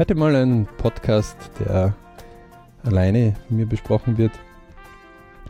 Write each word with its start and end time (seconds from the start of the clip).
Heute 0.00 0.14
mal 0.14 0.34
ein 0.34 0.66
Podcast, 0.78 1.36
der 1.60 1.94
alleine 2.84 3.34
von 3.46 3.58
mir 3.58 3.66
besprochen 3.66 4.16
wird 4.16 4.32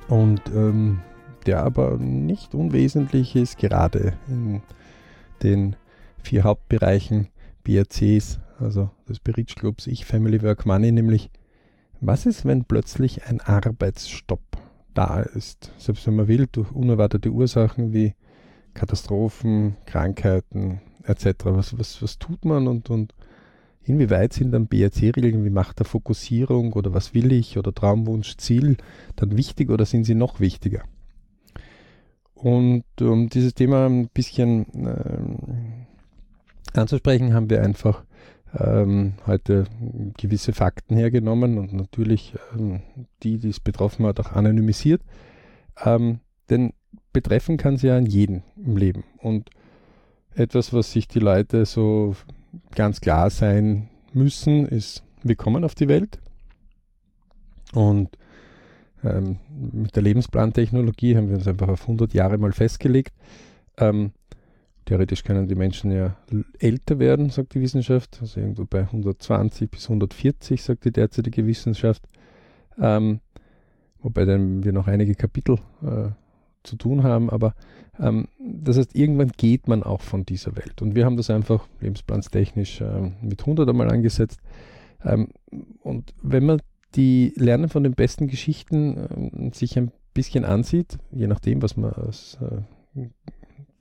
und 0.09 0.43
ähm, 0.49 0.99
der 1.47 1.63
aber 1.63 1.99
nicht 1.99 2.53
unwesentlich 2.53 3.37
ist, 3.37 3.59
gerade 3.59 4.15
in 4.27 4.61
den 5.45 5.77
vier 6.21 6.43
Hauptbereichen 6.43 7.29
BRCs, 7.63 8.41
also 8.59 8.91
des 9.09 9.21
Bridge 9.21 9.55
Clubs 9.57 9.87
Ich, 9.87 10.05
Family, 10.05 10.43
Work, 10.43 10.67
Money, 10.67 10.91
nämlich 10.91 11.31
was 12.01 12.27
ist, 12.27 12.45
wenn 12.45 12.65
plötzlich 12.65 13.27
ein 13.27 13.41
Arbeitsstopp 13.41 14.43
da 14.95 15.21
ist, 15.21 15.71
selbst 15.79 16.09
wenn 16.09 16.17
man 16.17 16.27
will, 16.27 16.49
durch 16.51 16.73
unerwartete 16.73 17.31
Ursachen 17.31 17.93
wie 17.93 18.17
Katastrophen, 18.75 19.77
Krankheiten 19.87 20.81
etc. 21.05 21.45
Was, 21.45 21.79
was, 21.79 22.03
was 22.03 22.19
tut 22.19 22.45
man 22.45 22.67
und, 22.67 22.91
und 22.91 23.15
inwieweit 23.83 24.33
sind 24.33 24.53
dann 24.53 24.67
BRC-Regeln 24.67 25.45
wie 25.45 25.51
Macht 25.51 25.79
der 25.79 25.87
Fokussierung 25.87 26.73
oder 26.75 26.93
was 26.95 27.15
will 27.15 27.33
ich 27.33 27.59
oder 27.59 27.75
Traumwunsch, 27.75 28.37
Ziel 28.37 28.77
dann 29.17 29.37
wichtig 29.37 29.71
oder 29.71 29.85
sind 29.85 30.05
sie 30.05 30.15
noch 30.15 30.41
wichtiger? 30.41 30.83
Und 32.35 32.85
um 33.01 33.29
dieses 33.29 33.55
Thema 33.55 33.87
ein 33.87 34.09
bisschen 34.09 34.67
ähm, 34.75 35.87
anzusprechen, 36.73 37.35
haben 37.35 37.51
wir 37.51 37.63
einfach 37.63 38.05
ähm, 38.59 39.15
heute 39.27 39.67
gewisse 40.17 40.53
Fakten 40.53 40.97
hergenommen 40.97 41.59
und 41.59 41.73
natürlich 41.73 42.35
ähm, 42.57 42.81
die, 43.23 43.39
die 43.39 43.51
es 43.51 43.61
betroffen 43.61 44.07
hat, 44.07 44.21
auch 44.21 44.33
anonymisiert. 44.33 45.03
Ähm, 45.85 46.21
denn 46.49 46.73
betreffen 47.13 47.57
kann 47.57 47.77
sie 47.77 47.89
ja 47.89 47.97
an 47.97 48.07
jeden 48.07 48.43
im 48.57 48.77
Leben. 48.77 49.05
Und 49.19 49.51
etwas, 50.35 50.73
was 50.73 50.93
sich 50.93 51.09
die 51.09 51.19
Leute 51.19 51.65
so 51.67 52.15
ganz 52.75 53.01
klar 53.01 53.31
sein 53.31 53.89
müssen, 54.13 54.67
ist, 54.67 55.03
wir 55.23 55.37
kommen 55.37 55.65
auf 55.65 55.75
die 55.75 55.89
Welt 55.89 56.19
und 57.73 58.09
ähm, 59.05 59.39
mit 59.73 59.97
der 59.97 60.03
Lebensplantechnologie 60.03 61.17
haben 61.17 61.29
wir 61.29 61.37
uns 61.37 61.49
einfach 61.49 61.69
auf 61.69 61.83
100 61.83 62.13
Jahre 62.13 62.39
mal 62.39 62.53
festgelegt. 62.53 63.15
Ähm, 63.79 64.13
theoretisch 64.85 65.25
können 65.25 65.49
die 65.49 65.55
Menschen 65.55 65.91
ja 65.91 66.17
älter 66.59 66.99
werden, 66.99 67.31
sagt 67.31 67.55
die 67.55 67.61
Wissenschaft, 67.61 68.19
also 68.21 68.41
irgendwo 68.41 68.65
bei 68.65 68.81
120 68.81 69.71
bis 69.71 69.85
140, 69.85 70.63
sagt 70.63 70.85
die 70.85 70.93
derzeitige 70.93 71.47
Wissenschaft. 71.47 72.03
Ähm, 72.79 73.21
wobei 74.01 74.25
dann 74.25 74.65
wir 74.65 74.73
noch 74.73 74.87
einige 74.87 75.15
Kapitel 75.15 75.59
äh, 75.83 76.11
zu 76.63 76.77
tun 76.77 77.03
haben, 77.03 77.31
aber 77.31 77.55
ähm, 77.99 78.29
das 78.39 78.79
heißt, 78.79 78.95
irgendwann 78.95 79.33
geht 79.37 79.69
man 79.69 79.83
auch 79.83 80.01
von 80.01 80.25
dieser 80.25 80.57
Welt. 80.57 80.83
Und 80.83 80.95
wir 80.95 81.05
haben 81.05 81.17
das 81.17 81.31
einfach 81.31 81.67
lebensplanstechnisch 81.81 82.81
ähm, 82.81 83.15
mit 83.23 83.41
100 83.41 83.69
einmal 83.69 83.91
angesetzt. 83.91 84.41
Ähm, 85.05 85.29
und 85.81 86.15
wenn 86.23 86.45
man 86.45 86.61
die 86.95 87.33
Lernen 87.37 87.69
von 87.69 87.83
den 87.83 87.95
besten 87.95 88.27
Geschichten 88.27 89.33
ähm, 89.35 89.53
sich 89.53 89.79
ein 89.79 89.93
bisschen 90.15 90.45
ansieht, 90.45 90.99
je 91.13 91.27
nachdem, 91.27 91.63
was 91.63 91.77
man 91.77 91.93
als 91.93 92.39
äh, 92.41 93.09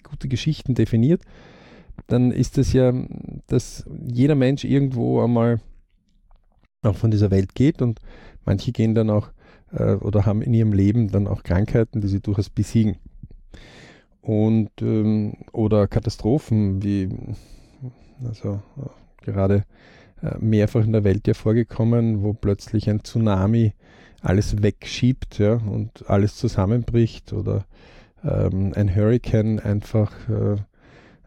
gute 0.04 0.28
Geschichten 0.28 0.76
definiert, 0.76 1.24
dann 2.08 2.32
ist 2.32 2.58
es 2.58 2.74
ja, 2.74 2.94
dass 3.48 3.86
jeder 4.08 4.36
Mensch 4.36 4.64
irgendwo 4.64 5.22
einmal 5.22 5.60
auch 6.82 6.96
von 6.96 7.12
dieser 7.12 7.32
Welt 7.32 7.56
geht 7.56 7.82
und 7.82 8.00
manche 8.46 8.72
gehen 8.72 8.96
dann 8.96 9.10
auch 9.10 9.32
äh, 9.72 9.94
oder 9.94 10.26
haben 10.26 10.42
in 10.42 10.54
ihrem 10.54 10.74
Leben 10.74 11.10
dann 11.10 11.28
auch 11.28 11.44
Krankheiten, 11.44 12.02
die 12.02 12.08
sie 12.08 12.22
durchaus 12.22 12.50
besiegen. 12.50 12.98
Und 14.22 14.70
ähm, 14.82 15.34
oder 15.54 15.88
Katastrophen 15.88 16.84
wie 16.84 17.10
also 18.28 18.62
äh, 18.78 19.26
gerade 19.26 19.66
äh, 20.22 20.38
mehrfach 20.40 20.84
in 20.84 20.92
der 20.92 21.04
Welt 21.04 21.28
ja 21.28 21.34
vorgekommen, 21.34 22.24
wo 22.24 22.34
plötzlich 22.34 22.90
ein 22.90 23.04
Tsunami 23.04 23.74
alles 24.22 24.62
wegschiebt 24.62 25.40
ja, 25.40 25.54
und 25.54 26.10
alles 26.10 26.36
zusammenbricht 26.36 27.32
oder 27.32 27.66
ähm, 28.24 28.74
ein 28.76 28.94
Hurricane 28.94 29.60
einfach 29.60 30.12
äh, 30.30 30.58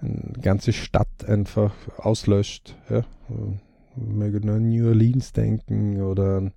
eine 0.03 0.33
ganze 0.43 0.73
Stadt 0.73 1.25
einfach 1.27 1.73
auslöscht. 1.97 2.77
Ja. 2.91 3.05
Möge 3.95 4.45
nur 4.45 4.57
an 4.57 4.69
New 4.69 4.89
Orleans 4.89 5.33
denken 5.33 6.03
oder 6.03 6.39
an 6.39 6.53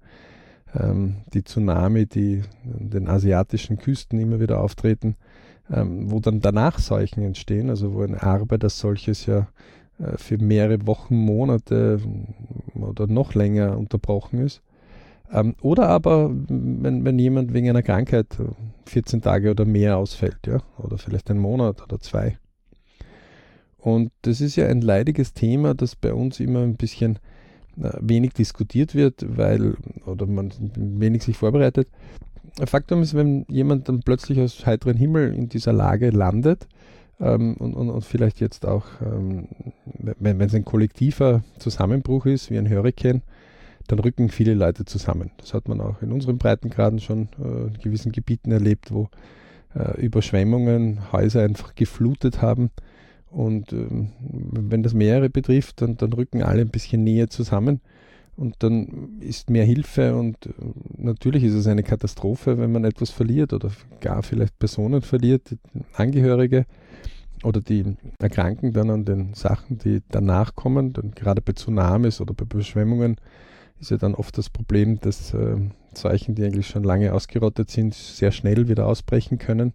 ähm, 0.80 1.18
die 1.34 1.44
Tsunami, 1.44 2.06
die 2.06 2.44
an 2.64 2.90
den 2.90 3.08
asiatischen 3.08 3.78
Küsten 3.78 4.20
immer 4.20 4.40
wieder 4.40 4.60
auftreten, 4.62 5.16
ähm, 5.72 6.12
wo 6.12 6.20
dann 6.20 6.42
danach 6.42 6.80
Seuchen 6.80 7.24
entstehen, 7.24 7.70
also 7.70 7.94
wo 7.94 8.02
eine 8.02 8.22
Arbeit 8.22 8.64
als 8.64 8.80
solches 8.80 9.26
ja 9.26 9.48
äh, 10.00 10.18
für 10.18 10.38
mehrere 10.38 10.86
Wochen, 10.88 11.16
Monate 11.16 12.00
oder 12.76 13.08
noch 13.08 13.34
länger 13.34 13.78
unterbrochen 13.78 14.40
ist. 14.40 14.62
Ähm, 15.32 15.56
oder 15.62 15.90
aber, 15.90 16.30
wenn, 16.32 17.04
wenn 17.04 17.18
jemand 17.18 17.54
wegen 17.54 17.70
einer 17.70 17.84
Krankheit 17.84 18.38
14 18.86 19.22
Tage 19.22 19.52
oder 19.52 19.66
mehr 19.66 19.98
ausfällt, 19.98 20.46
ja, 20.46 20.62
oder 20.78 20.98
vielleicht 20.98 21.32
einen 21.32 21.40
Monat 21.40 21.82
oder 21.82 22.00
zwei. 22.00 22.38
Und 23.78 24.12
das 24.24 24.42
ist 24.42 24.56
ja 24.56 24.68
ein 24.68 24.82
leidiges 24.82 25.34
Thema, 25.34 25.74
das 25.74 25.96
bei 25.96 26.14
uns 26.14 26.40
immer 26.40 26.62
ein 26.62 26.76
bisschen 26.76 27.16
äh, 27.16 27.20
wenig 27.76 28.34
diskutiert 28.34 28.96
wird, 28.96 29.26
weil, 29.38 29.76
oder 30.06 30.26
man 30.26 30.52
wenig 30.76 31.24
sich 31.24 31.38
vorbereitet. 31.38 31.88
Faktum 32.66 33.02
ist, 33.02 33.14
wenn 33.14 33.46
jemand 33.50 33.90
dann 33.90 34.02
plötzlich 34.02 34.40
aus 34.40 34.66
heiterem 34.66 34.98
Himmel 34.98 35.34
in 35.34 35.50
dieser 35.50 35.74
Lage 35.74 36.10
landet, 36.10 36.68
ähm, 37.20 37.56
und, 37.58 37.74
und, 37.76 37.90
und, 37.90 38.04
vielleicht 38.04 38.40
jetzt 38.40 38.66
auch, 38.66 38.86
ähm, 39.02 39.48
wenn 40.20 40.42
es 40.42 40.54
ein 40.54 40.66
kollektiver 40.66 41.44
Zusammenbruch 41.60 42.26
ist, 42.26 42.52
wie 42.52 42.58
ein 42.58 42.70
Hurricane, 42.70 43.22
dann 43.88 44.00
rücken 44.00 44.30
viele 44.30 44.54
Leute 44.54 44.86
zusammen. 44.86 45.32
Das 45.38 45.54
hat 45.54 45.68
man 45.68 45.80
auch 45.80 46.02
in 46.02 46.12
unseren 46.12 46.38
Breitengraden 46.38 47.00
schon 47.00 47.30
äh, 47.40 47.68
in 47.68 47.78
gewissen 47.82 48.12
Gebieten 48.12 48.52
erlebt, 48.52 48.92
wo 48.92 49.10
äh, 49.76 50.02
Überschwemmungen 50.02 51.12
Häuser 51.12 51.44
einfach 51.44 51.76
geflutet 51.76 52.42
haben. 52.42 52.72
Und 53.36 53.74
ähm, 53.74 54.12
wenn 54.22 54.82
das 54.82 54.94
mehrere 54.94 55.30
betrifft, 55.30 55.82
dann, 55.82 55.98
dann 55.98 56.14
rücken 56.14 56.42
alle 56.42 56.62
ein 56.62 56.70
bisschen 56.70 57.04
näher 57.04 57.30
zusammen. 57.30 57.82
Und 58.38 58.56
dann 58.60 59.20
ist 59.20 59.50
mehr 59.50 59.66
Hilfe 59.66 60.16
und 60.16 60.46
äh, 60.46 60.52
natürlich 60.98 61.44
ist 61.44 61.54
es 61.54 61.68
eine 61.68 61.84
Katastrophe, 61.84 62.58
wenn 62.58 62.72
man 62.72 62.86
etwas 62.86 63.10
verliert 63.10 63.52
oder 63.52 63.72
gar 64.00 64.24
vielleicht 64.24 64.58
Personen 64.58 65.02
verliert, 65.02 65.58
Angehörige 65.94 66.66
oder 67.44 67.60
die 67.60 67.98
erkranken 68.20 68.72
dann 68.72 68.90
an 68.90 69.04
den 69.04 69.34
Sachen, 69.34 69.80
die 69.80 70.02
danach 70.10 70.56
kommen. 70.56 70.94
Dann 70.94 71.12
gerade 71.12 71.42
bei 71.42 71.52
Tsunamis 71.54 72.22
oder 72.22 72.34
bei 72.34 72.44
Überschwemmungen 72.44 73.18
ist 73.82 73.92
ja 73.92 73.98
dann 73.98 74.16
oft 74.16 74.38
das 74.38 74.50
Problem, 74.50 75.00
dass 75.02 75.34
äh, 75.34 75.58
Zeichen, 75.94 76.36
die 76.36 76.46
eigentlich 76.46 76.68
schon 76.68 76.86
lange 76.86 77.14
ausgerottet 77.14 77.70
sind, 77.70 77.94
sehr 77.96 78.32
schnell 78.32 78.70
wieder 78.70 78.88
ausbrechen 78.88 79.40
können, 79.40 79.74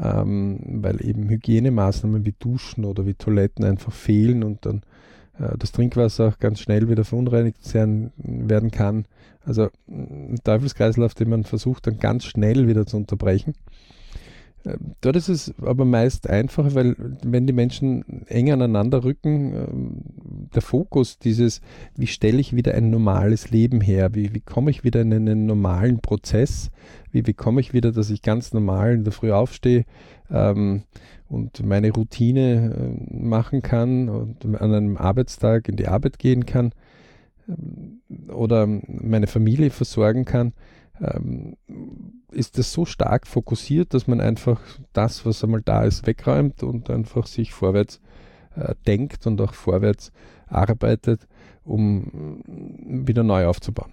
ähm, 0.00 0.58
weil 0.82 1.04
eben 1.04 1.28
Hygienemaßnahmen 1.28 2.24
wie 2.24 2.34
Duschen 2.38 2.84
oder 2.84 3.06
wie 3.06 3.14
Toiletten 3.14 3.64
einfach 3.64 3.92
fehlen 3.92 4.42
und 4.42 4.66
dann 4.66 4.82
äh, 5.38 5.56
das 5.58 5.72
Trinkwasser 5.72 6.28
auch 6.28 6.38
ganz 6.38 6.60
schnell 6.60 6.88
wieder 6.88 7.04
verunreinigt 7.04 7.58
werden 7.74 8.70
kann. 8.70 9.06
Also 9.44 9.68
ein 9.88 10.38
Teufelskreislauf, 10.42 11.14
den 11.14 11.28
man 11.30 11.44
versucht 11.44 11.86
dann 11.86 11.98
ganz 11.98 12.24
schnell 12.24 12.66
wieder 12.66 12.86
zu 12.86 12.96
unterbrechen. 12.96 13.54
Dort 15.02 15.16
ist 15.16 15.28
es 15.28 15.54
aber 15.60 15.84
meist 15.84 16.28
einfacher, 16.28 16.74
weil 16.74 16.96
wenn 17.22 17.46
die 17.46 17.52
Menschen 17.52 18.24
eng 18.28 18.50
aneinander 18.50 19.04
rücken, 19.04 19.52
ähm, 19.54 20.00
der 20.54 20.62
Fokus 20.62 21.18
dieses, 21.18 21.60
wie 21.96 22.06
stelle 22.06 22.38
ich 22.38 22.56
wieder 22.56 22.72
ein 22.72 22.88
normales 22.88 23.50
Leben 23.50 23.82
her, 23.82 24.14
wie, 24.14 24.32
wie 24.32 24.40
komme 24.40 24.70
ich 24.70 24.82
wieder 24.82 25.02
in 25.02 25.12
einen 25.12 25.44
normalen 25.44 26.00
Prozess, 26.00 26.70
wie, 27.12 27.26
wie 27.26 27.34
komme 27.34 27.60
ich 27.60 27.74
wieder, 27.74 27.92
dass 27.92 28.08
ich 28.08 28.22
ganz 28.22 28.54
normal 28.54 28.94
in 28.94 29.04
der 29.04 29.12
Früh 29.12 29.32
aufstehe 29.32 29.84
ähm, 30.30 30.84
und 31.28 31.62
meine 31.62 31.92
Routine 31.92 32.74
äh, 32.74 33.14
machen 33.14 33.60
kann 33.60 34.08
und 34.08 34.46
an 34.46 34.72
einem 34.72 34.96
Arbeitstag 34.96 35.68
in 35.68 35.76
die 35.76 35.88
Arbeit 35.88 36.18
gehen 36.18 36.46
kann 36.46 36.72
ähm, 37.48 38.00
oder 38.32 38.66
meine 38.66 39.26
Familie 39.26 39.68
versorgen 39.68 40.24
kann 40.24 40.54
ähm, 41.00 41.56
ist 42.30 42.58
das 42.58 42.72
so 42.72 42.84
stark 42.84 43.26
fokussiert, 43.26 43.94
dass 43.94 44.06
man 44.06 44.20
einfach 44.20 44.60
das, 44.92 45.26
was 45.26 45.42
einmal 45.42 45.62
da 45.62 45.84
ist, 45.84 46.06
wegräumt 46.06 46.62
und 46.62 46.90
einfach 46.90 47.26
sich 47.26 47.52
vorwärts 47.52 48.00
äh, 48.56 48.74
denkt 48.86 49.26
und 49.26 49.40
auch 49.40 49.54
vorwärts 49.54 50.12
arbeitet, 50.46 51.26
um 51.64 52.42
wieder 52.46 53.22
neu 53.22 53.46
aufzubauen. 53.46 53.92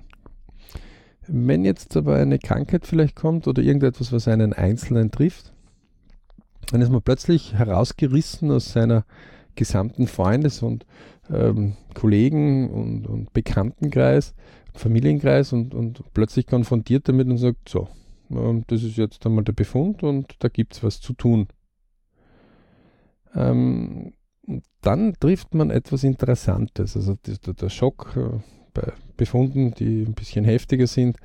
Wenn 1.28 1.64
jetzt 1.64 1.96
aber 1.96 2.16
eine 2.16 2.40
Krankheit 2.40 2.86
vielleicht 2.86 3.16
kommt 3.16 3.48
oder 3.48 3.62
irgendetwas, 3.62 4.12
was 4.12 4.28
einen 4.28 4.54
Einzelnen 4.54 5.12
trifft, 5.12 5.54
dann 6.72 6.82
ist 6.82 6.92
man 6.92 7.02
plötzlich 7.02 7.54
herausgerissen 7.54 8.52
aus 8.52 8.74
seiner 8.74 9.06
gesamten 9.56 10.08
Freundes- 10.08 10.62
und 10.62 10.86
ähm, 11.30 11.76
Kollegen- 11.94 12.70
und, 12.70 13.08
und 13.08 13.34
Bekanntenkreis 13.34 14.34
Familienkreis 14.74 15.54
und, 15.54 15.74
und 15.74 16.02
plötzlich 16.14 16.48
konfrontiert 16.48 17.08
damit 17.08 17.28
und 17.28 17.38
sagt, 17.38 17.70
so, 17.70 17.88
ähm, 18.30 18.64
das 18.68 18.84
ist 18.84 18.98
jetzt 18.98 19.26
einmal 19.26 19.44
der 19.44 19.54
Befund 19.54 20.04
und 20.04 20.36
da 20.40 20.48
gibt 20.48 20.74
es 20.74 20.84
was 20.84 21.00
zu 21.00 21.14
tun. 21.14 21.48
Ähm, 23.36 24.14
dann 24.82 25.14
trifft 25.20 25.54
man 25.54 25.70
etwas 25.70 26.04
Interessantes. 26.04 26.96
Also 26.96 27.16
der, 27.26 27.54
der 27.54 27.70
Schock 27.70 28.16
äh, 28.18 28.40
bei 28.74 28.94
Befunden, 29.18 29.74
die 29.74 30.04
ein 30.04 30.14
bisschen 30.14 30.46
heftiger 30.46 30.88
sind, 30.88 31.18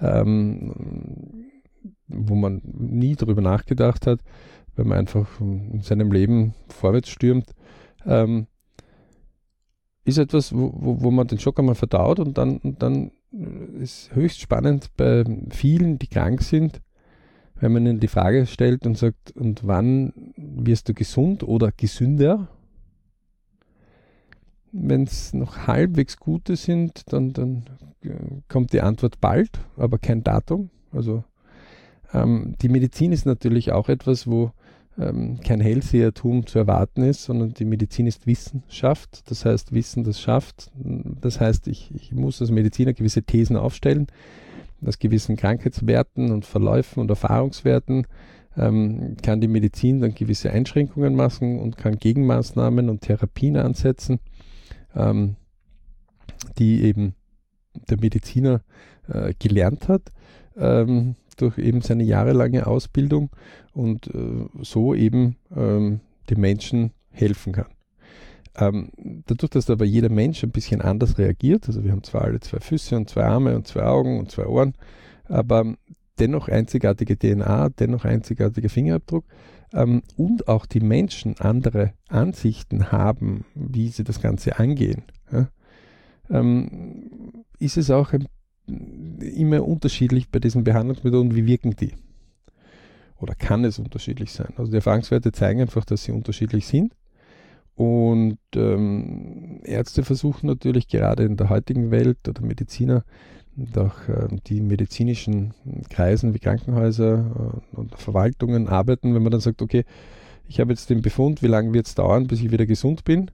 ähm, 0.00 1.46
wo 2.08 2.34
man 2.34 2.60
nie 2.64 3.16
darüber 3.16 3.40
nachgedacht 3.40 4.06
hat, 4.06 4.20
weil 4.76 4.84
man 4.84 4.98
einfach 4.98 5.40
in 5.40 5.80
seinem 5.82 6.12
Leben 6.12 6.54
vorwärts 6.68 7.08
stürmt, 7.08 7.54
ähm, 8.06 8.46
ist 10.08 10.18
etwas, 10.18 10.52
wo, 10.52 10.72
wo, 10.74 11.02
wo, 11.02 11.10
man 11.10 11.26
den 11.26 11.38
Schock 11.38 11.58
einmal 11.58 11.74
verdaut 11.74 12.18
und 12.18 12.38
dann, 12.38 12.58
und 12.58 12.82
dann 12.82 13.10
ist 13.78 14.14
höchst 14.14 14.40
spannend 14.40 14.90
bei 14.96 15.24
vielen, 15.50 15.98
die 15.98 16.06
krank 16.06 16.42
sind, 16.42 16.80
wenn 17.60 17.72
man 17.72 17.86
ihnen 17.86 18.00
die 18.00 18.08
Frage 18.08 18.46
stellt 18.46 18.86
und 18.86 18.96
sagt, 18.96 19.32
und 19.32 19.66
wann 19.66 20.12
wirst 20.36 20.88
du 20.88 20.94
gesund 20.94 21.42
oder 21.42 21.72
gesünder? 21.76 22.48
Wenn 24.72 25.04
es 25.04 25.34
noch 25.34 25.66
halbwegs 25.66 26.16
gute 26.18 26.56
sind, 26.56 27.12
dann, 27.12 27.32
dann 27.32 27.64
äh, 28.02 28.10
kommt 28.48 28.72
die 28.72 28.80
Antwort 28.80 29.20
bald, 29.20 29.50
aber 29.76 29.98
kein 29.98 30.22
Datum. 30.22 30.70
Also 30.92 31.24
ähm, 32.12 32.54
die 32.62 32.68
Medizin 32.68 33.12
ist 33.12 33.26
natürlich 33.26 33.72
auch 33.72 33.88
etwas, 33.88 34.26
wo 34.26 34.52
ähm, 34.98 35.40
kein 35.40 35.60
Hellsehertum 35.60 36.46
zu 36.46 36.58
erwarten 36.58 37.02
ist, 37.02 37.24
sondern 37.24 37.54
die 37.54 37.64
Medizin 37.64 38.06
ist 38.06 38.26
Wissenschaft. 38.26 39.30
Das 39.30 39.44
heißt, 39.44 39.72
Wissen, 39.72 40.04
das 40.04 40.20
schafft. 40.20 40.70
Das 40.74 41.40
heißt, 41.40 41.68
ich, 41.68 41.94
ich 41.94 42.12
muss 42.12 42.40
als 42.40 42.50
Mediziner 42.50 42.92
gewisse 42.92 43.22
Thesen 43.22 43.56
aufstellen, 43.56 44.08
aus 44.84 44.98
gewissen 44.98 45.36
Krankheitswerten 45.36 46.30
und 46.30 46.44
Verläufen 46.44 47.00
und 47.00 47.10
Erfahrungswerten 47.10 48.06
ähm, 48.56 49.16
kann 49.22 49.40
die 49.40 49.48
Medizin 49.48 50.00
dann 50.00 50.14
gewisse 50.14 50.50
Einschränkungen 50.50 51.14
machen 51.14 51.60
und 51.60 51.76
kann 51.76 51.98
Gegenmaßnahmen 51.98 52.88
und 52.88 53.02
Therapien 53.02 53.56
ansetzen, 53.56 54.18
ähm, 54.94 55.36
die 56.58 56.82
eben 56.82 57.14
der 57.88 57.98
Mediziner 57.98 58.62
äh, 59.08 59.32
gelernt 59.38 59.88
hat. 59.88 60.02
Ähm, 60.56 61.14
durch 61.40 61.58
eben 61.58 61.80
seine 61.80 62.04
jahrelange 62.04 62.66
Ausbildung 62.66 63.30
und 63.72 64.08
äh, 64.08 64.46
so 64.62 64.94
eben 64.94 65.36
ähm, 65.54 66.00
den 66.30 66.40
Menschen 66.40 66.92
helfen 67.10 67.52
kann. 67.52 67.68
Ähm, 68.56 68.90
dadurch, 69.26 69.50
dass 69.50 69.70
aber 69.70 69.84
jeder 69.84 70.08
Mensch 70.08 70.42
ein 70.42 70.50
bisschen 70.50 70.80
anders 70.80 71.18
reagiert, 71.18 71.68
also 71.68 71.84
wir 71.84 71.92
haben 71.92 72.02
zwar 72.02 72.22
alle 72.22 72.40
zwei 72.40 72.58
Füße 72.58 72.96
und 72.96 73.08
zwei 73.08 73.24
Arme 73.24 73.54
und 73.54 73.66
zwei 73.66 73.84
Augen 73.84 74.18
und 74.18 74.30
zwei 74.30 74.46
Ohren, 74.46 74.74
aber 75.24 75.74
dennoch 76.18 76.48
einzigartige 76.48 77.16
DNA, 77.16 77.68
dennoch 77.70 78.04
einzigartiger 78.04 78.68
Fingerabdruck 78.68 79.24
ähm, 79.72 80.02
und 80.16 80.48
auch 80.48 80.66
die 80.66 80.80
Menschen 80.80 81.36
andere 81.38 81.92
Ansichten 82.08 82.90
haben, 82.90 83.44
wie 83.54 83.88
sie 83.88 84.04
das 84.04 84.20
Ganze 84.20 84.58
angehen, 84.58 85.04
ja, 85.30 85.48
ähm, 86.30 87.44
ist 87.58 87.76
es 87.76 87.90
auch 87.90 88.12
ein 88.12 88.26
immer 88.68 89.66
unterschiedlich 89.66 90.30
bei 90.30 90.38
diesen 90.38 90.64
Behandlungsmethoden, 90.64 91.34
wie 91.34 91.46
wirken 91.46 91.76
die? 91.76 91.92
Oder 93.20 93.34
kann 93.34 93.64
es 93.64 93.78
unterschiedlich 93.78 94.32
sein? 94.32 94.52
Also 94.56 94.70
die 94.70 94.76
Erfahrungswerte 94.76 95.32
zeigen 95.32 95.60
einfach, 95.60 95.84
dass 95.84 96.04
sie 96.04 96.12
unterschiedlich 96.12 96.66
sind. 96.66 96.94
Und 97.74 98.38
ähm, 98.56 99.60
Ärzte 99.64 100.02
versuchen 100.02 100.46
natürlich 100.46 100.88
gerade 100.88 101.24
in 101.24 101.36
der 101.36 101.48
heutigen 101.48 101.90
Welt 101.90 102.28
oder 102.28 102.42
Mediziner 102.42 103.04
und 103.56 103.78
auch 103.78 104.08
äh, 104.08 104.28
die 104.46 104.60
medizinischen 104.60 105.54
Kreisen 105.88 106.34
wie 106.34 106.40
Krankenhäuser 106.40 107.62
äh, 107.74 107.76
und 107.76 107.94
Verwaltungen 107.96 108.68
arbeiten, 108.68 109.14
wenn 109.14 109.22
man 109.22 109.32
dann 109.32 109.40
sagt, 109.40 109.62
okay, 109.62 109.84
ich 110.48 110.60
habe 110.60 110.72
jetzt 110.72 110.90
den 110.90 111.02
Befund, 111.02 111.42
wie 111.42 111.46
lange 111.48 111.72
wird 111.72 111.86
es 111.86 111.94
dauern, 111.94 112.26
bis 112.26 112.40
ich 112.40 112.50
wieder 112.50 112.66
gesund 112.66 113.04
bin? 113.04 113.30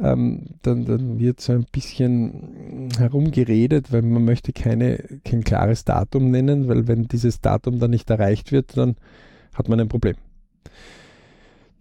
Ähm, 0.00 0.46
dann, 0.62 0.84
dann, 0.84 1.18
wird 1.18 1.40
so 1.40 1.52
ein 1.52 1.66
bisschen 1.70 2.88
herumgeredet, 2.98 3.92
weil 3.92 4.02
man 4.02 4.24
möchte 4.24 4.52
keine, 4.52 4.98
kein 5.24 5.44
klares 5.44 5.84
Datum 5.84 6.30
nennen, 6.30 6.68
weil 6.68 6.88
wenn 6.88 7.08
dieses 7.08 7.40
Datum 7.40 7.78
dann 7.78 7.90
nicht 7.90 8.08
erreicht 8.10 8.52
wird, 8.52 8.76
dann 8.76 8.96
hat 9.54 9.68
man 9.68 9.80
ein 9.80 9.88
Problem. 9.88 10.16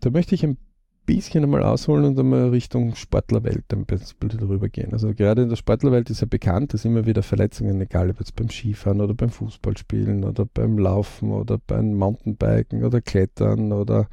Da 0.02 0.10
möchte 0.10 0.36
ich 0.36 0.44
ein 0.44 0.58
bisschen 1.06 1.44
einmal 1.44 1.64
ausholen 1.64 2.06
und 2.06 2.20
einmal 2.20 2.50
Richtung 2.50 2.96
Sportlerwelt 2.96 3.66
ein 3.74 3.86
bisschen 3.86 4.16
darüber 4.40 4.70
gehen. 4.70 4.94
Also 4.94 5.14
gerade 5.14 5.44
in 5.44 5.50
der 5.50 5.56
Sportlerwelt 5.56 6.10
ist 6.10 6.22
ja 6.22 6.28
bekannt, 6.30 6.74
dass 6.74 6.86
immer 6.86 7.06
wieder 7.06 7.24
Verletzungen, 7.24 7.82
egal 7.82 8.10
ob 8.10 8.20
jetzt 8.20 8.36
beim 8.36 8.50
Skifahren 8.50 9.02
oder 9.02 9.14
beim 9.14 9.30
Fußballspielen 9.30 10.24
oder 10.24 10.46
beim 10.46 10.78
Laufen 10.78 11.32
oder 11.32 11.58
beim 11.66 11.94
Mountainbiken 11.94 12.84
oder 12.84 13.02
Klettern 13.02 13.72
oder 13.72 14.08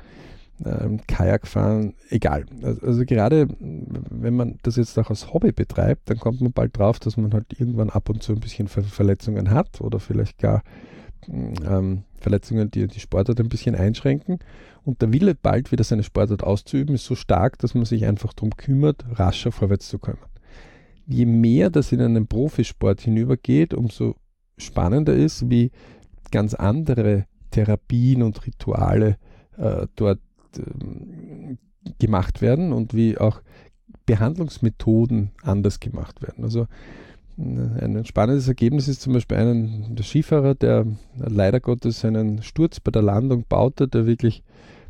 ähm, 0.65 1.01
Kajak 1.07 1.47
fahren, 1.47 1.95
egal. 2.11 2.45
Also, 2.63 2.87
also, 2.87 3.05
gerade 3.05 3.49
wenn 3.61 4.35
man 4.35 4.59
das 4.63 4.77
jetzt 4.77 4.99
auch 4.99 5.11
als 5.11 5.33
Hobby 5.33 5.53
betreibt, 5.53 6.11
dann 6.11 6.19
kommt 6.19 6.41
man 6.41 6.53
bald 6.53 6.77
drauf, 6.77 6.99
dass 6.99 7.17
man 7.17 7.33
halt 7.33 7.59
irgendwann 7.59 7.91
ab 7.91 8.09
und 8.09 8.23
zu 8.23 8.33
ein 8.33 8.41
bisschen 8.41 8.69
Ver 8.69 8.83
Verletzungen 8.83 9.51
hat 9.51 9.81
oder 9.81 10.01
vielleicht 10.01 10.39
gar 10.39 10.63
ähm, 11.29 12.05
Verletzungen, 12.21 12.71
die 12.71 12.87
die 12.87 13.01
Sportart 13.01 13.41
ein 13.41 13.49
bisschen 13.49 13.75
einschränken. 13.75 14.39
Und 14.85 15.03
der 15.03 15.13
Wille, 15.13 15.35
bald 15.35 15.71
wieder 15.71 15.85
seine 15.85 16.03
Sportart 16.03 16.43
auszuüben, 16.43 16.95
ist 16.95 17.05
so 17.05 17.15
stark, 17.15 17.59
dass 17.59 17.75
man 17.75 17.85
sich 17.85 18.05
einfach 18.07 18.33
darum 18.33 18.57
kümmert, 18.57 19.05
rascher 19.13 19.53
vorwärts 19.53 19.89
zu 19.89 19.99
kommen. 19.99 20.19
Je 21.07 21.27
mehr 21.27 21.71
das 21.71 21.93
in 21.93 22.01
einen 22.01 22.27
Profisport 22.27 23.01
hinübergeht, 23.01 23.75
umso 23.75 24.17
spannender 24.57 25.15
ist, 25.15 25.49
wie 25.49 25.71
ganz 26.31 26.55
andere 26.55 27.27
Therapien 27.51 28.23
und 28.23 28.47
Rituale 28.47 29.17
äh, 29.57 29.87
dort 29.97 30.21
gemacht 31.99 32.43
werden 32.43 32.73
und 32.73 32.95
wie 32.95 33.19
auch 33.19 33.41
Behandlungsmethoden 34.07 35.31
anders 35.43 35.81
gemacht 35.81 36.23
werden. 36.23 36.45
Also 36.45 36.67
äh, 37.39 37.85
ein 37.85 38.05
spannendes 38.05 38.49
Ergebnis 38.49 38.89
ist 38.89 39.03
zum 39.03 39.13
Beispiel 39.13 39.37
ein 39.37 39.97
Skifahrer, 40.03 40.55
der 40.55 40.87
leider 41.17 41.61
Gottes 41.61 42.05
einen 42.05 42.43
Sturz 42.43 42.81
bei 42.81 42.91
der 42.91 43.03
Landung 43.03 43.45
baute, 43.49 43.89
der 43.89 44.07
wirklich 44.07 44.43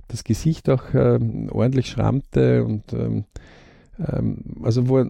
das 0.08 0.24
Gesicht 0.24 0.68
auch 0.70 0.94
äh, 0.94 1.18
ordentlich 1.50 1.88
schrammte 1.88 2.64
und 2.64 2.92
ähm, 2.92 3.24
ähm, 3.98 4.38
also 4.62 4.88
wo, 4.88 5.04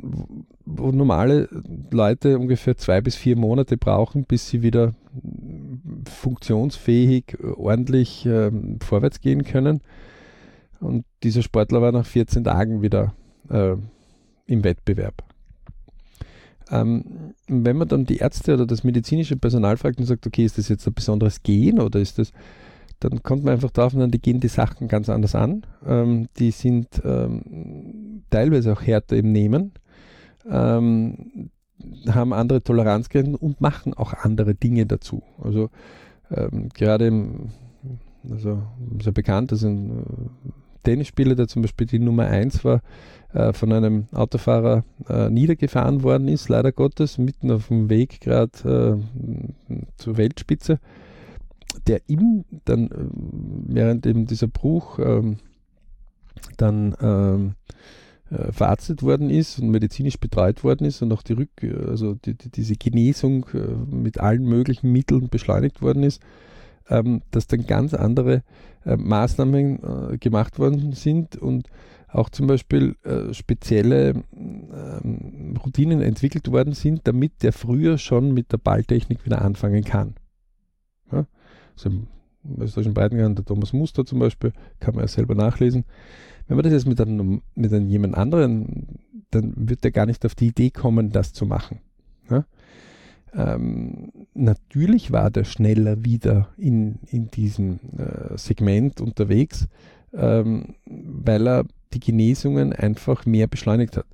wo, 0.64 0.90
normale 0.90 1.48
Leute 1.90 2.38
ungefähr 2.38 2.76
zwei 2.76 3.00
bis 3.00 3.14
vier 3.14 3.36
Monate 3.36 3.76
brauchen, 3.76 4.24
bis 4.24 4.48
sie 4.48 4.62
wieder 4.62 4.94
funktionsfähig 6.08 7.36
ordentlich 7.56 8.26
ähm, 8.26 8.78
vorwärts 8.80 9.20
gehen 9.20 9.44
können, 9.44 9.80
und 10.80 11.04
dieser 11.22 11.42
Sportler 11.42 11.82
war 11.82 11.92
nach 11.92 12.06
14 12.06 12.44
Tagen 12.44 12.82
wieder 12.82 13.14
äh, 13.50 13.76
im 14.46 14.64
Wettbewerb. 14.64 15.22
Ähm, 16.70 17.34
wenn 17.46 17.76
man 17.76 17.88
dann 17.88 18.04
die 18.04 18.18
Ärzte 18.18 18.54
oder 18.54 18.66
das 18.66 18.84
medizinische 18.84 19.36
Personal 19.36 19.76
fragt 19.76 19.98
und 19.98 20.06
sagt, 20.06 20.26
okay, 20.26 20.44
ist 20.44 20.58
das 20.58 20.68
jetzt 20.68 20.86
ein 20.86 20.94
besonderes 20.94 21.42
Gen 21.42 21.80
oder 21.80 21.98
ist 21.98 22.18
das, 22.18 22.32
dann 23.00 23.22
kommt 23.22 23.44
man 23.44 23.54
einfach 23.54 23.70
drauf 23.70 23.94
und 23.94 24.12
die 24.12 24.20
gehen 24.20 24.40
die 24.40 24.48
Sachen 24.48 24.88
ganz 24.88 25.08
anders 25.08 25.34
an. 25.34 25.64
Ähm, 25.86 26.28
die 26.38 26.50
sind 26.50 26.88
ähm, 27.04 28.24
teilweise 28.30 28.72
auch 28.72 28.82
härter 28.82 29.16
im 29.16 29.32
Nehmen, 29.32 29.72
ähm, 30.48 31.50
haben 32.08 32.32
andere 32.32 32.62
Toleranzgrenzen 32.62 33.34
und 33.36 33.60
machen 33.60 33.94
auch 33.94 34.12
andere 34.12 34.54
Dinge 34.54 34.84
dazu. 34.84 35.22
Also 35.40 35.70
ähm, 36.30 36.68
gerade 36.74 37.06
im, 37.06 37.50
also 38.28 38.62
sehr 39.00 39.12
bekannt, 39.12 39.52
das 39.52 39.60
sind 39.60 39.90
äh, 39.90 40.50
Tennisspieler, 40.82 41.34
der 41.34 41.48
zum 41.48 41.62
Beispiel 41.62 41.86
die 41.86 41.98
Nummer 41.98 42.26
1 42.26 42.64
war, 42.64 42.82
äh, 43.32 43.52
von 43.52 43.72
einem 43.72 44.06
Autofahrer 44.12 44.84
äh, 45.08 45.28
niedergefahren 45.30 46.02
worden 46.02 46.28
ist, 46.28 46.48
leider 46.48 46.72
Gottes, 46.72 47.18
mitten 47.18 47.50
auf 47.50 47.68
dem 47.68 47.90
Weg 47.90 48.20
gerade 48.20 49.02
äh, 49.70 49.74
zur 49.96 50.16
Weltspitze, 50.16 50.78
der 51.86 52.00
ihm 52.06 52.44
dann 52.64 52.90
äh, 52.90 52.94
während 53.66 54.06
eben 54.06 54.26
dieser 54.26 54.48
Bruch 54.48 54.98
ähm, 54.98 55.38
dann 56.56 56.96
ähm, 57.00 57.54
äh, 58.30 58.52
verarztet 58.52 59.02
worden 59.02 59.30
ist 59.30 59.58
und 59.58 59.70
medizinisch 59.70 60.18
betreut 60.18 60.64
worden 60.64 60.86
ist 60.86 61.02
und 61.02 61.12
auch 61.12 61.22
die 61.22 61.34
Rück, 61.34 61.50
also 61.86 62.14
die, 62.14 62.34
die, 62.34 62.50
diese 62.50 62.76
Genesung 62.76 63.46
mit 63.90 64.20
allen 64.20 64.44
möglichen 64.44 64.92
Mitteln 64.92 65.28
beschleunigt 65.28 65.82
worden 65.82 66.02
ist 66.02 66.22
ähm, 66.88 67.22
dass 67.30 67.46
dann 67.46 67.66
ganz 67.66 67.94
andere 67.94 68.42
äh, 68.84 68.96
Maßnahmen 68.96 70.12
äh, 70.12 70.18
gemacht 70.18 70.58
worden 70.58 70.92
sind 70.92 71.36
und 71.36 71.68
auch 72.08 72.30
zum 72.30 72.46
Beispiel 72.46 72.96
äh, 73.04 73.34
spezielle 73.34 74.22
ähm, 74.34 75.56
Routinen 75.62 76.00
entwickelt 76.00 76.50
worden 76.50 76.72
sind, 76.72 77.06
damit 77.06 77.42
der 77.42 77.52
früher 77.52 77.98
schon 77.98 78.32
mit 78.32 78.50
der 78.52 78.58
Balltechnik 78.58 79.24
wieder 79.26 79.42
anfangen 79.42 79.84
kann. 79.84 80.14
Ja? 81.12 81.26
Also 81.74 81.90
im 81.90 82.06
österreichischen 82.58 82.94
Breitengrad, 82.94 83.36
der 83.36 83.44
Thomas 83.44 83.72
Muster 83.72 84.06
zum 84.06 84.20
Beispiel, 84.20 84.52
kann 84.80 84.94
man 84.94 85.04
ja 85.04 85.08
selber 85.08 85.34
nachlesen. 85.34 85.84
Wenn 86.46 86.56
man 86.56 86.64
das 86.64 86.72
jetzt 86.72 86.86
mit 86.86 86.98
einem, 87.00 87.42
mit 87.54 87.72
einem 87.72 87.88
jemand 87.88 88.16
anderen, 88.16 89.00
dann 89.30 89.52
wird 89.56 89.84
der 89.84 89.90
gar 89.90 90.06
nicht 90.06 90.24
auf 90.24 90.34
die 90.34 90.46
Idee 90.46 90.70
kommen, 90.70 91.10
das 91.10 91.34
zu 91.34 91.44
machen. 91.44 91.80
Ja? 92.30 92.46
Ähm, 93.34 94.12
natürlich 94.34 95.12
war 95.12 95.30
der 95.30 95.44
schneller 95.44 96.04
wieder 96.04 96.48
in, 96.56 96.98
in 97.10 97.30
diesem 97.30 97.80
äh, 97.96 98.36
Segment 98.36 99.00
unterwegs, 99.00 99.68
ähm, 100.14 100.74
weil 100.86 101.46
er 101.46 101.64
die 101.92 102.00
Genesungen 102.00 102.72
einfach 102.72 103.26
mehr 103.26 103.46
beschleunigt 103.46 103.96
hat. 103.96 104.06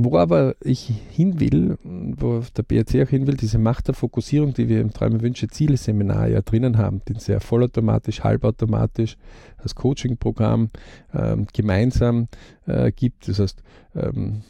Wo 0.00 0.16
aber 0.16 0.54
ich 0.62 0.92
hin 1.10 1.40
will, 1.40 1.76
wo 1.82 2.40
der 2.56 2.62
BRC 2.62 3.02
auch 3.02 3.08
hin 3.08 3.26
will, 3.26 3.36
diese 3.36 3.58
Macht 3.58 3.88
der 3.88 3.96
Fokussierung, 3.96 4.54
die 4.54 4.68
wir 4.68 4.80
im 4.80 4.92
Träume, 4.92 5.20
Wünsche, 5.22 5.48
Ziele 5.48 5.76
Seminar 5.76 6.28
ja 6.28 6.40
drinnen 6.40 6.78
haben, 6.78 7.02
den 7.08 7.18
sehr 7.18 7.40
vollautomatisch, 7.40 8.22
halbautomatisch 8.22 9.16
als 9.56 9.74
Coaching-Programm 9.74 10.70
ähm, 11.12 11.48
gemeinsam 11.52 12.28
äh, 12.66 12.92
gibt. 12.92 13.26
Das 13.26 13.40
heißt, 13.40 13.60
ähm, 13.96 14.42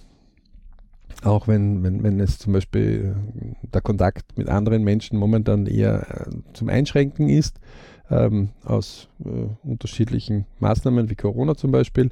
auch 1.25 1.49
wenn, 1.49 1.83
wenn, 1.83 2.03
wenn 2.03 2.21
es 2.21 2.39
zum 2.39 2.53
Beispiel 2.53 3.17
der 3.63 3.81
Kontakt 3.81 4.39
mit 4.39 4.49
anderen 4.49 4.85
Menschen 4.85 5.19
momentan 5.19 5.67
eher 5.67 6.27
äh, 6.29 6.53
zum 6.53 6.69
Einschränken 6.69 7.29
ist, 7.29 7.59
ähm, 8.11 8.51
aus 8.65 9.09
äh, 9.25 9.49
unterschiedlichen 9.63 10.47
Maßnahmen 10.61 11.11
wie 11.11 11.17
Corona 11.17 11.57
zum 11.57 11.73
Beispiel, 11.73 12.11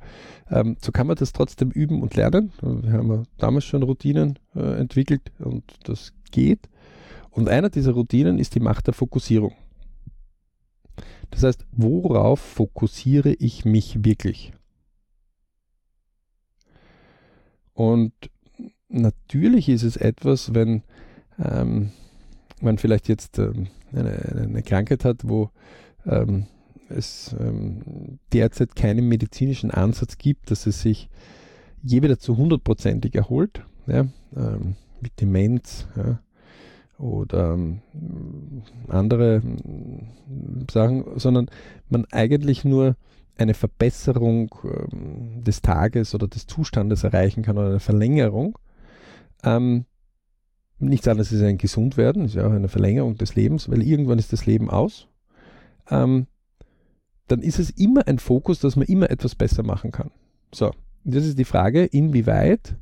ähm, 0.51 0.77
so 0.81 0.93
kann 0.93 1.07
man 1.07 1.17
das 1.17 1.33
trotzdem 1.33 1.71
üben 1.71 2.03
und 2.03 2.17
lernen. 2.17 2.53
Wir 2.61 2.93
haben 2.93 3.23
damals 3.39 3.65
schon 3.65 3.83
Routinen 3.83 4.39
äh, 4.55 4.79
entwickelt 4.79 5.33
und 5.39 5.65
das 5.85 6.13
geht. 6.31 6.69
Und 7.31 7.49
einer 7.49 7.71
dieser 7.71 7.93
Routinen 7.93 8.39
ist 8.39 8.55
die 8.55 8.61
Macht 8.61 8.87
der 8.87 8.95
Fokussierung. 8.95 9.53
Das 11.31 11.43
heißt, 11.43 11.67
worauf 11.73 12.41
fokussiere 12.41 13.35
ich 13.35 13.65
mich 13.65 14.05
wirklich? 14.05 14.53
Und 17.75 18.13
natürlich 18.89 19.69
ist 19.69 19.83
es 19.83 19.97
etwas, 19.97 20.55
wenn 20.55 20.83
ähm, 21.39 21.91
man 22.61 22.79
vielleicht 22.79 23.09
jetzt 23.09 23.39
ähm, 23.39 23.69
eine, 23.93 24.47
eine, 24.49 24.63
Krankheit 24.63 25.05
hat, 25.05 25.29
wo 25.29 25.51
ähm, 26.07 26.47
es 26.89 27.35
ähm, 27.39 28.19
derzeit 28.33 28.77
keinen 28.77 29.09
medizinischen 29.09 29.71
Ansatz 29.71 30.19
gibt, 30.19 30.51
dass 30.51 30.67
es 30.67 30.83
sich 30.83 31.09
je 31.83 32.03
wieder 32.03 32.19
zu 32.19 32.37
hundertprozentig 32.37 33.15
erholt, 33.15 33.65
ja, 33.87 34.07
ähm, 34.37 34.77
mit 35.01 35.21
Demenz 35.21 35.87
ja, 35.97 36.19
oder 36.99 37.55
ähm, 37.55 37.81
andere 38.89 39.43
ähm, 39.45 40.09
Sachen, 40.71 41.05
sondern 41.17 41.49
man 41.89 42.07
eigentlich 42.11 42.65
nur 42.65 42.97
eine 43.39 43.53
Verbesserung 43.53 44.51
des 45.47 45.61
Tages 45.61 46.15
oder 46.15 46.27
des 46.27 46.47
Zustandes 46.47 47.05
erreichen 47.05 47.43
kann 47.43 47.59
oder 47.59 47.69
eine 47.69 47.81
Verlängerung. 47.81 48.57
Ähm, 49.45 49.85
nichts 50.79 51.09
anderes 51.09 51.33
ist 51.33 51.43
ein 51.43 51.59
Gesundwerden, 51.59 52.25
ist 52.25 52.35
ja 52.35 52.47
auch 52.47 52.53
eine 52.53 52.69
Verlängerung 52.69 53.17
des 53.17 53.35
Lebens, 53.35 53.69
weil 53.71 53.83
irgendwann 53.83 54.19
ist 54.19 54.33
das 54.33 54.47
Leben 54.47 54.71
aus 54.71 55.09
ähm, 55.91 56.27
dann 57.29 57.43
ist 57.43 57.59
es 57.59 57.71
immer 57.71 58.07
ein 58.07 58.19
Fokus, 58.19 58.61
dass 58.61 58.77
man 58.77 58.87
immer 58.87 59.11
etwas 59.11 59.35
besser 59.35 59.63
machen 59.63 59.91
kann. 59.91 60.11
So, 60.53 60.73
das 61.05 61.25
ist 61.25 61.39
die 61.39 61.45
Frage, 61.45 61.85
inwieweit 61.85 62.77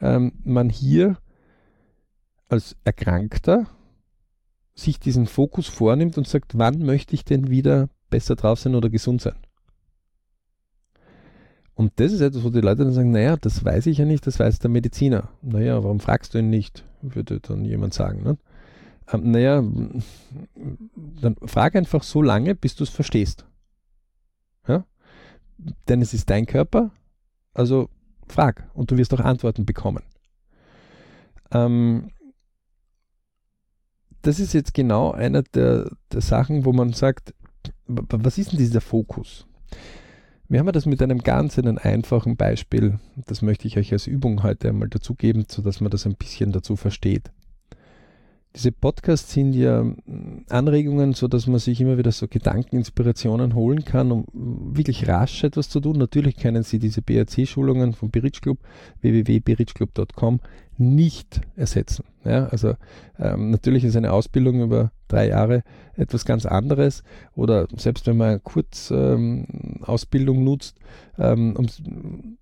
ähm, 0.00 0.32
man 0.44 0.68
hier 0.68 1.18
als 2.48 2.76
Erkrankter 2.84 3.66
sich 4.74 5.00
diesen 5.00 5.26
Fokus 5.26 5.68
vornimmt 5.68 6.18
und 6.18 6.28
sagt, 6.28 6.58
wann 6.58 6.80
möchte 6.80 7.14
ich 7.14 7.24
denn 7.24 7.48
wieder 7.48 7.88
besser 8.10 8.36
drauf 8.36 8.60
sein 8.60 8.74
oder 8.74 8.90
gesund 8.90 9.22
sein? 9.22 9.36
Und 11.76 11.92
das 11.96 12.10
ist 12.10 12.22
etwas, 12.22 12.42
wo 12.42 12.48
die 12.48 12.62
Leute 12.62 12.84
dann 12.84 12.94
sagen, 12.94 13.10
naja, 13.10 13.36
das 13.36 13.62
weiß 13.62 13.86
ich 13.86 13.98
ja 13.98 14.06
nicht, 14.06 14.26
das 14.26 14.40
weiß 14.40 14.58
der 14.60 14.70
Mediziner. 14.70 15.28
Naja, 15.42 15.84
warum 15.84 16.00
fragst 16.00 16.32
du 16.32 16.38
ihn 16.38 16.48
nicht, 16.48 16.84
würde 17.02 17.38
dann 17.38 17.66
jemand 17.66 17.92
sagen. 17.92 18.22
Ne? 18.22 18.38
Ähm, 19.12 19.30
naja, 19.30 19.62
dann 21.20 21.36
frag 21.44 21.76
einfach 21.76 22.02
so 22.02 22.22
lange, 22.22 22.54
bis 22.54 22.76
du 22.76 22.84
es 22.84 22.88
verstehst. 22.88 23.44
Ja? 24.66 24.86
Denn 25.86 26.00
es 26.00 26.14
ist 26.14 26.30
dein 26.30 26.46
Körper, 26.46 26.92
also 27.52 27.90
frag 28.26 28.70
und 28.72 28.90
du 28.90 28.96
wirst 28.96 29.12
auch 29.12 29.20
Antworten 29.20 29.66
bekommen. 29.66 30.02
Ähm, 31.50 32.10
das 34.22 34.40
ist 34.40 34.54
jetzt 34.54 34.72
genau 34.72 35.12
einer 35.12 35.42
der, 35.42 35.90
der 36.10 36.22
Sachen, 36.22 36.64
wo 36.64 36.72
man 36.72 36.94
sagt, 36.94 37.34
was 37.86 38.38
ist 38.38 38.52
denn 38.52 38.58
dieser 38.58 38.80
Fokus? 38.80 39.45
Wir 40.48 40.60
haben 40.60 40.70
das 40.70 40.86
mit 40.86 41.02
einem 41.02 41.18
ganz 41.18 41.58
einen 41.58 41.76
einfachen 41.76 42.36
Beispiel, 42.36 43.00
das 43.26 43.42
möchte 43.42 43.66
ich 43.66 43.78
euch 43.78 43.92
als 43.92 44.06
Übung 44.06 44.44
heute 44.44 44.68
einmal 44.68 44.88
dazugeben, 44.88 45.44
sodass 45.48 45.80
man 45.80 45.90
das 45.90 46.06
ein 46.06 46.14
bisschen 46.14 46.52
dazu 46.52 46.76
versteht. 46.76 47.32
Diese 48.54 48.70
Podcasts 48.72 49.32
sind 49.32 49.52
ja 49.52 49.82
mm, 49.82 50.46
Anregungen, 50.48 51.12
so 51.14 51.26
dass 51.28 51.46
man 51.46 51.58
sich 51.58 51.80
immer 51.80 51.98
wieder 51.98 52.12
so 52.12 52.26
Gedanken, 52.28 52.76
Inspirationen 52.76 53.54
holen 53.54 53.84
kann, 53.84 54.10
um 54.12 54.24
wirklich 54.32 55.08
rasch 55.08 55.44
etwas 55.44 55.68
zu 55.68 55.80
tun. 55.80 55.98
Natürlich 55.98 56.36
können 56.36 56.62
Sie 56.62 56.78
diese 56.78 57.02
BRC-Schulungen 57.02 57.92
vom 57.92 58.10
Beritsch 58.10 58.40
Club, 58.40 58.58
www.beritschclub.com, 59.02 60.40
nicht 60.78 61.40
ersetzen. 61.56 62.04
Ja, 62.24 62.46
also 62.46 62.74
ähm, 63.18 63.50
natürlich 63.50 63.84
ist 63.84 63.96
eine 63.96 64.12
Ausbildung 64.12 64.62
über 64.62 64.90
drei 65.08 65.28
Jahre 65.28 65.62
etwas 65.94 66.24
ganz 66.24 66.46
anderes 66.46 67.02
oder 67.34 67.66
selbst 67.76 68.06
wenn 68.06 68.16
man 68.16 68.42
kurz 68.42 68.90
ähm, 68.90 69.46
nutzt, 70.22 70.78
ähm, 71.18 71.56
um, 71.56 72.38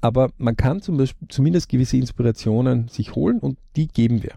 aber 0.00 0.30
man 0.36 0.56
kann 0.56 0.82
zum 0.82 0.96
Beispiel 0.96 1.28
zumindest 1.28 1.68
gewisse 1.68 1.96
Inspirationen 1.96 2.88
sich 2.88 3.14
holen 3.14 3.38
und 3.38 3.58
die 3.76 3.88
geben 3.88 4.22
wir. 4.22 4.32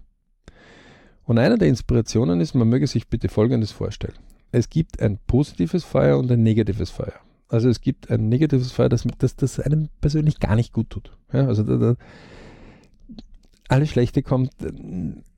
Und 1.23 1.39
eine 1.39 1.57
der 1.57 1.67
Inspirationen 1.67 2.39
ist, 2.39 2.53
man 2.53 2.69
möge 2.69 2.85
sich 2.85 3.07
bitte 3.07 3.29
Folgendes 3.29 3.71
vorstellen. 3.71 4.13
Es 4.51 4.69
gibt 4.69 5.01
ein 5.01 5.17
positives 5.25 5.83
Feuer 5.83 6.19
und 6.19 6.31
ein 6.31 6.43
negatives 6.43 6.91
Feuer. 6.91 7.19
Also 7.47 7.67
es 7.67 7.81
gibt 7.81 8.11
ein 8.11 8.29
negatives 8.29 8.71
Feuer, 8.71 8.89
das, 8.89 9.05
das, 9.17 9.35
das 9.35 9.59
einem 9.59 9.89
persönlich 10.01 10.39
gar 10.39 10.55
nicht 10.55 10.71
gut 10.71 10.91
tut. 10.91 11.17
Ja, 11.33 11.47
also 11.47 11.63
da, 11.63 11.77
da, 11.77 11.95
alles 13.67 13.89
Schlechte 13.89 14.21
kommt, 14.21 14.51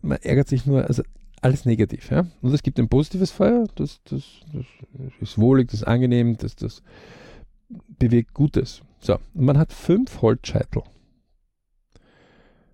man 0.01 0.17
ärgert 0.21 0.49
sich 0.49 0.65
nur, 0.65 0.85
also 0.85 1.03
alles 1.41 1.65
negativ. 1.65 2.09
Ja? 2.11 2.27
Und 2.41 2.53
es 2.53 2.63
gibt 2.63 2.79
ein 2.79 2.89
positives 2.89 3.31
Feuer, 3.31 3.67
das, 3.75 4.01
das, 4.03 4.23
das 4.53 4.65
ist 5.19 5.37
wohlig, 5.37 5.69
das 5.69 5.81
ist 5.81 5.87
angenehm, 5.87 6.37
das, 6.37 6.55
das 6.55 6.81
bewirkt 7.69 8.33
Gutes. 8.33 8.81
So, 8.99 9.15
und 9.33 9.45
man 9.45 9.57
hat 9.57 9.73
fünf 9.73 10.21
Holzscheitel. 10.21 10.83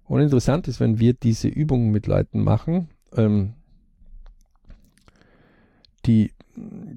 Und 0.05 0.22
interessant 0.22 0.67
ist, 0.67 0.79
wenn 0.79 1.00
wir 1.00 1.13
diese 1.13 1.48
Übungen 1.48 1.91
mit 1.91 2.08
Leuten 2.08 2.43
machen, 2.43 2.89
ähm, 3.15 3.53
die 6.05 6.32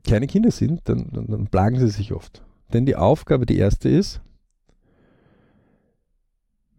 kleine 0.04 0.26
Kinder 0.26 0.50
sind, 0.50 0.88
dann, 0.88 1.10
dann, 1.12 1.26
dann 1.28 1.46
plagen 1.46 1.78
sie 1.78 1.88
sich 1.88 2.12
oft. 2.12 2.42
Denn 2.72 2.84
die 2.84 2.96
Aufgabe, 2.96 3.46
die 3.46 3.56
erste 3.56 3.88
ist, 3.88 4.20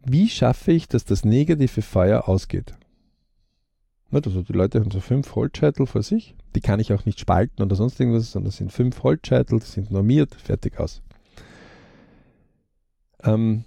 wie 0.05 0.29
schaffe 0.29 0.71
ich, 0.71 0.87
dass 0.87 1.05
das 1.05 1.25
negative 1.25 1.81
Feuer 1.81 2.27
ausgeht? 2.29 2.75
Also 4.11 4.41
die 4.41 4.53
Leute 4.53 4.79
haben 4.79 4.91
so 4.91 5.01
fünf 5.01 5.35
Holzscheitel 5.35 5.85
vor 5.85 6.01
sich, 6.01 6.33
die 6.55 6.61
kann 6.61 6.79
ich 6.79 6.93
auch 6.93 7.05
nicht 7.05 7.19
spalten 7.19 7.61
oder 7.61 7.75
sonst 7.75 7.99
irgendwas, 7.99 8.31
sondern 8.31 8.49
das 8.49 8.57
sind 8.57 8.71
fünf 8.71 9.03
Holzscheitel, 9.03 9.59
die 9.59 9.65
sind 9.65 9.91
normiert, 9.91 10.33
fertig 10.35 10.79
aus. 10.79 11.01
Ähm, 13.23 13.65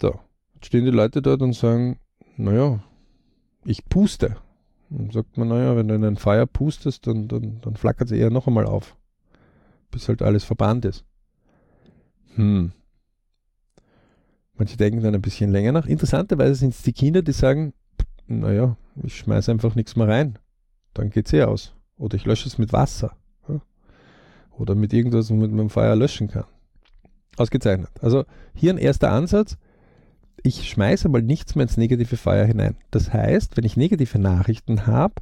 so, 0.00 0.18
jetzt 0.54 0.66
stehen 0.66 0.84
die 0.84 0.90
Leute 0.90 1.22
dort 1.22 1.42
und 1.42 1.54
sagen, 1.54 1.98
naja, 2.36 2.82
ich 3.64 3.84
puste. 3.88 4.36
Dann 4.90 5.10
sagt 5.10 5.36
man, 5.36 5.48
naja, 5.48 5.76
wenn 5.76 5.88
du 5.88 5.94
in 5.94 6.04
ein 6.04 6.16
Feuer 6.16 6.46
pustest, 6.46 7.06
dann, 7.06 7.28
dann, 7.28 7.60
dann 7.60 7.76
flackert 7.76 8.10
es 8.10 8.16
eher 8.16 8.30
noch 8.30 8.46
einmal 8.46 8.66
auf, 8.66 8.96
bis 9.90 10.08
halt 10.08 10.22
alles 10.22 10.44
verbrannt 10.44 10.84
ist. 10.84 11.04
Hm. 12.34 12.72
Manche 14.54 14.76
denken 14.76 15.02
dann 15.02 15.14
ein 15.14 15.22
bisschen 15.22 15.52
länger 15.52 15.72
nach. 15.72 15.86
Interessanterweise 15.86 16.56
sind 16.56 16.70
es 16.70 16.82
die 16.82 16.92
Kinder, 16.92 17.22
die 17.22 17.32
sagen, 17.32 17.74
naja, 18.28 18.76
ich 19.02 19.16
schmeiße 19.16 19.50
einfach 19.50 19.74
nichts 19.74 19.96
mehr 19.96 20.08
rein. 20.08 20.38
Dann 20.94 21.10
geht 21.10 21.26
es 21.26 21.32
eh 21.32 21.42
aus. 21.42 21.74
Oder 21.96 22.16
ich 22.16 22.24
lösche 22.24 22.48
es 22.48 22.58
mit 22.58 22.72
Wasser. 22.72 23.16
Oder 24.56 24.74
mit 24.74 24.92
irgendwas, 24.92 25.30
womit 25.30 25.52
man 25.52 25.68
Feuer 25.70 25.94
löschen 25.94 26.28
kann. 26.28 26.44
Ausgezeichnet. 27.36 27.90
Also 28.00 28.24
hier 28.54 28.72
ein 28.72 28.78
erster 28.78 29.12
Ansatz 29.12 29.56
ich 30.42 30.68
schmeiße 30.68 31.08
mal 31.08 31.22
nichts 31.22 31.54
mehr 31.54 31.64
ins 31.64 31.76
negative 31.76 32.16
Feuer 32.16 32.44
hinein. 32.44 32.76
Das 32.90 33.12
heißt, 33.12 33.56
wenn 33.56 33.64
ich 33.64 33.76
negative 33.76 34.18
Nachrichten 34.18 34.86
habe, 34.86 35.14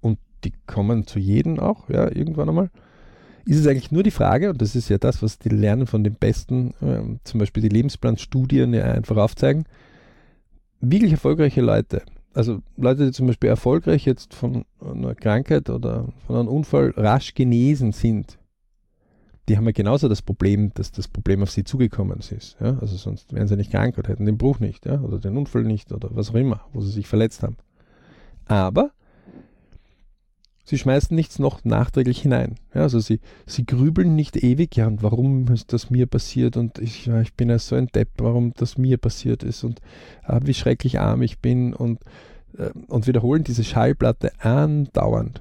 und 0.00 0.18
die 0.44 0.52
kommen 0.66 1.06
zu 1.06 1.18
jedem 1.18 1.58
auch, 1.58 1.88
ja, 1.88 2.10
irgendwann 2.10 2.48
einmal, 2.48 2.70
ist 3.44 3.58
es 3.58 3.66
eigentlich 3.66 3.92
nur 3.92 4.02
die 4.02 4.10
Frage, 4.10 4.50
und 4.50 4.60
das 4.60 4.74
ist 4.74 4.88
ja 4.88 4.98
das, 4.98 5.22
was 5.22 5.38
die 5.38 5.48
lernen 5.48 5.86
von 5.86 6.02
den 6.02 6.14
besten, 6.14 6.74
äh, 6.80 7.18
zum 7.24 7.38
Beispiel 7.38 7.62
die 7.62 7.68
Lebensplanstudien 7.68 8.74
ja 8.74 8.84
einfach 8.84 9.16
aufzeigen, 9.16 9.64
wirklich 10.80 11.12
erfolgreiche 11.12 11.60
Leute, 11.60 12.02
also 12.34 12.60
Leute, 12.76 13.06
die 13.06 13.12
zum 13.12 13.26
Beispiel 13.26 13.48
erfolgreich 13.48 14.04
jetzt 14.04 14.34
von 14.34 14.66
einer 14.80 15.14
Krankheit 15.14 15.70
oder 15.70 16.06
von 16.26 16.36
einem 16.36 16.48
Unfall 16.48 16.92
rasch 16.96 17.32
genesen 17.34 17.92
sind, 17.92 18.38
die 19.48 19.56
haben 19.56 19.64
ja 19.64 19.72
genauso 19.72 20.08
das 20.08 20.22
Problem, 20.22 20.72
dass 20.74 20.90
das 20.90 21.08
Problem 21.08 21.42
auf 21.42 21.50
sie 21.50 21.64
zugekommen 21.64 22.18
ist. 22.18 22.56
Ja? 22.60 22.78
Also 22.80 22.96
sonst 22.96 23.32
wären 23.32 23.48
sie 23.48 23.56
nicht 23.56 23.70
krank 23.70 23.96
oder 23.96 24.10
hätten 24.10 24.26
den 24.26 24.36
Bruch 24.36 24.60
nicht 24.60 24.84
ja? 24.84 25.00
oder 25.00 25.18
den 25.18 25.36
Unfall 25.36 25.62
nicht 25.62 25.92
oder 25.92 26.10
was 26.12 26.30
auch 26.30 26.34
immer, 26.34 26.60
wo 26.72 26.80
sie 26.82 26.90
sich 26.90 27.06
verletzt 27.06 27.42
haben. 27.42 27.56
Aber 28.46 28.90
Sie 30.68 30.78
schmeißen 30.78 31.14
nichts 31.14 31.38
noch 31.38 31.64
nachträglich 31.64 32.22
hinein. 32.22 32.56
Ja, 32.74 32.82
also 32.82 32.98
sie, 32.98 33.20
sie 33.46 33.64
grübeln 33.64 34.16
nicht 34.16 34.36
ewig, 34.36 34.74
ja, 34.74 34.88
und 34.88 35.00
warum 35.00 35.46
ist 35.52 35.72
das 35.72 35.90
mir 35.90 36.06
passiert? 36.06 36.56
Und 36.56 36.80
ich, 36.80 37.06
ja, 37.06 37.20
ich 37.20 37.34
bin 37.34 37.48
ja 37.48 37.60
so 37.60 37.76
ein 37.76 37.86
Depp, 37.86 38.08
warum 38.18 38.52
das 38.56 38.76
mir 38.76 38.98
passiert 38.98 39.44
ist. 39.44 39.62
Und 39.62 39.80
äh, 40.26 40.40
wie 40.42 40.54
schrecklich 40.54 40.98
arm 40.98 41.22
ich 41.22 41.38
bin. 41.38 41.72
Und, 41.72 42.00
äh, 42.58 42.70
und 42.88 43.06
wiederholen 43.06 43.44
diese 43.44 43.62
Schallplatte 43.62 44.32
andauernd. 44.40 45.40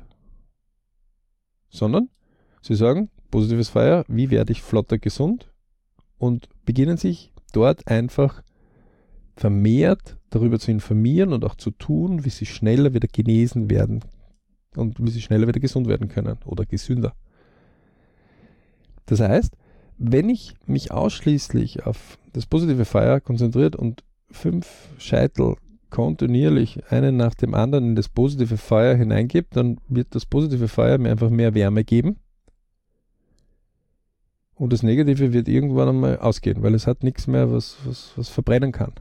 Sondern 1.70 2.10
sie 2.62 2.76
sagen, 2.76 3.10
positives 3.32 3.70
Feuer, 3.70 4.06
wie 4.08 4.30
werde 4.30 4.52
ich 4.52 4.62
flotter 4.62 5.00
gesund? 5.00 5.52
Und 6.20 6.50
beginnen 6.66 6.98
sich 6.98 7.32
dort 7.52 7.88
einfach 7.88 8.44
vermehrt 9.36 10.18
darüber 10.30 10.60
zu 10.60 10.70
informieren 10.70 11.34
und 11.34 11.46
auch 11.46 11.56
zu 11.56 11.72
tun, 11.72 12.26
wie 12.26 12.30
sie 12.30 12.46
schneller 12.46 12.94
wieder 12.94 13.08
genesen 13.08 13.72
werden 13.72 14.04
und 14.78 15.04
wie 15.04 15.12
sie 15.12 15.22
schneller 15.22 15.48
wieder 15.48 15.60
gesund 15.60 15.88
werden 15.88 16.08
können 16.08 16.38
oder 16.46 16.66
gesünder. 16.66 17.14
Das 19.06 19.20
heißt, 19.20 19.56
wenn 19.98 20.30
ich 20.30 20.56
mich 20.66 20.92
ausschließlich 20.92 21.86
auf 21.86 22.18
das 22.34 22.46
positive 22.46 22.86
Feuer 22.86 23.20
konzentriert 23.22 23.76
und 23.76 24.04
fünf 24.30 24.90
Scheitel 24.98 25.56
kontinuierlich 25.90 26.92
einen 26.92 27.16
nach 27.16 27.36
dem 27.36 27.54
anderen 27.54 27.90
in 27.90 27.96
das 27.96 28.10
positive 28.10 28.58
Feuer 28.58 28.96
hineingibt, 28.96 29.56
dann 29.56 29.80
wird 29.88 30.14
das 30.14 30.26
positive 30.26 30.68
Feuer 30.68 30.98
mir 30.98 31.12
einfach 31.12 31.30
mehr 31.30 31.54
Wärme 31.54 31.84
geben. 31.84 32.18
Und 34.56 34.74
das 34.74 34.84
Negative 34.84 35.34
wird 35.34 35.48
irgendwann 35.48 35.90
einmal 35.90 36.18
ausgehen, 36.18 36.64
weil 36.64 36.74
es 36.76 36.88
hat 36.88 37.04
nichts 37.04 37.28
mehr, 37.28 37.52
was, 37.52 37.78
was, 37.86 38.12
was 38.16 38.30
verbrennen 38.30 38.72
kann. 38.72 38.94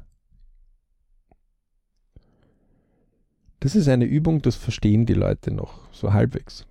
Das 3.65 3.75
ist 3.75 3.89
eine 3.89 4.05
Übung, 4.05 4.43
das 4.43 4.57
verstehen 4.57 5.07
die 5.07 5.15
Leute 5.15 5.51
noch 5.51 5.91
so 5.91 6.13
halbwegs. 6.13 6.67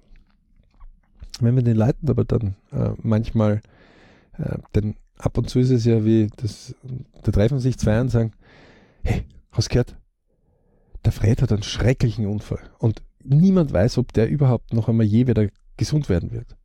Wenn 1.40 1.56
wir 1.56 1.64
den 1.64 1.76
Leuten 1.76 2.08
aber 2.08 2.24
dann 2.24 2.56
äh, 2.72 2.92
manchmal, 3.02 3.64
äh, 4.38 4.60
denn 4.76 4.94
ab 5.18 5.36
und 5.40 5.50
zu 5.50 5.58
ist 5.58 5.72
es 5.72 5.86
ja 5.86 6.06
wie, 6.06 6.30
das, 6.38 6.76
da 7.24 7.32
treffen 7.32 7.58
sich 7.58 7.80
zwei 7.80 8.00
und 8.00 8.10
sagen, 8.10 8.34
hey, 9.04 9.24
hast 9.52 9.72
gehört? 9.72 9.98
Der 11.04 11.12
Fred 11.12 11.42
hat 11.42 11.52
einen 11.52 11.64
schrecklichen 11.64 12.28
Unfall 12.28 12.62
und 12.78 13.02
niemand 13.24 13.74
weiß, 13.74 13.98
ob 13.98 14.14
der 14.14 14.30
überhaupt 14.30 14.72
noch 14.72 14.88
einmal 14.88 15.08
je 15.08 15.26
wieder 15.26 15.48
gesund 15.78 16.10
werden 16.10 16.32
wird. 16.32 16.56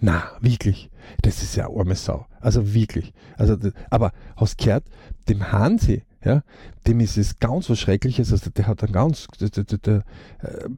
Na, 0.00 0.30
wirklich. 0.40 0.90
Das 1.22 1.42
ist 1.42 1.56
ja 1.56 1.68
arme 1.68 1.94
Sau. 1.94 2.26
Also 2.40 2.74
wirklich. 2.74 3.12
Also, 3.36 3.56
aber 3.90 4.12
hast 4.36 4.58
gehört, 4.58 4.84
dem 5.28 5.52
Hansi, 5.52 6.04
ja, 6.24 6.42
dem 6.86 7.00
ist 7.00 7.16
es 7.16 7.38
ganz 7.38 7.70
was 7.70 7.78
Schreckliches, 7.78 8.32
also 8.32 8.50
der 8.50 8.66
hat 8.66 8.82
dann 8.82 8.92
ganz, 8.92 9.28
der, 9.40 9.48
der, 9.50 9.78
der, 9.78 10.04
äh, 10.40 10.68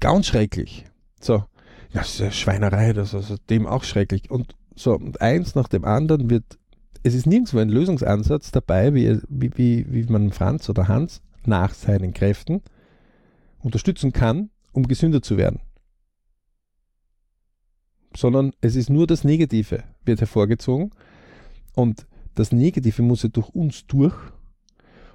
ganz 0.00 0.26
schrecklich. 0.26 0.86
So, 1.20 1.44
das 1.92 2.08
ist 2.08 2.20
ja 2.20 2.30
Schweinerei, 2.30 2.92
das 2.92 3.08
ist 3.08 3.14
also 3.14 3.36
dem 3.50 3.66
auch 3.66 3.84
schrecklich. 3.84 4.30
Und 4.30 4.54
so, 4.74 4.94
und 4.94 5.20
eins 5.20 5.54
nach 5.54 5.68
dem 5.68 5.84
anderen 5.84 6.30
wird, 6.30 6.58
es 7.02 7.14
ist 7.14 7.26
nirgendwo 7.26 7.58
ein 7.58 7.68
Lösungsansatz 7.68 8.50
dabei, 8.50 8.94
wie, 8.94 9.20
wie, 9.28 9.86
wie 9.88 10.04
man 10.04 10.32
Franz 10.32 10.68
oder 10.68 10.88
Hans 10.88 11.20
nach 11.44 11.74
seinen 11.74 12.14
Kräften 12.14 12.62
unterstützen 13.60 14.12
kann, 14.12 14.50
um 14.72 14.88
gesünder 14.88 15.22
zu 15.22 15.36
werden. 15.36 15.60
Sondern 18.16 18.52
es 18.60 18.76
ist 18.76 18.90
nur 18.90 19.06
das 19.06 19.24
Negative, 19.24 19.84
wird 20.04 20.20
hervorgezogen. 20.20 20.90
Und 21.74 22.06
das 22.34 22.52
Negative 22.52 23.02
muss 23.02 23.22
ja 23.22 23.28
durch 23.28 23.48
uns 23.50 23.86
durch 23.86 24.14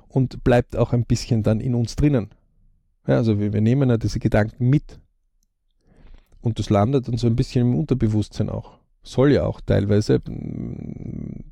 und 0.07 0.43
bleibt 0.43 0.75
auch 0.75 0.93
ein 0.93 1.05
bisschen 1.05 1.43
dann 1.43 1.59
in 1.59 1.75
uns 1.75 1.95
drinnen. 1.95 2.29
Ja, 3.07 3.15
also 3.15 3.39
wir, 3.39 3.53
wir 3.53 3.61
nehmen 3.61 3.89
ja 3.89 3.97
diese 3.97 4.19
Gedanken 4.19 4.69
mit. 4.69 4.99
Und 6.41 6.59
das 6.59 6.69
landet 6.69 7.07
dann 7.07 7.17
so 7.17 7.27
ein 7.27 7.35
bisschen 7.35 7.67
im 7.67 7.75
Unterbewusstsein 7.79 8.49
auch. 8.49 8.76
Soll 9.07 9.31
ja 9.31 9.45
auch 9.45 9.61
teilweise, 9.61 10.19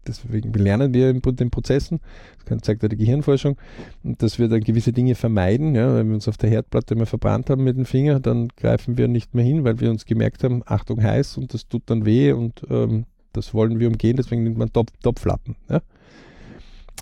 deswegen 0.05 0.51
lernen 0.53 0.93
wir 0.93 1.09
in 1.09 1.21
den 1.21 1.49
Prozessen, 1.49 2.01
das 2.45 2.61
zeigt 2.63 2.83
ja 2.83 2.89
die 2.89 2.97
Gehirnforschung, 2.97 3.55
dass 4.03 4.39
wir 4.39 4.49
dann 4.49 4.59
gewisse 4.59 4.91
Dinge 4.91 5.15
vermeiden. 5.15 5.73
Ja, 5.73 5.95
wenn 5.95 6.07
wir 6.09 6.15
uns 6.15 6.27
auf 6.27 6.35
der 6.35 6.49
Herdplatte 6.49 6.95
mal 6.95 7.05
verbrannt 7.05 7.49
haben 7.49 7.63
mit 7.63 7.77
dem 7.77 7.85
Finger, 7.85 8.19
dann 8.19 8.49
greifen 8.57 8.97
wir 8.97 9.07
nicht 9.07 9.33
mehr 9.33 9.45
hin, 9.45 9.63
weil 9.63 9.79
wir 9.79 9.89
uns 9.89 10.05
gemerkt 10.05 10.43
haben, 10.43 10.63
Achtung 10.65 11.01
heiß 11.01 11.37
und 11.37 11.53
das 11.53 11.65
tut 11.67 11.83
dann 11.85 12.05
weh 12.05 12.33
und 12.33 12.61
ähm, 12.69 13.05
das 13.31 13.53
wollen 13.53 13.79
wir 13.79 13.87
umgehen, 13.87 14.17
deswegen 14.17 14.43
nimmt 14.43 14.57
man 14.57 14.73
Topf, 14.73 14.91
Topflappen. 15.01 15.55
Ja? 15.69 15.81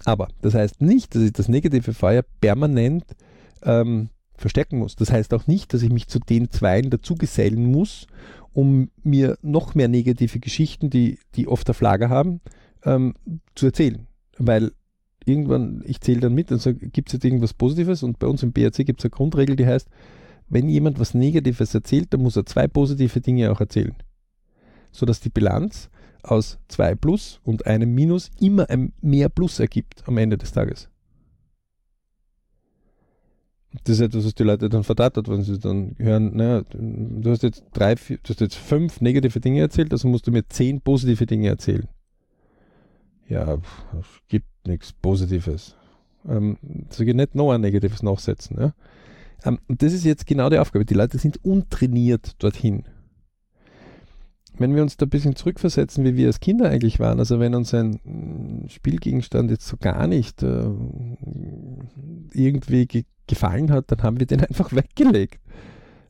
Aber 0.05 0.27
das 0.43 0.53
heißt 0.53 0.81
nicht, 0.81 1.15
dass 1.15 1.23
ich 1.23 1.33
das 1.33 1.47
negative 1.47 1.93
Feuer 1.93 2.23
permanent 2.41 3.05
ähm, 3.63 4.09
verstärken 4.35 4.77
muss. 4.77 4.95
Das 4.95 5.11
heißt 5.11 5.33
auch 5.33 5.47
nicht, 5.47 5.73
dass 5.73 5.81
ich 5.81 5.91
mich 5.91 6.07
zu 6.07 6.19
den 6.19 6.51
Zweien 6.51 6.89
dazugesellen 6.89 7.71
muss, 7.71 8.07
um 8.53 8.89
mir 9.03 9.37
noch 9.41 9.75
mehr 9.75 9.87
negative 9.87 10.39
Geschichten, 10.39 10.89
die, 10.89 11.19
die 11.35 11.47
oft 11.47 11.69
auf 11.69 11.81
Lager 11.81 12.09
haben, 12.09 12.41
ähm, 12.83 13.13
zu 13.55 13.67
erzählen. 13.67 14.07
Weil 14.37 14.71
irgendwann, 15.25 15.83
ich 15.85 16.01
zähle 16.01 16.21
dann 16.21 16.33
mit 16.33 16.51
und 16.51 16.61
sage, 16.61 16.89
gibt 16.89 17.09
es 17.09 17.13
jetzt 17.13 17.25
irgendwas 17.25 17.53
Positives? 17.53 18.03
Und 18.03 18.19
bei 18.19 18.27
uns 18.27 18.43
im 18.43 18.51
BRC 18.51 18.85
gibt 18.85 18.99
es 18.99 19.05
eine 19.05 19.11
Grundregel, 19.11 19.55
die 19.55 19.65
heißt, 19.65 19.89
wenn 20.49 20.69
jemand 20.69 20.99
was 20.99 21.13
Negatives 21.13 21.73
erzählt, 21.73 22.13
dann 22.13 22.21
muss 22.21 22.35
er 22.35 22.45
zwei 22.45 22.67
positive 22.67 23.21
Dinge 23.21 23.51
auch 23.51 23.59
erzählen. 23.59 23.95
Sodass 24.91 25.19
die 25.19 25.29
Bilanz 25.29 25.89
aus 26.21 26.59
zwei 26.67 26.95
Plus 26.95 27.39
und 27.43 27.65
einem 27.65 27.93
Minus 27.93 28.29
immer 28.39 28.69
ein 28.69 28.93
mehr 29.01 29.29
Plus 29.29 29.59
ergibt 29.59 30.03
am 30.07 30.17
Ende 30.17 30.37
des 30.37 30.51
Tages. 30.51 30.89
Das 33.83 33.95
ist 33.95 34.01
etwas, 34.01 34.25
was 34.25 34.35
die 34.35 34.43
Leute 34.43 34.69
dann 34.69 34.83
verdattert, 34.83 35.27
wenn 35.27 35.41
sie 35.41 35.57
dann 35.57 35.95
hören, 35.97 36.35
naja, 36.35 36.63
du 36.71 37.29
hast 37.31 37.41
jetzt 37.41 37.63
drei, 37.73 37.95
vier, 37.95 38.17
du 38.17 38.29
hast 38.29 38.41
jetzt 38.41 38.55
fünf 38.55 39.01
negative 39.01 39.39
Dinge 39.39 39.61
erzählt, 39.61 39.91
also 39.91 40.07
musst 40.07 40.27
du 40.27 40.31
mir 40.31 40.47
zehn 40.47 40.79
positive 40.79 41.25
Dinge 41.25 41.47
erzählen. 41.47 41.87
Ja, 43.27 43.57
es 43.99 44.05
gibt 44.27 44.45
nichts 44.67 44.93
Positives. 44.93 45.75
Ähm, 46.27 46.57
so 46.89 47.03
geht 47.03 47.15
nicht 47.15 47.35
noch 47.35 47.51
ein 47.51 47.61
Negatives 47.61 48.03
nachsetzen. 48.03 48.57
Ja? 48.59 48.73
Ähm, 49.43 49.59
und 49.67 49.81
das 49.81 49.93
ist 49.93 50.03
jetzt 50.03 50.27
genau 50.27 50.49
die 50.49 50.59
Aufgabe. 50.59 50.85
Die 50.85 50.93
Leute 50.93 51.17
sind 51.17 51.43
untrainiert 51.43 52.41
dorthin 52.43 52.83
wenn 54.57 54.75
wir 54.75 54.83
uns 54.83 54.97
da 54.97 55.05
ein 55.05 55.09
bisschen 55.09 55.35
zurückversetzen, 55.35 56.03
wie 56.03 56.15
wir 56.15 56.27
als 56.27 56.39
Kinder 56.39 56.69
eigentlich 56.69 56.99
waren, 56.99 57.19
also 57.19 57.39
wenn 57.39 57.55
uns 57.55 57.73
ein 57.73 58.67
Spielgegenstand 58.69 59.49
jetzt 59.49 59.67
so 59.67 59.77
gar 59.77 60.07
nicht 60.07 60.43
äh, 60.43 60.69
irgendwie 62.33 62.85
ge 62.85 63.03
gefallen 63.25 63.71
hat, 63.71 63.89
dann 63.89 64.03
haben 64.03 64.19
wir 64.19 64.27
den 64.27 64.41
einfach 64.45 64.73
weggelegt. 64.73 65.39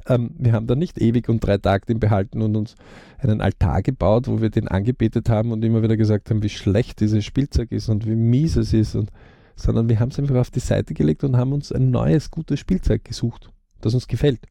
Ähm, 0.08 0.32
wir 0.38 0.51
haben 0.51 0.65
dann 0.65 0.79
nicht 0.79 0.99
ewig 0.99 1.29
und 1.29 1.41
drei 1.41 1.60
Tage 1.60 1.86
den 1.86 1.99
behalten 1.99 2.41
und 2.41 2.56
uns 2.56 2.75
einen 3.19 3.39
Altar 3.39 3.84
gebaut, 3.84 4.27
wo 4.27 4.41
wir 4.41 4.49
den 4.49 4.67
angebetet 4.67 5.29
haben 5.29 5.51
und 5.51 5.63
immer 5.63 5.84
wieder 5.84 5.95
gesagt 5.95 6.32
haben, 6.32 6.41
wie 6.41 6.49
schlecht 6.49 6.99
dieses 7.01 7.23
Spielzeug 7.23 7.71
ist 7.71 7.88
und 7.88 8.08
wie 8.08 8.15
mies 8.15 8.56
es 8.56 8.73
ist, 8.73 8.95
und, 8.95 9.12
sondern 9.56 9.88
wir 9.89 9.99
haben 9.99 10.10
es 10.10 10.17
einfach 10.17 10.38
auf 10.38 10.49
die 10.49 10.60
Seite 10.60 10.95
gelegt 10.95 11.23
und 11.23 11.38
haben 11.38 11.53
uns 11.53 11.71
ein 11.71 11.91
neues, 11.91 12.32
gutes 12.32 12.60
Spielzeug 12.60 13.06
gesucht, 13.06 13.51
das 13.79 13.93
uns 13.93 14.08
gefällt. 14.08 14.41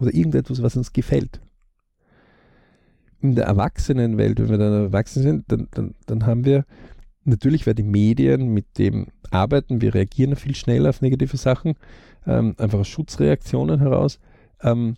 Oder 0.00 0.14
irgendetwas, 0.14 0.62
was 0.62 0.76
uns 0.76 0.94
gefällt 0.94 1.40
in 3.20 3.34
der 3.34 3.46
Erwachsenenwelt, 3.46 4.38
wenn 4.38 4.48
wir 4.48 4.58
dann 4.58 4.72
erwachsen 4.72 5.22
sind, 5.22 5.44
dann, 5.48 5.68
dann, 5.72 5.94
dann 6.06 6.26
haben 6.26 6.44
wir 6.44 6.64
natürlich, 7.24 7.66
weil 7.66 7.74
die 7.74 7.82
Medien 7.82 8.48
mit 8.48 8.78
dem 8.78 9.08
arbeiten, 9.30 9.80
wir 9.80 9.94
reagieren 9.94 10.36
viel 10.36 10.54
schneller 10.54 10.90
auf 10.90 11.02
negative 11.02 11.36
Sachen, 11.36 11.74
ähm, 12.26 12.54
einfach 12.58 12.80
aus 12.80 12.88
Schutzreaktionen 12.88 13.80
heraus. 13.80 14.18
Ähm, 14.62 14.96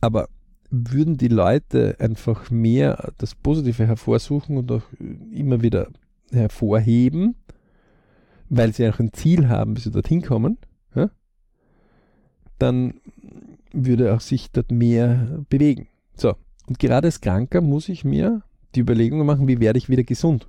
aber 0.00 0.28
würden 0.70 1.16
die 1.16 1.28
Leute 1.28 1.96
einfach 1.98 2.50
mehr 2.50 3.12
das 3.18 3.34
Positive 3.34 3.86
hervorsuchen 3.86 4.56
und 4.56 4.70
auch 4.70 4.84
immer 5.32 5.62
wieder 5.62 5.88
hervorheben, 6.32 7.34
weil 8.48 8.72
sie 8.72 8.88
auch 8.88 8.98
ein 9.00 9.12
Ziel 9.12 9.48
haben, 9.48 9.74
bis 9.74 9.84
sie 9.84 9.90
dorthin 9.90 10.22
kommen, 10.22 10.58
ja, 10.94 11.10
dann 12.58 12.94
würde 13.72 14.14
auch 14.14 14.20
sich 14.20 14.50
dort 14.52 14.70
mehr 14.70 15.44
bewegen. 15.48 15.88
So, 16.14 16.34
und 16.70 16.78
gerade 16.78 17.08
als 17.08 17.20
Kranker 17.20 17.60
muss 17.60 17.88
ich 17.88 18.04
mir 18.04 18.42
die 18.76 18.80
Überlegungen 18.80 19.26
machen, 19.26 19.48
wie 19.48 19.58
werde 19.58 19.76
ich 19.76 19.88
wieder 19.88 20.04
gesund? 20.04 20.46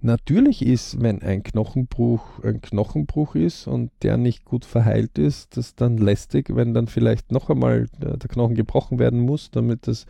Natürlich 0.00 0.64
ist, 0.64 1.02
wenn 1.02 1.20
ein 1.20 1.42
Knochenbruch 1.42 2.42
ein 2.42 2.62
Knochenbruch 2.62 3.34
ist 3.34 3.66
und 3.66 3.90
der 4.02 4.16
nicht 4.16 4.46
gut 4.46 4.64
verheilt 4.64 5.18
ist, 5.18 5.58
das 5.58 5.74
dann 5.74 5.98
lästig, 5.98 6.56
wenn 6.56 6.72
dann 6.72 6.86
vielleicht 6.86 7.32
noch 7.32 7.50
einmal 7.50 7.86
der, 8.00 8.16
Knochen 8.16 8.54
gebrochen 8.54 8.98
werden 8.98 9.20
muss, 9.20 9.50
damit 9.50 9.86
das 9.88 10.06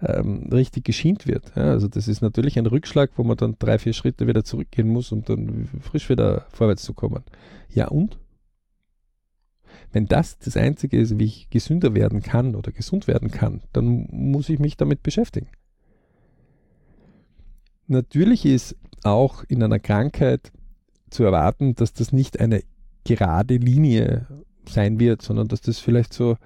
ähm, 0.00 0.48
richtig 0.50 0.84
geschient 0.84 1.28
wird. 1.28 1.52
Ja, 1.54 1.70
also 1.70 1.86
das 1.86 2.08
ist 2.08 2.20
natürlich 2.20 2.58
ein 2.58 2.66
Rückschlag, 2.66 3.12
wo 3.14 3.22
man 3.22 3.36
dann 3.36 3.54
drei, 3.60 3.78
vier 3.78 3.92
Schritte 3.92 4.26
wieder 4.26 4.42
zurückgehen 4.42 4.88
muss, 4.88 5.12
um 5.12 5.24
dann 5.24 5.68
frisch 5.80 6.08
wieder 6.08 6.46
vorwärts 6.50 6.82
zu 6.82 6.94
kommen. 6.94 7.22
Ja 7.68 7.86
und? 7.86 8.18
Wenn 9.92 10.06
das 10.06 10.38
das 10.38 10.56
Einzige 10.56 10.98
ist, 10.98 11.18
wie 11.18 11.24
ich 11.24 11.50
gesünder 11.50 11.94
werden 11.94 12.22
kann 12.22 12.54
oder 12.54 12.72
gesund 12.72 13.06
werden 13.06 13.30
kann, 13.30 13.62
dann 13.72 14.08
muss 14.10 14.48
ich 14.48 14.58
mich 14.58 14.76
damit 14.76 15.02
beschäftigen. 15.02 15.48
Natürlich 17.86 18.46
ist 18.46 18.76
auch 19.04 19.44
in 19.48 19.62
einer 19.62 19.78
Krankheit 19.78 20.52
zu 21.10 21.24
erwarten, 21.24 21.74
dass 21.74 21.92
das 21.92 22.12
nicht 22.12 22.40
eine 22.40 22.62
gerade 23.04 23.56
Linie 23.56 24.26
sein 24.68 25.00
wird, 25.00 25.22
sondern 25.22 25.48
dass 25.48 25.60
das 25.60 25.78
vielleicht 25.78 26.12
so 26.12 26.36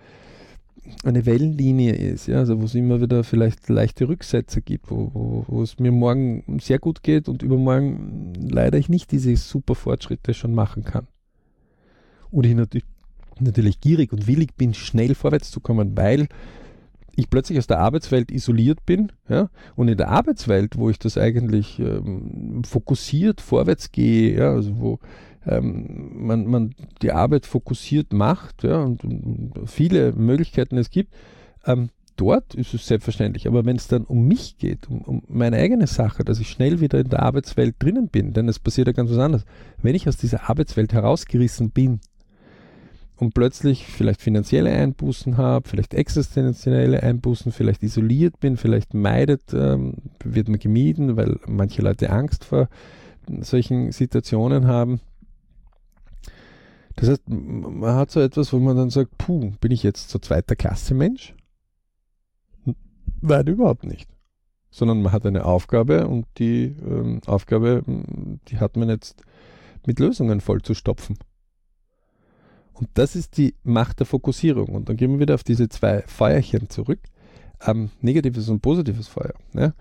eine 1.04 1.26
Wellenlinie 1.26 1.94
ist, 1.94 2.28
ja, 2.28 2.38
also 2.38 2.60
wo 2.60 2.64
es 2.64 2.74
immer 2.74 3.00
wieder 3.00 3.24
vielleicht 3.24 3.68
leichte 3.68 4.08
Rücksätze 4.08 4.62
gibt, 4.62 4.90
wo, 4.90 5.10
wo, 5.12 5.44
wo 5.48 5.62
es 5.62 5.78
mir 5.78 5.92
morgen 5.92 6.58
sehr 6.60 6.78
gut 6.78 7.02
geht 7.02 7.28
und 7.28 7.42
übermorgen 7.42 8.32
leider 8.36 8.78
ich 8.78 8.88
nicht 8.88 9.10
diese 9.10 9.36
super 9.36 9.74
Fortschritte 9.74 10.32
schon 10.34 10.54
machen 10.54 10.84
kann. 10.84 11.08
Und 12.30 12.46
ich 12.46 12.54
natürlich, 12.54 12.84
natürlich 13.40 13.80
gierig 13.80 14.12
und 14.12 14.26
willig 14.26 14.54
bin, 14.56 14.74
schnell 14.74 15.14
vorwärts 15.14 15.50
zu 15.50 15.60
kommen, 15.60 15.96
weil 15.96 16.28
ich 17.16 17.30
plötzlich 17.30 17.58
aus 17.58 17.66
der 17.66 17.80
Arbeitswelt 17.80 18.30
isoliert 18.30 18.84
bin 18.84 19.10
ja, 19.28 19.48
und 19.74 19.88
in 19.88 19.96
der 19.96 20.08
Arbeitswelt, 20.08 20.76
wo 20.76 20.90
ich 20.90 20.98
das 20.98 21.16
eigentlich 21.16 21.78
ähm, 21.78 22.62
fokussiert 22.64 23.40
vorwärts 23.40 23.90
gehe, 23.90 24.36
ja, 24.36 24.50
also 24.50 24.78
wo 24.78 24.98
ähm, 25.46 26.26
man, 26.26 26.46
man 26.46 26.74
die 27.02 27.12
Arbeit 27.12 27.46
fokussiert 27.46 28.12
macht 28.12 28.64
ja, 28.64 28.82
und, 28.82 29.02
und 29.02 29.52
viele 29.66 30.12
Möglichkeiten 30.12 30.76
es 30.76 30.90
gibt, 30.90 31.14
ähm, 31.64 31.88
dort 32.16 32.54
ist 32.54 32.74
es 32.74 32.86
selbstverständlich. 32.86 33.46
Aber 33.46 33.64
wenn 33.64 33.76
es 33.76 33.88
dann 33.88 34.04
um 34.04 34.26
mich 34.26 34.58
geht, 34.58 34.88
um, 34.88 35.00
um, 35.02 35.22
meine 35.28 35.56
eigene 35.56 35.86
Sache, 35.86 36.24
dass 36.24 36.40
ich 36.40 36.50
schnell 36.50 36.80
wieder 36.80 36.98
in 36.98 37.08
der 37.08 37.22
Arbeitswelt 37.22 37.76
drinnen 37.78 38.08
bin, 38.08 38.32
denn 38.32 38.48
es 38.48 38.58
passiert 38.58 38.88
ja 38.88 38.92
ganz 38.92 39.10
was 39.10 39.18
anderes. 39.18 39.44
Wenn 39.82 39.94
ich 39.94 40.08
aus 40.08 40.16
dieser 40.16 40.48
Arbeitswelt 40.48 40.92
herausgerissen 40.92 41.70
bin, 41.70 42.00
und 43.18 43.32
plötzlich 43.34 43.86
vielleicht 43.86 44.20
finanzielle 44.20 44.70
Einbußen 44.70 45.36
habe, 45.36 45.68
vielleicht 45.68 45.94
existenzielle 45.94 47.02
Einbußen, 47.02 47.50
vielleicht 47.50 47.82
isoliert 47.82 48.40
bin, 48.40 48.56
vielleicht 48.56 48.94
meidet, 48.94 49.54
ähm, 49.54 49.94
wird 50.22 50.48
man 50.48 50.58
gemieden, 50.58 51.16
weil 51.16 51.38
manche 51.46 51.82
Leute 51.82 52.10
Angst 52.10 52.44
vor 52.44 52.68
solchen 53.40 53.90
Situationen 53.92 54.66
haben. 54.66 55.00
Das 56.96 57.10
heißt, 57.10 57.28
man 57.28 57.94
hat 57.94 58.10
so 58.10 58.20
etwas, 58.20 58.52
wo 58.52 58.58
man 58.58 58.76
dann 58.76 58.90
sagt, 58.90 59.18
puh, 59.18 59.52
bin 59.60 59.70
ich 59.70 59.82
jetzt 59.82 60.10
so 60.10 60.18
zweiter 60.18 60.56
Klasse 60.56 60.94
Mensch? 60.94 61.34
Nein, 63.20 63.46
überhaupt 63.46 63.84
nicht. 63.84 64.08
Sondern 64.70 65.02
man 65.02 65.12
hat 65.12 65.24
eine 65.26 65.44
Aufgabe 65.44 66.06
und 66.06 66.26
die 66.38 66.74
ähm, 66.86 67.20
Aufgabe, 67.26 67.82
die 68.48 68.58
hat 68.58 68.76
man 68.76 68.88
jetzt 68.88 69.22
mit 69.86 69.98
Lösungen 69.98 70.40
voll 70.40 70.62
zu 70.62 70.74
stopfen. 70.74 71.18
Und 72.78 72.90
das 72.94 73.16
ist 73.16 73.38
die 73.38 73.54
Macht 73.62 74.00
der 74.00 74.06
Fokussierung. 74.06 74.68
Und 74.68 74.88
dann 74.88 74.96
gehen 74.96 75.12
wir 75.12 75.20
wieder 75.20 75.34
auf 75.34 75.44
diese 75.44 75.68
zwei 75.68 76.02
Feuerchen 76.02 76.68
zurück. 76.68 77.00
Ähm, 77.64 77.90
negatives 78.02 78.48
und 78.50 78.60
positives 78.60 79.08
Feuer. 79.08 79.32
Ja. 79.54 79.72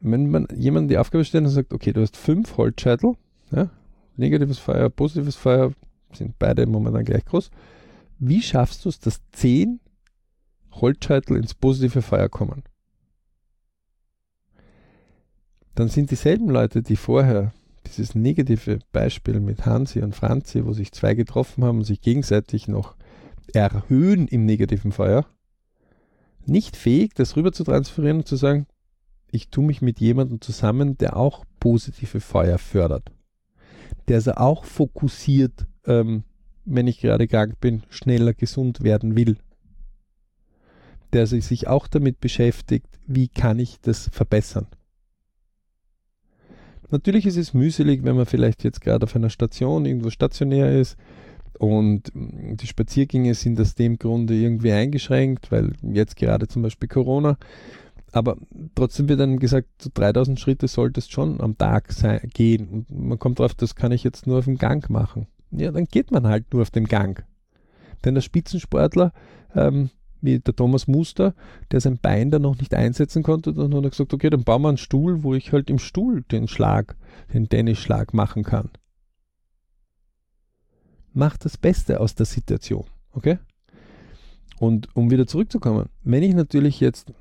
Wenn 0.00 0.30
man 0.30 0.48
jemandem 0.56 0.88
die 0.88 0.98
Aufgabe 0.98 1.24
stellt 1.24 1.44
und 1.44 1.50
sagt, 1.50 1.74
okay, 1.74 1.92
du 1.92 2.00
hast 2.00 2.16
fünf 2.16 2.56
Holzscheitel, 2.56 3.14
ja, 3.50 3.68
negatives 4.16 4.58
Feuer, 4.58 4.88
positives 4.88 5.36
Feuer, 5.36 5.72
sind 6.12 6.38
beide 6.38 6.66
momentan 6.66 7.04
gleich 7.04 7.24
groß. 7.26 7.50
Wie 8.18 8.40
schaffst 8.40 8.84
du 8.84 8.88
es, 8.88 8.98
dass 8.98 9.20
zehn 9.32 9.80
Holzscheitel 10.72 11.36
ins 11.36 11.54
positive 11.54 12.00
Feuer 12.00 12.28
kommen? 12.30 12.62
Dann 15.74 15.88
sind 15.88 16.10
dieselben 16.10 16.48
Leute, 16.48 16.82
die 16.82 16.96
vorher 16.96 17.52
dieses 17.96 18.14
negative 18.14 18.78
Beispiel 18.92 19.40
mit 19.40 19.66
Hansi 19.66 20.00
und 20.02 20.14
Franzi, 20.14 20.64
wo 20.64 20.72
sich 20.72 20.92
zwei 20.92 21.14
getroffen 21.14 21.64
haben 21.64 21.78
und 21.78 21.84
sich 21.84 22.00
gegenseitig 22.00 22.68
noch 22.68 22.94
erhöhen 23.52 24.28
im 24.28 24.44
negativen 24.44 24.92
Feuer, 24.92 25.26
nicht 26.46 26.76
fähig, 26.76 27.14
das 27.14 27.36
rüber 27.36 27.52
zu 27.52 27.64
transferieren 27.64 28.18
und 28.18 28.28
zu 28.28 28.36
sagen, 28.36 28.66
ich 29.30 29.50
tue 29.50 29.64
mich 29.64 29.82
mit 29.82 30.00
jemandem 30.00 30.40
zusammen, 30.40 30.96
der 30.96 31.16
auch 31.16 31.44
positive 31.60 32.20
Feuer 32.20 32.58
fördert. 32.58 33.12
Der 34.08 34.16
also 34.16 34.32
auch 34.32 34.64
fokussiert, 34.64 35.66
ähm, 35.86 36.24
wenn 36.64 36.86
ich 36.86 37.00
gerade 37.00 37.28
krank 37.28 37.60
bin, 37.60 37.82
schneller 37.90 38.32
gesund 38.34 38.82
werden 38.82 39.16
will. 39.16 39.36
Der 41.12 41.26
sich 41.26 41.66
auch 41.66 41.86
damit 41.86 42.20
beschäftigt, 42.20 42.86
wie 43.06 43.28
kann 43.28 43.58
ich 43.58 43.80
das 43.80 44.08
verbessern. 44.12 44.66
Natürlich 46.90 47.26
ist 47.26 47.36
es 47.36 47.54
mühselig, 47.54 48.04
wenn 48.04 48.16
man 48.16 48.26
vielleicht 48.26 48.64
jetzt 48.64 48.80
gerade 48.80 49.04
auf 49.04 49.14
einer 49.14 49.30
Station 49.30 49.84
irgendwo 49.84 50.10
stationär 50.10 50.78
ist 50.78 50.96
und 51.58 52.14
mm, 52.14 52.56
die 52.56 52.66
Spaziergänge 52.66 53.34
sind 53.34 53.60
aus 53.60 53.74
dem 53.74 53.98
Grunde 53.98 54.34
irgendwie 54.34 54.72
eingeschränkt, 54.72 55.50
weil 55.52 55.72
jetzt 55.82 56.16
gerade 56.16 56.48
zum 56.48 56.62
Beispiel 56.62 56.88
Corona. 56.88 57.36
Aber 58.12 58.36
trotzdem 58.74 59.08
wird 59.08 59.20
dann 59.20 59.38
gesagt, 59.38 59.68
so 59.82 59.90
3000 59.92 60.40
Schritte 60.40 60.66
solltest 60.66 61.12
schon 61.12 61.42
am 61.42 61.58
Tag 61.58 61.92
sein, 61.92 62.20
gehen. 62.32 62.68
Und 62.68 62.90
man 62.90 63.18
kommt 63.18 63.38
drauf, 63.38 63.54
das 63.54 63.74
kann 63.74 63.92
ich 63.92 64.02
jetzt 64.02 64.26
nur 64.26 64.38
auf 64.38 64.46
dem 64.46 64.56
Gang 64.56 64.88
machen. 64.88 65.26
Ja, 65.50 65.70
dann 65.72 65.84
geht 65.84 66.10
man 66.10 66.26
halt 66.26 66.52
nur 66.52 66.62
auf 66.62 66.70
dem 66.70 66.86
Gang. 66.86 67.22
Denn 68.04 68.14
der 68.14 68.22
Spitzensportler 68.22 69.12
ähm, 69.54 69.90
wie 70.20 70.38
der 70.38 70.54
Thomas 70.54 70.88
Muster, 70.88 71.34
der 71.70 71.80
sein 71.80 71.98
Bein 72.00 72.30
dann 72.30 72.42
noch 72.42 72.58
nicht 72.58 72.74
einsetzen 72.74 73.22
konnte, 73.22 73.52
dann 73.52 73.74
hat 73.74 73.84
er 73.84 73.90
gesagt, 73.90 74.14
okay, 74.14 74.30
dann 74.30 74.44
bauen 74.44 74.62
wir 74.62 74.68
einen 74.68 74.78
Stuhl, 74.78 75.22
wo 75.22 75.34
ich 75.34 75.52
halt 75.52 75.70
im 75.70 75.78
Stuhl 75.78 76.22
den 76.22 76.48
Schlag, 76.48 76.96
den 77.32 77.48
Tennisschlag 77.48 78.14
machen 78.14 78.42
kann. 78.42 78.70
Mach 81.12 81.36
das 81.36 81.56
Beste 81.56 82.00
aus 82.00 82.14
der 82.14 82.26
Situation, 82.26 82.84
okay? 83.12 83.38
Und 84.58 84.88
um 84.94 85.10
wieder 85.10 85.26
zurückzukommen, 85.26 85.88
wenn 86.02 86.22
ich 86.22 86.34
natürlich 86.34 86.80
jetzt, 86.80 87.12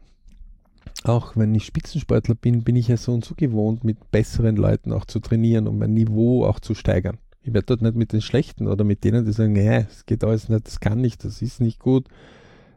auch 1.04 1.36
wenn 1.36 1.54
ich 1.54 1.66
Spitzensportler 1.66 2.36
bin, 2.36 2.64
bin 2.64 2.76
ich 2.76 2.88
ja 2.88 2.98
so 2.98 3.14
und 3.14 3.24
so 3.24 3.36
gewohnt, 3.36 3.84
mit 3.84 4.12
besseren 4.12 4.56
Leuten 4.56 4.92
auch 4.92 5.06
zu 5.06 5.20
trainieren, 5.20 5.68
um 5.68 5.78
mein 5.78 5.94
Niveau 5.94 6.46
auch 6.46 6.60
zu 6.60 6.74
steigern. 6.74 7.18
Ich 7.42 7.54
werde 7.54 7.68
dort 7.68 7.82
nicht 7.82 7.96
mit 7.96 8.12
den 8.12 8.22
Schlechten 8.22 8.68
oder 8.68 8.84
mit 8.84 9.04
denen, 9.04 9.26
die 9.26 9.32
sagen, 9.32 9.54
nee, 9.54 9.86
es 9.90 10.06
geht 10.06 10.24
alles 10.24 10.50
nicht, 10.50 10.68
das 10.68 10.80
kann 10.80 11.00
nicht, 11.00 11.24
das 11.24 11.42
ist 11.42 11.62
nicht 11.62 11.80
gut, 11.80 12.08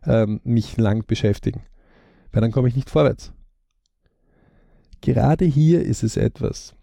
ähm, 0.05 0.41
mich 0.45 0.77
lang 0.77 1.07
beschäftigen, 1.07 1.63
weil 2.33 2.43
dann 2.43 2.53
komme 2.53 2.69
ich 2.69 2.77
nicht 2.77 2.91
vorwärts. 2.91 3.33
Gerade 5.01 5.45
hier 5.45 5.83
ist 5.83 6.03
es 6.03 6.17
etwas. 6.17 6.75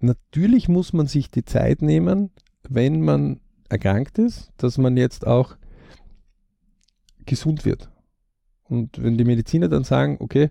Natürlich 0.00 0.68
muss 0.68 0.92
man 0.92 1.06
sich 1.06 1.30
die 1.30 1.44
Zeit 1.44 1.82
nehmen, 1.82 2.30
wenn 2.68 3.02
man 3.02 3.40
erkrankt 3.68 4.18
ist, 4.18 4.52
dass 4.56 4.78
man 4.78 4.96
jetzt 4.96 5.26
auch 5.26 5.56
gesund 7.24 7.64
wird. 7.64 7.90
Und 8.64 9.02
wenn 9.02 9.18
die 9.18 9.24
Mediziner 9.24 9.68
dann 9.68 9.84
sagen, 9.84 10.16
okay, 10.20 10.50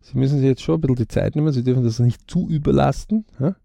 Sie 0.00 0.16
müssen 0.18 0.38
sich 0.38 0.46
jetzt 0.46 0.62
schon 0.62 0.76
ein 0.76 0.80
bisschen 0.82 0.96
die 0.96 1.08
Zeit 1.08 1.34
nehmen, 1.34 1.52
Sie 1.52 1.64
dürfen 1.64 1.82
das 1.82 1.98
nicht 1.98 2.30
zu 2.30 2.48
überlasten, 2.48 3.24
ja? 3.40 3.56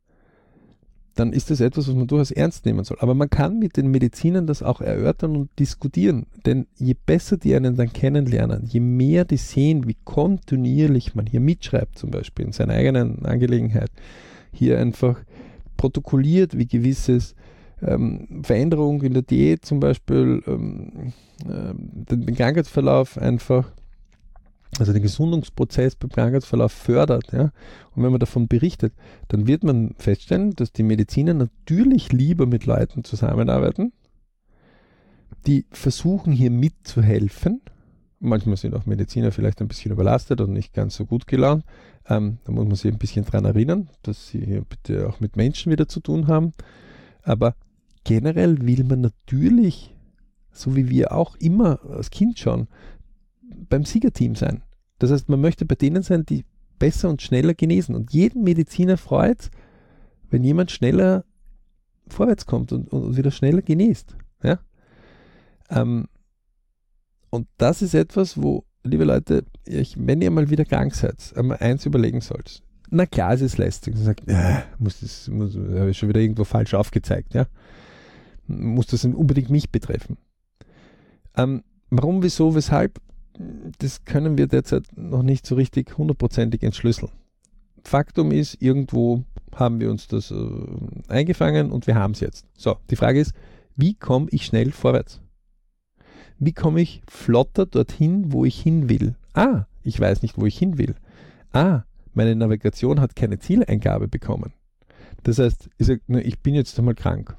Dann 1.15 1.33
ist 1.33 1.51
das 1.51 1.59
etwas, 1.59 1.87
was 1.87 1.95
man 1.95 2.07
durchaus 2.07 2.31
ernst 2.31 2.65
nehmen 2.65 2.83
soll. 2.83 2.97
Aber 2.99 3.13
man 3.13 3.29
kann 3.29 3.59
mit 3.59 3.75
den 3.75 3.91
Medizinern 3.91 4.47
das 4.47 4.63
auch 4.63 4.81
erörtern 4.81 5.35
und 5.35 5.49
diskutieren. 5.59 6.25
Denn 6.45 6.67
je 6.77 6.95
besser 7.05 7.37
die 7.37 7.53
einen 7.53 7.75
dann 7.75 7.91
kennenlernen, 7.91 8.65
je 8.65 8.79
mehr 8.79 9.25
die 9.25 9.37
sehen, 9.37 9.87
wie 9.87 9.97
kontinuierlich 10.05 11.13
man 11.13 11.25
hier 11.25 11.41
mitschreibt, 11.41 11.97
zum 11.97 12.11
Beispiel 12.11 12.45
in 12.45 12.51
seiner 12.53 12.73
eigenen 12.73 13.25
Angelegenheit, 13.25 13.91
hier 14.53 14.79
einfach 14.79 15.17
protokolliert, 15.77 16.57
wie 16.57 16.67
gewisses 16.67 17.35
ähm, 17.81 18.41
Veränderung 18.43 19.01
in 19.01 19.13
der 19.13 19.23
Diät 19.23 19.65
zum 19.65 19.79
Beispiel, 19.79 20.41
ähm, 20.47 21.13
äh, 21.45 21.73
den, 21.75 22.25
den 22.25 22.35
Krankheitsverlauf 22.35 23.17
einfach 23.17 23.71
also 24.79 24.93
den 24.93 25.01
Gesundungsprozess 25.01 25.95
beim 25.95 26.09
Krankheitsverlauf 26.09 26.71
fördert, 26.71 27.31
ja, 27.31 27.51
und 27.93 28.03
wenn 28.03 28.11
man 28.11 28.19
davon 28.19 28.47
berichtet, 28.47 28.93
dann 29.27 29.47
wird 29.47 29.63
man 29.63 29.95
feststellen, 29.97 30.51
dass 30.55 30.71
die 30.71 30.83
Mediziner 30.83 31.33
natürlich 31.33 32.11
lieber 32.13 32.45
mit 32.45 32.65
Leuten 32.65 33.03
zusammenarbeiten, 33.03 33.91
die 35.45 35.65
versuchen 35.71 36.31
hier 36.31 36.51
mitzuhelfen. 36.51 37.61
Manchmal 38.19 38.57
sind 38.57 38.75
auch 38.75 38.85
Mediziner 38.85 39.31
vielleicht 39.31 39.61
ein 39.61 39.67
bisschen 39.67 39.91
überlastet 39.91 40.41
und 40.41 40.53
nicht 40.53 40.73
ganz 40.73 40.95
so 40.95 41.05
gut 41.05 41.25
gelaunt. 41.25 41.65
Ähm, 42.07 42.37
da 42.43 42.51
muss 42.51 42.65
man 42.65 42.75
sich 42.75 42.91
ein 42.91 42.99
bisschen 42.99 43.25
dran 43.25 43.45
erinnern, 43.45 43.89
dass 44.03 44.27
sie 44.27 44.45
hier 44.45 44.61
bitte 44.61 45.09
auch 45.09 45.19
mit 45.19 45.35
Menschen 45.35 45.71
wieder 45.71 45.87
zu 45.87 45.99
tun 45.99 46.27
haben. 46.27 46.53
Aber 47.23 47.55
generell 48.03 48.65
will 48.65 48.83
man 48.83 49.01
natürlich, 49.01 49.95
so 50.51 50.75
wie 50.75 50.89
wir 50.89 51.13
auch 51.13 51.35
immer 51.37 51.79
als 51.89 52.11
Kind 52.11 52.37
schon, 52.37 52.67
beim 53.69 53.85
Siegerteam 53.85 54.35
sein. 54.35 54.63
Das 54.99 55.11
heißt, 55.11 55.29
man 55.29 55.41
möchte 55.41 55.65
bei 55.65 55.75
denen 55.75 56.03
sein, 56.03 56.25
die 56.25 56.45
besser 56.79 57.09
und 57.09 57.21
schneller 57.21 57.53
genesen. 57.53 57.95
Und 57.95 58.11
jeden 58.13 58.43
Mediziner 58.43 58.97
freut, 58.97 59.49
wenn 60.29 60.43
jemand 60.43 60.71
schneller 60.71 61.25
vorwärts 62.07 62.45
kommt 62.45 62.71
und, 62.71 62.91
und 62.91 63.17
wieder 63.17 63.31
schneller 63.31 63.61
genesen. 63.61 64.07
Ja? 64.43 64.59
Ähm, 65.69 66.07
und 67.29 67.47
das 67.57 67.81
ist 67.81 67.93
etwas, 67.93 68.41
wo, 68.41 68.65
liebe 68.83 69.03
Leute, 69.03 69.45
ich, 69.65 69.95
wenn 69.97 70.21
ihr 70.21 70.31
mal 70.31 70.49
wieder 70.49 70.65
krank 70.65 70.93
seid, 70.93 71.33
einmal 71.35 71.57
eins 71.57 71.85
überlegen 71.85 72.21
sollt. 72.21 72.61
Na 72.89 73.05
klar, 73.05 73.33
es 73.33 73.41
ist 73.41 73.57
lästig. 73.57 73.95
Man 73.95 74.03
sagt, 74.03 74.27
äh, 74.27 74.61
muss 74.77 74.99
das, 74.99 75.29
muss, 75.29 75.55
habe 75.55 75.91
ich 75.91 75.97
schon 75.97 76.09
wieder 76.09 76.19
irgendwo 76.19 76.43
falsch 76.43 76.73
aufgezeigt, 76.73 77.33
ja. 77.33 77.47
Muss 78.47 78.87
das 78.87 79.05
unbedingt 79.05 79.49
mich 79.49 79.71
betreffen. 79.71 80.17
Ähm, 81.37 81.63
warum, 81.89 82.21
wieso, 82.21 82.53
weshalb? 82.53 82.99
Das 83.79 84.05
können 84.05 84.37
wir 84.37 84.47
derzeit 84.47 84.85
noch 84.95 85.23
nicht 85.23 85.45
so 85.45 85.55
richtig 85.55 85.97
hundertprozentig 85.97 86.63
entschlüsseln. 86.63 87.11
Faktum 87.83 88.31
ist, 88.31 88.61
irgendwo 88.61 89.23
haben 89.55 89.79
wir 89.79 89.89
uns 89.89 90.07
das 90.07 90.31
äh, 90.31 90.35
eingefangen 91.07 91.71
und 91.71 91.87
wir 91.87 91.95
haben 91.95 92.11
es 92.11 92.19
jetzt. 92.19 92.45
So, 92.57 92.77
die 92.89 92.95
Frage 92.95 93.19
ist, 93.19 93.33
wie 93.75 93.95
komme 93.95 94.27
ich 94.31 94.45
schnell 94.45 94.71
vorwärts? 94.71 95.21
Wie 96.37 96.53
komme 96.53 96.81
ich 96.81 97.01
flotter 97.07 97.65
dorthin, 97.65 98.31
wo 98.31 98.45
ich 98.45 98.59
hin 98.59 98.89
will? 98.89 99.15
Ah, 99.33 99.65
ich 99.83 99.99
weiß 99.99 100.21
nicht, 100.21 100.37
wo 100.37 100.45
ich 100.45 100.57
hin 100.57 100.77
will. 100.77 100.95
Ah, 101.53 101.83
meine 102.13 102.35
Navigation 102.35 102.99
hat 102.99 103.15
keine 103.15 103.39
Zieleingabe 103.39 104.07
bekommen. 104.07 104.53
Das 105.23 105.39
heißt, 105.39 105.69
ich 105.77 105.87
sage, 105.87 106.01
ich 106.21 106.39
bin 106.39 106.55
jetzt 106.55 106.77
einmal 106.79 106.95
krank. 106.95 107.37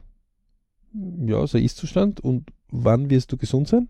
Ja, 1.27 1.47
so 1.47 1.59
Ist-Zustand. 1.59 2.21
Und 2.21 2.51
wann 2.71 3.11
wirst 3.11 3.33
du 3.33 3.37
gesund 3.37 3.69
sein? 3.69 3.89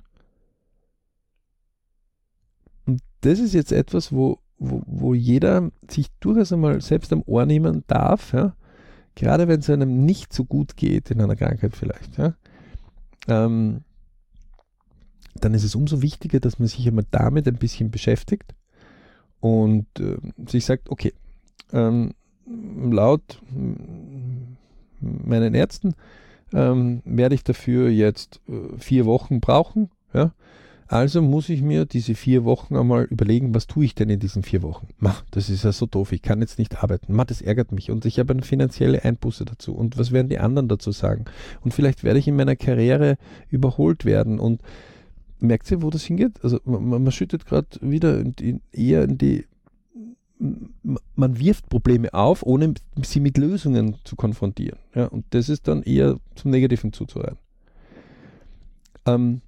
Und 2.87 3.01
das 3.21 3.38
ist 3.38 3.55
jetzt 3.55 3.73
etwas, 3.73 4.12
wo, 4.12 4.38
wo, 4.59 4.83
wo 4.87 5.14
jeder 5.14 5.71
sich 5.88 6.09
durchaus 6.21 6.53
einmal 6.53 6.81
selbst 6.81 7.12
am 7.12 7.23
Ohr 7.27 7.47
nehmen 7.47 7.85
darf, 7.87 8.33
ja? 8.33 8.55
gerade 9.14 9.49
wenn 9.49 9.61
es 9.61 9.71
einem 9.71 10.05
nicht 10.05 10.33
so 10.33 10.45
gut 10.45 10.77
geht 10.77 11.11
in 11.11 11.21
einer 11.21 11.37
Krankheit 11.37 11.77
vielleicht. 11.77 12.18
Ja? 12.18 12.35
Ähm, 13.29 13.83
dann 15.35 15.55
ist 15.55 15.64
es 15.64 15.75
umso 15.75 16.03
wichtiger, 16.03 16.40
dass 16.40 16.59
man 16.59 16.68
sich 16.68 16.87
einmal 16.87 17.07
damit 17.11 17.49
ein 17.49 17.57
bisschen 17.57 17.90
beschäftigt 17.90 18.55
und 19.40 19.87
äh, 19.99 20.16
sich 20.47 20.64
sagt, 20.64 20.90
okay, 20.90 21.12
ähm, 21.73 22.12
laut 22.47 23.40
meinen 25.01 25.55
Ärzten 25.55 25.95
ähm, 26.53 27.03
werde 27.05 27.35
ich 27.35 27.45
dafür 27.45 27.88
jetzt 27.88 28.40
äh, 28.49 28.79
vier 28.79 29.07
Wochen 29.07 29.40
brauchen. 29.40 29.90
Ja? 30.12 30.33
Also 30.92 31.22
muss 31.22 31.48
ich 31.48 31.62
mir 31.62 31.87
diese 31.87 32.14
vier 32.14 32.44
Wochen 32.44 32.76
einmal 32.76 33.05
überlegen, 33.05 33.55
was 33.55 33.66
tue 33.66 33.87
ich 33.87 33.94
denn 33.94 34.11
in 34.11 34.20
diesen 34.20 34.42
vier 34.42 34.61
Wochen? 34.61 34.88
Ma, 34.98 35.16
das 35.31 35.48
ist 35.48 35.64
ja 35.64 35.72
so 35.72 35.87
doof, 35.87 36.12
ich 36.12 36.20
kann 36.20 36.42
jetzt 36.42 36.59
nicht 36.59 36.83
arbeiten. 36.83 37.14
Ma, 37.14 37.24
das 37.24 37.40
ärgert 37.40 37.72
mich 37.72 37.90
und 37.90 38.05
ich 38.05 38.18
habe 38.18 38.35
eine 38.35 38.42
finanzielle 38.42 39.02
Einbuße 39.02 39.46
dazu. 39.46 39.72
Und 39.74 39.96
was 39.96 40.12
werden 40.12 40.28
die 40.28 40.38
anderen 40.38 40.68
dazu 40.68 40.92
sagen? 40.92 41.24
Und 41.62 41.72
vielleicht 41.72 42.05
werde 42.05 42.18
ich 42.18 42.28
in 42.28 42.37
meiner 42.37 42.57
Karriere 42.57 43.16
überholt 43.48 44.05
werden 44.05 44.38
und 44.38 44.61
merkt 45.40 45.70
ihr, 45.70 45.81
wo 45.81 45.88
das 45.88 46.05
hingeht? 46.05 46.44
Also 46.44 46.61
man, 46.66 47.02
man 47.05 47.11
schüttet 47.11 47.46
gerade 47.46 47.68
wieder 47.81 48.20
in, 48.20 48.35
in, 48.38 48.61
eher 48.70 49.05
in 49.05 49.16
die 49.16 49.46
man 51.14 51.38
wirft 51.38 51.70
Probleme 51.70 52.12
auf, 52.12 52.42
ohne 52.42 52.74
sie 53.02 53.20
mit 53.20 53.38
Lösungen 53.38 53.96
zu 54.05 54.14
konfrontieren. 54.14 54.78
Ja, 54.94 55.07
und 55.07 55.24
das 55.31 55.48
ist 55.48 55.68
dann 55.68 55.85
eher 55.85 56.18
zum 56.35 56.50
Negativen 56.50 56.92
zuzuhören. 56.92 57.38
Ähm, 59.07 59.40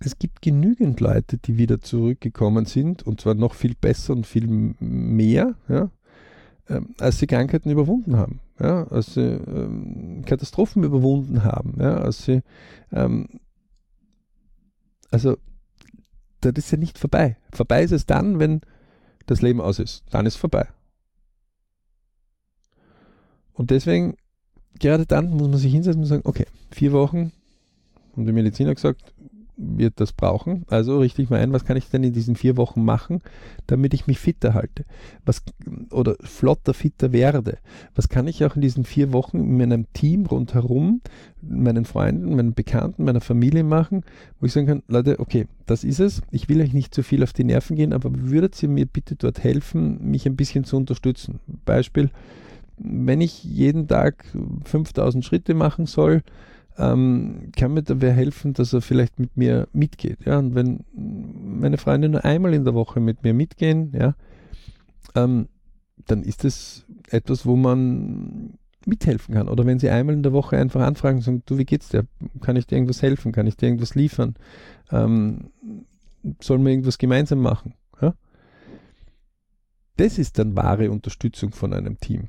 es 0.00 0.18
gibt 0.18 0.42
genügend 0.42 1.00
Leute, 1.00 1.38
die 1.38 1.58
wieder 1.58 1.80
zurückgekommen 1.80 2.66
sind, 2.66 3.02
und 3.02 3.20
zwar 3.20 3.34
noch 3.34 3.54
viel 3.54 3.74
besser 3.74 4.12
und 4.12 4.26
viel 4.26 4.46
mehr, 4.48 5.54
ja, 5.68 5.90
ähm, 6.68 6.94
als 6.98 7.18
sie 7.18 7.26
Krankheiten 7.26 7.70
überwunden 7.70 8.16
haben, 8.16 8.40
ja, 8.60 8.86
als 8.88 9.14
sie 9.14 9.22
ähm, 9.22 10.22
Katastrophen 10.24 10.84
überwunden 10.84 11.42
haben, 11.42 11.74
ja, 11.80 11.96
als 11.98 12.24
sie, 12.24 12.42
ähm, 12.92 13.28
also, 15.10 15.36
das 16.40 16.52
ist 16.56 16.70
ja 16.70 16.78
nicht 16.78 16.98
vorbei. 16.98 17.36
Vorbei 17.52 17.82
ist 17.82 17.92
es 17.92 18.06
dann, 18.06 18.38
wenn 18.38 18.60
das 19.26 19.42
Leben 19.42 19.60
aus 19.60 19.78
ist. 19.78 20.04
Dann 20.10 20.26
ist 20.26 20.36
vorbei. 20.36 20.68
Und 23.52 23.70
deswegen, 23.70 24.16
gerade 24.78 25.06
dann 25.06 25.30
muss 25.30 25.48
man 25.48 25.58
sich 25.58 25.72
hinsetzen 25.72 26.02
und 26.02 26.06
sagen, 26.06 26.22
okay, 26.24 26.46
vier 26.70 26.92
Wochen, 26.92 27.32
und 28.14 28.26
die 28.26 28.32
Mediziner 28.32 28.74
gesagt, 28.74 29.14
wird 29.58 30.00
das 30.00 30.12
brauchen. 30.12 30.64
Also 30.68 31.00
richte 31.00 31.20
ich 31.20 31.30
mal 31.30 31.40
ein, 31.40 31.52
was 31.52 31.64
kann 31.64 31.76
ich 31.76 31.90
denn 31.90 32.04
in 32.04 32.12
diesen 32.12 32.36
vier 32.36 32.56
Wochen 32.56 32.84
machen, 32.84 33.20
damit 33.66 33.92
ich 33.92 34.06
mich 34.06 34.18
fitter 34.18 34.54
halte? 34.54 34.84
Was, 35.26 35.42
oder 35.90 36.14
flotter, 36.20 36.72
fitter 36.72 37.12
werde? 37.12 37.58
Was 37.94 38.08
kann 38.08 38.28
ich 38.28 38.44
auch 38.44 38.54
in 38.54 38.62
diesen 38.62 38.84
vier 38.84 39.12
Wochen 39.12 39.38
in 39.38 39.58
meinem 39.58 39.92
Team 39.92 40.26
rundherum, 40.26 41.00
meinen 41.42 41.84
Freunden, 41.84 42.36
meinen 42.36 42.54
Bekannten, 42.54 43.04
meiner 43.04 43.20
Familie 43.20 43.64
machen, 43.64 44.04
wo 44.40 44.46
ich 44.46 44.52
sagen 44.52 44.66
kann, 44.68 44.82
Leute, 44.86 45.18
okay, 45.18 45.48
das 45.66 45.82
ist 45.82 45.98
es. 45.98 46.22
Ich 46.30 46.48
will 46.48 46.60
euch 46.60 46.72
nicht 46.72 46.94
zu 46.94 47.02
viel 47.02 47.22
auf 47.24 47.32
die 47.32 47.44
Nerven 47.44 47.76
gehen, 47.76 47.92
aber 47.92 48.10
würdet 48.12 48.62
ihr 48.62 48.68
mir 48.68 48.86
bitte 48.86 49.16
dort 49.16 49.42
helfen, 49.42 50.10
mich 50.10 50.24
ein 50.26 50.36
bisschen 50.36 50.64
zu 50.64 50.76
unterstützen? 50.76 51.40
Beispiel, 51.64 52.10
wenn 52.78 53.20
ich 53.20 53.42
jeden 53.42 53.88
Tag 53.88 54.24
5000 54.64 55.24
Schritte 55.24 55.54
machen 55.54 55.86
soll, 55.86 56.22
ähm, 56.78 57.50
kann 57.56 57.74
mir 57.74 57.82
da 57.82 58.00
wer 58.00 58.12
helfen, 58.12 58.52
dass 58.54 58.72
er 58.72 58.80
vielleicht 58.80 59.18
mit 59.18 59.36
mir 59.36 59.68
mitgeht. 59.72 60.24
Ja? 60.24 60.38
Und 60.38 60.54
wenn 60.54 60.84
meine 60.94 61.76
Freunde 61.76 62.08
nur 62.08 62.24
einmal 62.24 62.54
in 62.54 62.64
der 62.64 62.74
Woche 62.74 63.00
mit 63.00 63.24
mir 63.24 63.34
mitgehen, 63.34 63.92
ja, 63.92 64.14
ähm, 65.14 65.48
dann 66.06 66.22
ist 66.22 66.44
das 66.44 66.86
etwas, 67.10 67.44
wo 67.44 67.56
man 67.56 68.58
mithelfen 68.86 69.34
kann. 69.34 69.48
Oder 69.48 69.66
wenn 69.66 69.80
sie 69.80 69.90
einmal 69.90 70.14
in 70.14 70.22
der 70.22 70.32
Woche 70.32 70.56
einfach 70.56 70.80
anfragen 70.80 71.20
sagen, 71.20 71.42
du, 71.46 71.58
wie 71.58 71.64
geht's 71.64 71.88
dir? 71.88 72.06
Kann 72.40 72.56
ich 72.56 72.66
dir 72.66 72.76
irgendwas 72.76 73.02
helfen? 73.02 73.32
Kann 73.32 73.46
ich 73.46 73.56
dir 73.56 73.66
irgendwas 73.66 73.96
liefern? 73.96 74.36
Ähm, 74.90 75.50
sollen 76.40 76.62
wir 76.62 76.70
irgendwas 76.70 76.98
gemeinsam 76.98 77.40
machen? 77.40 77.74
Ja? 78.00 78.14
Das 79.96 80.18
ist 80.18 80.38
dann 80.38 80.54
wahre 80.54 80.90
Unterstützung 80.90 81.50
von 81.50 81.72
einem 81.72 81.98
Team 81.98 82.28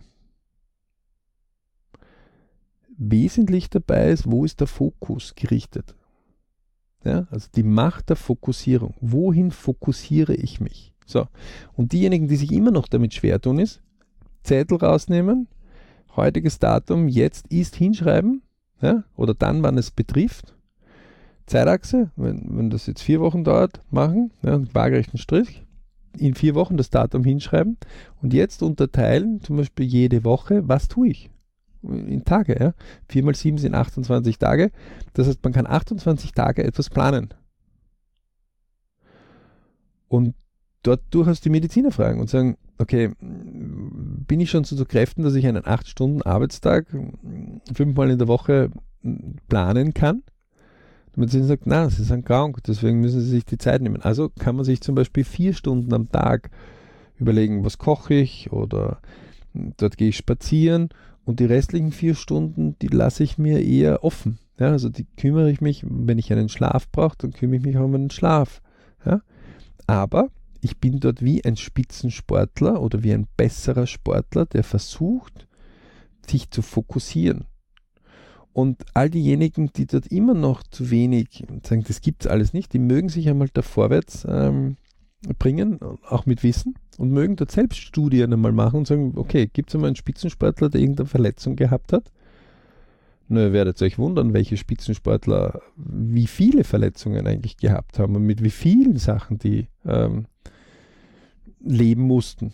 wesentlich 2.99 3.69
dabei 3.69 4.11
ist, 4.11 4.29
wo 4.29 4.45
ist 4.45 4.59
der 4.59 4.67
Fokus 4.67 5.33
gerichtet. 5.35 5.95
Ja, 7.03 7.27
also 7.31 7.47
die 7.55 7.63
Macht 7.63 8.09
der 8.09 8.17
Fokussierung. 8.17 8.93
Wohin 8.99 9.51
fokussiere 9.51 10.35
ich 10.35 10.59
mich? 10.59 10.93
So. 11.05 11.27
Und 11.73 11.93
diejenigen, 11.93 12.27
die 12.27 12.35
sich 12.35 12.51
immer 12.51 12.71
noch 12.71 12.87
damit 12.87 13.13
schwer 13.13 13.39
tun, 13.41 13.57
ist, 13.57 13.81
Zettel 14.43 14.77
rausnehmen, 14.77 15.47
heutiges 16.15 16.59
Datum, 16.59 17.07
jetzt 17.07 17.47
ist 17.47 17.75
hinschreiben, 17.75 18.41
ja, 18.81 19.03
oder 19.15 19.33
dann, 19.33 19.63
wann 19.63 19.77
es 19.77 19.91
betrifft. 19.91 20.55
Zeitachse, 21.45 22.11
wenn, 22.15 22.57
wenn 22.57 22.69
das 22.69 22.85
jetzt 22.85 23.01
vier 23.01 23.21
Wochen 23.21 23.43
dauert, 23.43 23.81
machen, 23.89 24.31
ja, 24.43 24.55
einen 24.55 24.73
waagerechten 24.73 25.17
Strich, 25.17 25.65
in 26.17 26.35
vier 26.35 26.53
Wochen 26.53 26.77
das 26.77 26.89
Datum 26.89 27.23
hinschreiben 27.23 27.77
und 28.21 28.33
jetzt 28.33 28.61
unterteilen, 28.61 29.41
zum 29.41 29.57
Beispiel 29.57 29.85
jede 29.85 30.23
Woche, 30.25 30.67
was 30.67 30.89
tue 30.89 31.09
ich? 31.09 31.29
In 31.83 32.23
Tage. 32.25 32.57
Ja? 32.59 32.73
4 33.09 33.23
mal 33.23 33.35
7 33.35 33.57
sind 33.57 33.75
28 33.75 34.37
Tage. 34.37 34.71
Das 35.13 35.27
heißt, 35.27 35.43
man 35.43 35.53
kann 35.53 35.67
28 35.67 36.33
Tage 36.33 36.63
etwas 36.63 36.89
planen. 36.89 37.33
Und 40.07 40.35
dort 40.83 41.01
durchaus 41.11 41.41
die 41.41 41.49
Mediziner 41.49 41.91
fragen 41.91 42.19
und 42.19 42.29
sagen, 42.29 42.57
okay, 42.77 43.11
bin 43.19 44.39
ich 44.39 44.49
schon 44.49 44.63
zu 44.63 44.83
Kräften, 44.85 45.23
dass 45.23 45.35
ich 45.35 45.45
einen 45.45 45.63
8-Stunden-Arbeitstag 45.63 46.87
fünfmal 47.73 48.09
in 48.09 48.17
der 48.17 48.27
Woche 48.27 48.71
planen 49.47 49.93
kann? 49.93 50.23
Die 51.15 51.19
Mediziner 51.19 51.45
sagt, 51.45 51.63
na, 51.65 51.89
sie 51.89 52.03
sind 52.03 52.25
krank, 52.25 52.59
deswegen 52.65 52.99
müssen 53.01 53.21
sie 53.21 53.29
sich 53.29 53.45
die 53.45 53.57
Zeit 53.57 53.81
nehmen. 53.81 54.01
Also 54.01 54.29
kann 54.29 54.55
man 54.55 54.65
sich 54.65 54.81
zum 54.81 54.95
Beispiel 54.95 55.23
vier 55.23 55.53
Stunden 55.53 55.93
am 55.93 56.09
Tag 56.09 56.49
überlegen, 57.17 57.65
was 57.65 57.77
koche 57.77 58.13
ich 58.13 58.51
oder 58.51 59.01
dort 59.53 59.97
gehe 59.97 60.09
ich 60.09 60.17
spazieren 60.17 60.89
und 61.29 61.39
die 61.39 61.45
restlichen 61.45 61.91
vier 61.91 62.15
Stunden, 62.15 62.75
die 62.79 62.87
lasse 62.87 63.23
ich 63.23 63.37
mir 63.37 63.63
eher 63.63 64.03
offen. 64.03 64.39
Ja, 64.59 64.71
also 64.71 64.89
die 64.89 65.05
kümmere 65.15 65.51
ich 65.51 65.61
mich, 65.61 65.85
wenn 65.87 66.17
ich 66.17 66.33
einen 66.33 66.49
Schlaf 66.49 66.89
brauche, 66.91 67.17
dann 67.19 67.33
kümmere 67.33 67.57
ich 67.57 67.65
mich 67.67 67.77
auch 67.77 67.83
um 67.83 67.93
einen 67.93 68.09
Schlaf. 68.09 68.63
Ja. 69.05 69.21
Aber 69.85 70.29
ich 70.59 70.79
bin 70.79 70.99
dort 70.99 71.23
wie 71.23 71.45
ein 71.45 71.55
Spitzensportler 71.55 72.81
oder 72.81 73.03
wie 73.03 73.13
ein 73.13 73.27
besserer 73.37 73.85
Sportler, 73.85 74.47
der 74.47 74.63
versucht, 74.63 75.47
sich 76.27 76.49
zu 76.49 76.63
fokussieren. 76.63 77.45
Und 78.51 78.83
all 78.95 79.11
diejenigen, 79.11 79.71
die 79.71 79.85
dort 79.85 80.07
immer 80.07 80.33
noch 80.33 80.63
zu 80.63 80.89
wenig 80.89 81.45
sagen, 81.61 81.83
das 81.87 82.01
gibt 82.01 82.25
es 82.25 82.31
alles 82.31 82.53
nicht, 82.53 82.73
die 82.73 82.79
mögen 82.79 83.09
sich 83.09 83.29
einmal 83.29 83.49
da 83.53 83.61
vorwärts 83.61 84.25
ähm, 84.27 84.77
bringen, 85.37 85.79
auch 86.07 86.25
mit 86.25 86.43
Wissen, 86.43 86.75
und 86.97 87.11
mögen 87.11 87.35
dort 87.35 87.51
selbst 87.51 87.79
Studien 87.79 88.33
einmal 88.33 88.51
machen 88.51 88.79
und 88.79 88.87
sagen, 88.87 89.13
okay, 89.15 89.47
gibt 89.51 89.69
es 89.69 89.75
einmal 89.75 89.89
einen 89.89 89.95
Spitzensportler, 89.95 90.69
der 90.69 90.81
irgendeine 90.81 91.07
Verletzung 91.07 91.55
gehabt 91.55 91.93
hat? 91.93 92.11
Na, 93.27 93.43
ihr 93.43 93.53
werdet 93.53 93.81
euch 93.81 93.97
wundern, 93.97 94.33
welche 94.33 94.57
Spitzensportler 94.57 95.61
wie 95.75 96.27
viele 96.27 96.63
Verletzungen 96.63 97.27
eigentlich 97.27 97.57
gehabt 97.57 97.99
haben 97.99 98.15
und 98.15 98.23
mit 98.23 98.43
wie 98.43 98.49
vielen 98.49 98.97
Sachen 98.97 99.37
die 99.37 99.67
ähm, 99.85 100.25
leben 101.59 102.01
mussten 102.01 102.53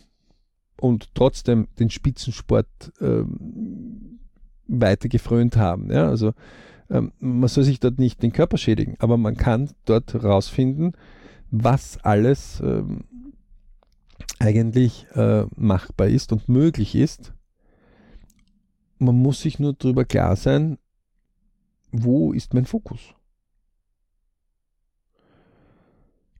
und 0.79 1.15
trotzdem 1.15 1.67
den 1.79 1.89
Spitzensport 1.89 2.67
ähm, 2.99 4.19
weiter 4.67 5.07
gefrönt 5.07 5.55
haben. 5.55 5.91
Ja? 5.91 6.09
Also 6.09 6.33
ähm, 6.89 7.13
man 7.19 7.47
soll 7.47 7.63
sich 7.63 7.79
dort 7.79 7.97
nicht 7.97 8.21
den 8.21 8.33
Körper 8.33 8.57
schädigen, 8.57 8.95
aber 8.99 9.17
man 9.17 9.37
kann 9.37 9.69
dort 9.85 10.13
herausfinden, 10.13 10.93
was 11.51 11.97
alles 12.03 12.61
ähm, 12.61 13.03
eigentlich 14.39 15.07
äh, 15.13 15.45
machbar 15.55 16.07
ist 16.07 16.31
und 16.31 16.49
möglich 16.49 16.95
ist. 16.95 17.33
Man 18.97 19.15
muss 19.15 19.41
sich 19.41 19.59
nur 19.59 19.73
darüber 19.73 20.05
klar 20.05 20.35
sein, 20.35 20.77
wo 21.91 22.33
ist 22.33 22.53
mein 22.53 22.65
Fokus. 22.65 22.99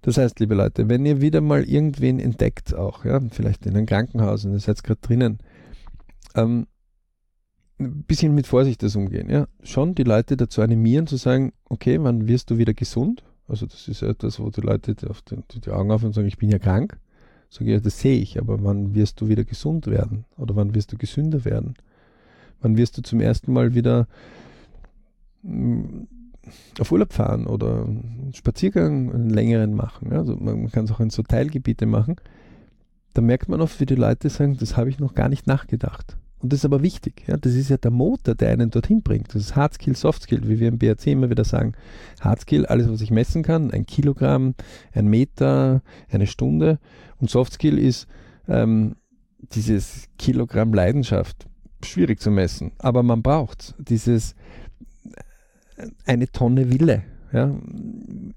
Das 0.01 0.17
heißt, 0.17 0.39
liebe 0.39 0.53
Leute, 0.53 0.87
wenn 0.87 1.05
ihr 1.05 1.19
wieder 1.19 1.41
mal 1.41 1.63
irgendwen 1.63 2.19
entdeckt, 2.19 2.75
auch, 2.75 3.05
ja, 3.05 3.19
vielleicht 3.31 3.65
in 3.65 3.75
einem 3.75 3.87
Krankenhaus 3.87 4.45
und 4.45 4.53
ihr 4.53 4.59
seid 4.59 4.83
gerade 4.83 5.01
drinnen, 5.01 5.39
ähm, 6.35 6.67
ein 7.79 8.03
bisschen 8.03 8.35
mit 8.35 8.47
Vorsicht 8.47 8.83
das 8.83 8.95
umgehen. 8.95 9.29
Ja? 9.29 9.47
Schon 9.63 9.95
die 9.95 10.03
Leute 10.03 10.37
dazu 10.37 10.61
animieren, 10.61 11.07
zu 11.07 11.17
sagen, 11.17 11.53
okay, 11.65 11.97
wann 12.01 12.27
wirst 12.27 12.51
du 12.51 12.57
wieder 12.57 12.73
gesund? 12.73 13.23
Also 13.47 13.65
das 13.65 13.87
ist 13.87 14.01
etwas, 14.01 14.39
wo 14.39 14.49
die 14.49 14.61
Leute 14.61 14.95
auf 15.09 15.21
die, 15.21 15.37
die 15.59 15.71
Augen 15.71 15.91
auf 15.91 16.03
und 16.03 16.13
sagen, 16.13 16.27
ich 16.27 16.37
bin 16.37 16.49
ja 16.49 16.59
krank. 16.59 16.97
Sage 17.49 17.65
ich, 17.65 17.71
ja, 17.71 17.79
das 17.79 17.99
sehe 17.99 18.19
ich, 18.19 18.39
aber 18.39 18.63
wann 18.63 18.95
wirst 18.95 19.21
du 19.21 19.27
wieder 19.27 19.43
gesund 19.43 19.87
werden? 19.87 20.25
Oder 20.37 20.55
wann 20.55 20.73
wirst 20.73 20.91
du 20.91 20.97
gesünder 20.97 21.45
werden? 21.45 21.75
Wann 22.61 22.77
wirst 22.77 22.97
du 22.97 23.01
zum 23.01 23.21
ersten 23.21 23.53
Mal 23.53 23.75
wieder 23.75 24.07
mm, 25.43 26.03
auf 26.79 26.91
Urlaub 26.91 27.13
fahren 27.13 27.45
oder 27.45 27.85
einen 27.85 28.31
Spaziergang, 28.33 29.13
einen 29.13 29.29
längeren 29.29 29.75
machen? 29.75 30.11
Also 30.11 30.35
man 30.35 30.71
kann 30.71 30.85
es 30.85 30.91
auch 30.91 30.99
in 30.99 31.11
so 31.11 31.21
Teilgebiete 31.21 31.85
machen. 31.85 32.15
Da 33.13 33.21
merkt 33.21 33.47
man 33.47 33.61
oft, 33.61 33.79
wie 33.79 33.85
die 33.85 33.95
Leute 33.95 34.29
sagen, 34.29 34.57
das 34.57 34.75
habe 34.75 34.89
ich 34.89 34.99
noch 34.99 35.13
gar 35.13 35.29
nicht 35.29 35.47
nachgedacht. 35.47 36.17
Und 36.45 36.53
das 36.53 36.59
ist 36.59 36.65
aber 36.65 36.83
wichtig. 36.83 37.23
Ja? 37.25 37.37
Das 37.37 37.55
ist 37.55 37.71
ja 37.71 37.77
der 37.77 37.89
Motor, 37.89 38.35
der 38.35 38.51
einen 38.51 38.69
dorthin 38.69 39.01
bringt. 39.01 39.33
Das 39.33 39.41
ist 39.41 39.55
Hardskill, 39.55 39.95
Softskill, 39.95 40.47
wie 40.47 40.59
wir 40.59 40.67
im 40.67 40.77
BRC 40.77 41.07
immer 41.07 41.31
wieder 41.31 41.43
sagen. 41.43 41.73
Hardskill, 42.21 42.67
alles, 42.67 42.87
was 42.87 43.01
ich 43.01 43.09
messen 43.09 43.41
kann, 43.41 43.71
ein 43.71 43.87
Kilogramm, 43.87 44.53
ein 44.93 45.07
Meter, 45.07 45.81
eine 46.07 46.27
Stunde. 46.27 46.77
Und 47.19 47.31
Softskill 47.31 47.79
ist 47.79 48.05
ähm, 48.47 48.95
dieses 49.39 50.07
Kilogramm 50.19 50.71
Leidenschaft. 50.71 51.47
Schwierig 51.83 52.19
zu 52.19 52.29
messen, 52.29 52.73
aber 52.77 53.01
man 53.01 53.23
braucht 53.23 53.73
dieses 53.79 54.35
äh, 55.77 55.87
eine 56.05 56.31
Tonne 56.31 56.71
Wille. 56.71 57.01
Ja? 57.33 57.55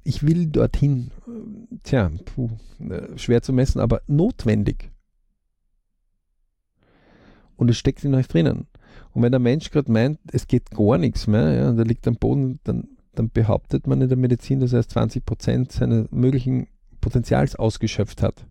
Ich 0.03 0.27
will 0.27 0.47
dorthin. 0.47 1.11
Tja, 1.83 2.11
puh, 2.25 2.49
äh, 2.89 3.19
schwer 3.19 3.43
zu 3.43 3.53
messen, 3.53 3.83
aber 3.83 4.01
notwendig 4.07 4.93
und 7.59 7.69
es 7.69 7.77
steckt 7.77 8.05
in 8.05 8.15
euch 8.15 8.29
drinnen. 8.29 8.67
Und 9.13 9.23
wenn 9.23 9.33
der 9.33 9.41
Mensch 9.41 9.71
gerade 9.71 9.93
meint, 9.93 10.19
es 10.33 10.47
geht 10.47 10.71
gar 10.71 10.97
nichts 10.97 11.27
mehr, 11.27 11.53
ja, 11.53 11.69
und 11.69 11.79
er 11.79 11.85
liegt 11.85 12.07
am 12.09 12.15
Boden, 12.15 12.61
dann, 12.65 12.89
dann 13.15 13.31
behauptet 13.31 13.87
man 13.87 14.01
in 14.01 14.09
der 14.09 14.17
Medizin, 14.17 14.61
dass 14.61 14.73
er 14.73 14.79
erst 14.79 14.93
20 14.93 15.27
Prozent 15.27 15.73
seines 15.73 16.11
möglichen 16.11 16.69
Potenzials 17.01 17.57
ausgeschöpft 17.57 18.23
hat. 18.23 18.47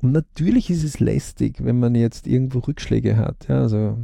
Und 0.00 0.12
natürlich 0.12 0.70
ist 0.70 0.84
es 0.84 1.00
lästig, 1.00 1.64
wenn 1.64 1.80
man 1.80 1.94
jetzt 1.94 2.26
irgendwo 2.26 2.60
Rückschläge 2.60 3.16
hat. 3.16 3.48
Ja, 3.48 3.62
also 3.62 3.96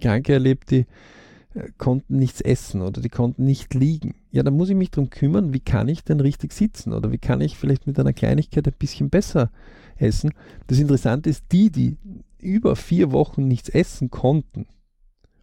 Kranke 0.00 0.34
erlebt, 0.34 0.70
die 0.70 0.86
äh, 1.54 1.70
konnten 1.76 2.18
nichts 2.18 2.40
essen 2.40 2.82
oder 2.82 3.00
die 3.00 3.08
konnten 3.08 3.44
nicht 3.44 3.74
liegen. 3.74 4.14
Ja, 4.30 4.42
dann 4.42 4.56
muss 4.56 4.68
ich 4.68 4.76
mich 4.76 4.90
darum 4.90 5.10
kümmern, 5.10 5.52
wie 5.54 5.60
kann 5.60 5.88
ich 5.88 6.04
denn 6.04 6.20
richtig 6.20 6.52
sitzen 6.52 6.92
oder 6.92 7.10
wie 7.10 7.18
kann 7.18 7.40
ich 7.40 7.56
vielleicht 7.56 7.86
mit 7.86 7.98
einer 7.98 8.12
Kleinigkeit 8.12 8.66
ein 8.68 8.74
bisschen 8.78 9.10
besser 9.10 9.50
essen. 9.96 10.32
Das 10.66 10.78
Interessante 10.78 11.30
ist, 11.30 11.44
die, 11.52 11.70
die 11.70 11.96
über 12.38 12.76
vier 12.76 13.12
Wochen 13.12 13.48
nichts 13.48 13.68
essen 13.68 14.10
konnten 14.10 14.66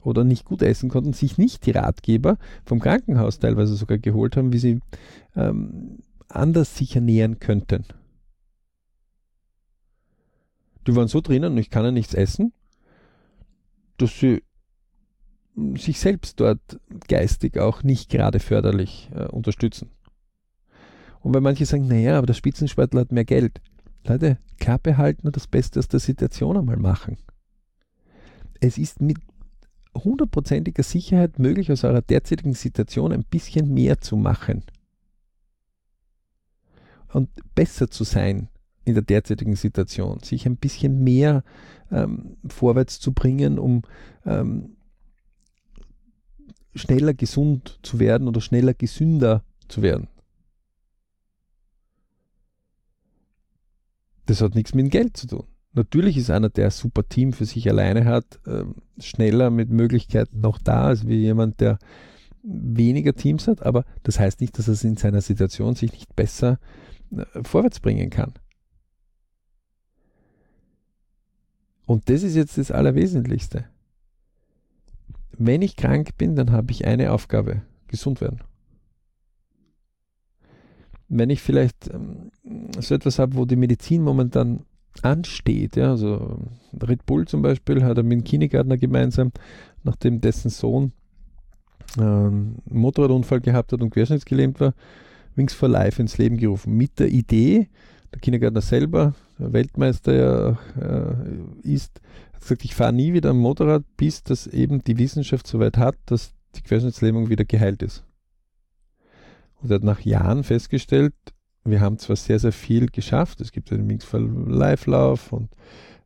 oder 0.02 0.24
nicht 0.24 0.46
gut 0.46 0.62
essen 0.62 0.90
konnten, 0.90 1.14
sich 1.14 1.38
nicht 1.38 1.66
die 1.66 1.72
Ratgeber 1.72 2.38
vom 2.66 2.80
Krankenhaus 2.80 3.40
teilweise 3.40 3.76
sogar 3.76 3.98
geholt 3.98 4.38
haben, 4.38 4.54
wie 4.54 4.60
sie 4.60 4.80
ähm, 5.36 6.00
anders 6.28 6.78
sich 6.78 6.96
ernähren 6.96 7.40
könnten. 7.40 7.86
Die 10.88 10.96
waren 10.96 11.08
so 11.08 11.22
drinnen, 11.22 11.58
ich 11.58 11.70
kann 11.70 11.86
ja 11.86 11.92
nichts 11.92 12.14
essen, 12.14 12.54
dass 13.98 14.20
sie 14.20 14.42
sich 15.76 16.00
selbst 16.00 16.40
dort 16.40 16.80
geistig 17.08 17.60
auch 17.60 17.84
nicht 17.84 18.10
gerade 18.10 18.40
förderlich 18.40 19.10
äh, 19.14 19.26
unterstützen. 19.26 19.90
Und 21.20 21.34
weil 21.36 21.42
manche 21.42 21.66
sagen, 21.66 21.88
naja, 21.88 22.18
aber 22.18 22.26
der 22.26 22.34
Spitzensportler 22.34 23.02
hat 23.02 23.12
mehr 23.12 23.26
Geld. 23.26 23.62
Leute, 24.06 24.38
Klappe 24.60 24.98
halten 24.98 25.28
und 25.28 25.36
das 25.36 25.48
Beste 25.48 25.80
aus 25.80 25.88
der 25.88 26.00
Situation 26.00 26.58
einmal 26.58 26.78
machen. 26.78 27.18
Es 28.60 28.78
ist 28.78 29.02
mit 29.02 29.18
hundertprozentiger 29.96 30.84
Sicherheit 30.84 31.40
möglich, 31.40 31.72
aus 31.72 31.84
eurer 31.84 32.02
derzeitigen 32.02 32.54
Situation 32.54 33.12
ein 33.12 33.24
bisschen 33.24 33.74
mehr 33.74 34.00
zu 34.00 34.16
machen. 34.16 34.64
Und 37.12 37.30
besser 37.56 37.90
zu 37.90 38.04
sein 38.04 38.48
in 38.86 38.94
der 38.94 39.04
derzeitigen 39.04 39.56
Situation, 39.56 40.22
sich 40.22 40.46
ein 40.46 40.58
bisschen 40.58 41.04
mehr 41.04 41.44
ähm, 41.92 42.38
vorwärts 42.48 43.00
zu 43.00 43.14
bringen, 43.14 43.60
um 43.60 43.84
ähm, 44.26 44.78
schneller 46.74 47.14
gesund 47.14 47.80
zu 47.84 48.00
werden 48.00 48.28
oder 48.28 48.42
schneller 48.42 48.74
gesünder 48.74 49.44
zu 49.68 49.82
werden. 49.82 50.08
Das 54.32 54.40
hat 54.40 54.56
nichts 54.56 54.74
mit 54.74 54.86
dem 54.86 54.90
Geld 54.90 55.18
zu 55.18 55.28
tun. 55.28 55.44
Natürlich 55.74 56.16
ist 56.16 56.30
einer, 56.30 56.48
der 56.48 56.68
ein 56.68 56.72
super 56.72 57.06
Team 57.06 57.34
für 57.34 57.44
sich 57.44 57.70
alleine 57.70 58.06
hat, 58.06 58.40
ähm, 58.48 58.76
schneller 58.98 59.50
mit 59.50 59.70
Möglichkeiten 59.70 60.40
noch 60.40 60.58
da, 60.58 60.86
als 60.86 61.06
wie 61.06 61.18
jemand, 61.18 61.60
der 61.60 61.80
weniger 62.42 63.14
Teams 63.14 63.50
hat, 63.50 63.62
aber 63.62 63.84
das 64.04 64.20
heißt 64.22 64.40
nicht, 64.40 64.58
dass 64.58 64.70
er 64.70 64.90
in 64.90 64.96
seiner 64.96 65.20
Situation 65.20 65.76
sich 65.76 65.92
nicht 65.92 66.16
besser 66.16 66.60
äh, 67.12 67.26
vorwärts 67.44 67.82
bringen 67.82 68.10
kann. 68.10 68.32
Und 71.86 72.10
das 72.10 72.24
ist 72.24 72.38
jetzt 72.38 72.58
das 72.58 72.72
Allerwesentlichste. 72.72 73.66
Wenn 75.38 75.62
ich 75.62 75.76
krank 75.76 76.18
bin, 76.18 76.38
dann 76.38 76.54
habe 76.54 76.72
ich 76.72 76.86
eine 76.86 77.12
Aufgabe, 77.12 77.64
gesund 77.90 78.22
werden 78.22 78.40
wenn 81.12 81.30
ich 81.30 81.42
vielleicht 81.42 81.90
ähm, 81.94 82.32
so 82.80 82.96
etwas 82.96 83.20
habe, 83.20 83.36
wo 83.36 83.46
die 83.46 83.58
Medizin 83.58 84.02
momentan 84.02 84.62
ansteht, 85.02 85.76
ja, 85.76 85.92
also 85.92 86.40
Red 86.82 87.06
Bull 87.06 87.28
zum 87.28 87.42
Beispiel 87.42 87.84
hat 87.84 87.98
er 87.98 88.04
mit 88.04 88.14
dem 88.14 88.24
Kindergärtner 88.24 88.78
gemeinsam, 88.78 89.32
nachdem 89.84 90.22
dessen 90.22 90.50
Sohn 90.50 90.94
ähm, 92.00 92.56
Motorradunfall 92.70 93.42
gehabt 93.42 93.74
hat 93.74 93.82
und 93.82 93.90
querschnittsgelähmt 93.90 94.60
war, 94.62 94.74
Wings 95.36 95.54
for 95.54 95.70
Life 95.70 96.02
ins 96.02 96.18
Leben 96.18 96.38
gerufen. 96.38 96.76
Mit 96.76 97.00
der 97.00 97.10
Idee, 97.10 97.68
der 98.14 98.22
Kindergärtner 98.22 98.62
selber, 98.62 99.14
der 99.38 99.52
Weltmeister 99.52 100.14
ja 100.14 100.50
äh, 100.80 101.70
ist, 101.70 102.00
hat 102.34 102.42
gesagt, 102.42 102.64
ich 102.64 102.76
fahre 102.76 102.94
nie 102.94 103.14
wieder 103.14 103.32
am 103.32 103.40
Motorrad, 103.40 103.84
bis 103.98 104.24
das 104.24 104.48
eben 104.48 104.84
die 104.84 104.98
Wissenschaft 104.98 105.46
soweit 105.46 105.78
hat, 105.78 105.96
dass 106.06 106.34
die 106.56 106.62
Querschnittslähmung 106.62 107.30
wieder 107.30 107.44
geheilt 107.46 107.82
ist. 107.82 108.06
Und 109.62 109.72
er 109.72 109.76
hat 109.76 109.84
nach 109.84 110.02
Jahren 110.02 110.44
festgestellt, 110.44 111.14
wir 111.64 111.80
haben 111.80 112.00
zwar 112.00 112.16
sehr, 112.16 112.40
sehr 112.40 112.52
viel 112.52 112.88
geschafft, 112.88 113.40
es 113.42 113.52
gibt 113.52 113.70
den 113.70 113.86
Mixfall 113.86 114.24
Live-Lauf 114.24 115.32
und 115.32 115.50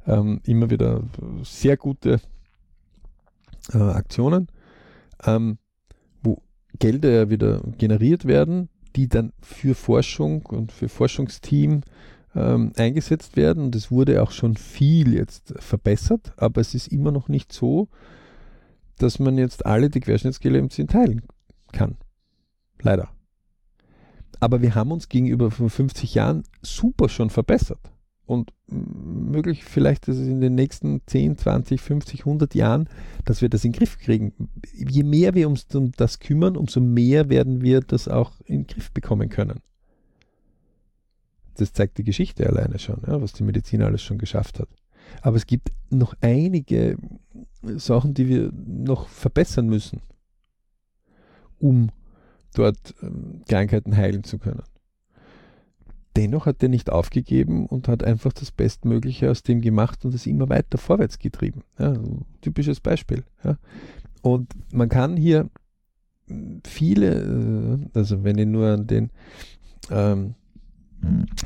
ähm, 0.06 0.42
immer 0.44 0.70
wieder 0.70 1.04
sehr 1.44 1.78
gute 1.78 2.20
äh, 3.74 3.78
Aktionen, 3.78 4.48
ähm, 5.26 5.58
wo 6.22 6.42
Gelder 6.78 7.10
ja 7.10 7.30
wieder 7.30 7.62
generiert 7.78 8.26
werden, 8.26 8.70
die 8.96 9.08
dann 9.08 9.32
für 9.42 9.76
Forschung 9.76 10.46
und 10.46 10.72
für 10.72 10.90
Forschungsteam 10.90 11.82
ähm, 12.36 12.74
eingesetzt 12.76 13.38
werden. 13.38 13.64
Und 13.66 13.76
es 13.76 13.92
wurde 13.92 14.22
auch 14.22 14.32
schon 14.32 14.58
viel 14.58 15.14
jetzt 15.14 15.54
verbessert, 15.58 16.34
aber 16.38 16.62
es 16.62 16.74
ist 16.74 16.88
immer 16.88 17.12
noch 17.12 17.30
nicht 17.30 17.54
so, 17.54 17.88
dass 18.98 19.20
man 19.20 19.38
jetzt 19.38 19.66
alle, 19.66 19.90
die 19.90 20.00
querschnittsgelähmt 20.00 20.74
sind, 20.74 20.92
teilen 20.92 21.24
kann. 21.72 21.98
Leider. 22.82 23.10
Aber 24.40 24.62
wir 24.62 24.76
haben 24.76 24.92
uns 24.92 25.10
gegenüber 25.10 25.52
vor 25.52 25.70
50 25.70 26.16
Jahren 26.16 26.44
super 26.62 27.10
schon 27.10 27.30
verbessert. 27.30 27.80
Und 28.26 28.52
möglich 28.68 29.64
vielleicht 29.64 30.08
ist 30.08 30.18
es 30.18 30.28
in 30.28 30.42
den 30.42 30.56
nächsten 30.56 31.02
10, 31.06 31.38
20, 31.38 31.80
50, 31.80 32.22
100 32.22 32.56
Jahren, 32.56 32.90
dass 33.24 33.42
wir 33.42 33.50
das 33.50 33.64
in 33.64 33.72
den 33.72 33.78
Griff 33.78 34.00
kriegen. 34.00 34.34
Je 34.74 35.04
mehr 35.04 35.36
wir 35.36 35.48
uns 35.48 35.68
um 35.76 35.92
das 35.92 36.20
kümmern, 36.20 36.58
umso 36.58 36.82
mehr 36.82 37.30
werden 37.30 37.62
wir 37.62 37.82
das 37.82 38.08
auch 38.08 38.32
in 38.46 38.62
den 38.62 38.68
Griff 38.68 38.92
bekommen 38.92 39.30
können. 39.30 39.62
Das 41.58 41.72
zeigt 41.72 42.00
die 42.00 42.04
Geschichte 42.04 42.48
alleine 42.48 42.80
schon, 42.80 43.02
ja, 43.08 43.22
was 43.22 43.34
die 43.34 43.44
Medizin 43.44 43.84
alles 43.84 44.02
schon 44.02 44.18
geschafft 44.18 44.60
hat. 44.60 44.70
Aber 45.22 45.38
es 45.38 45.46
gibt 45.46 45.70
noch 45.92 46.16
einige 46.22 46.98
Sachen, 47.62 48.16
die 48.16 48.28
wir 48.28 48.52
noch 48.52 49.08
verbessern 49.08 49.68
müssen, 49.68 50.02
um 51.60 51.92
dort 52.58 52.96
ähm, 53.02 53.42
Krankheiten 53.48 53.96
heilen 53.96 54.24
zu 54.24 54.40
können. 54.40 54.64
Dennoch 56.16 56.46
hat 56.46 56.64
er 56.64 56.70
nicht 56.70 56.90
aufgegeben 56.90 57.66
und 57.66 57.88
hat 57.88 58.04
einfach 58.04 58.32
das 58.32 58.52
Bestmögliche 58.52 59.30
aus 59.30 59.44
dem 59.44 59.62
gemacht 59.62 60.06
und 60.06 60.14
es 60.14 60.26
immer 60.26 60.48
weiter 60.48 60.78
vorwärts 60.78 61.20
getrieben. 61.20 61.64
Ja, 61.78 61.94
typisches 62.42 62.80
Beispiel. 62.80 63.24
Ja. 63.44 63.58
Und 64.22 64.54
man 64.72 64.88
kann 64.88 65.18
hier 65.18 65.50
viele, 66.64 67.82
äh, 67.94 67.98
also 67.98 68.24
wenn 68.24 68.38
ich 68.38 68.48
nur 68.48 68.68
an 68.68 68.88
den 68.88 69.12
ähm, 69.92 70.36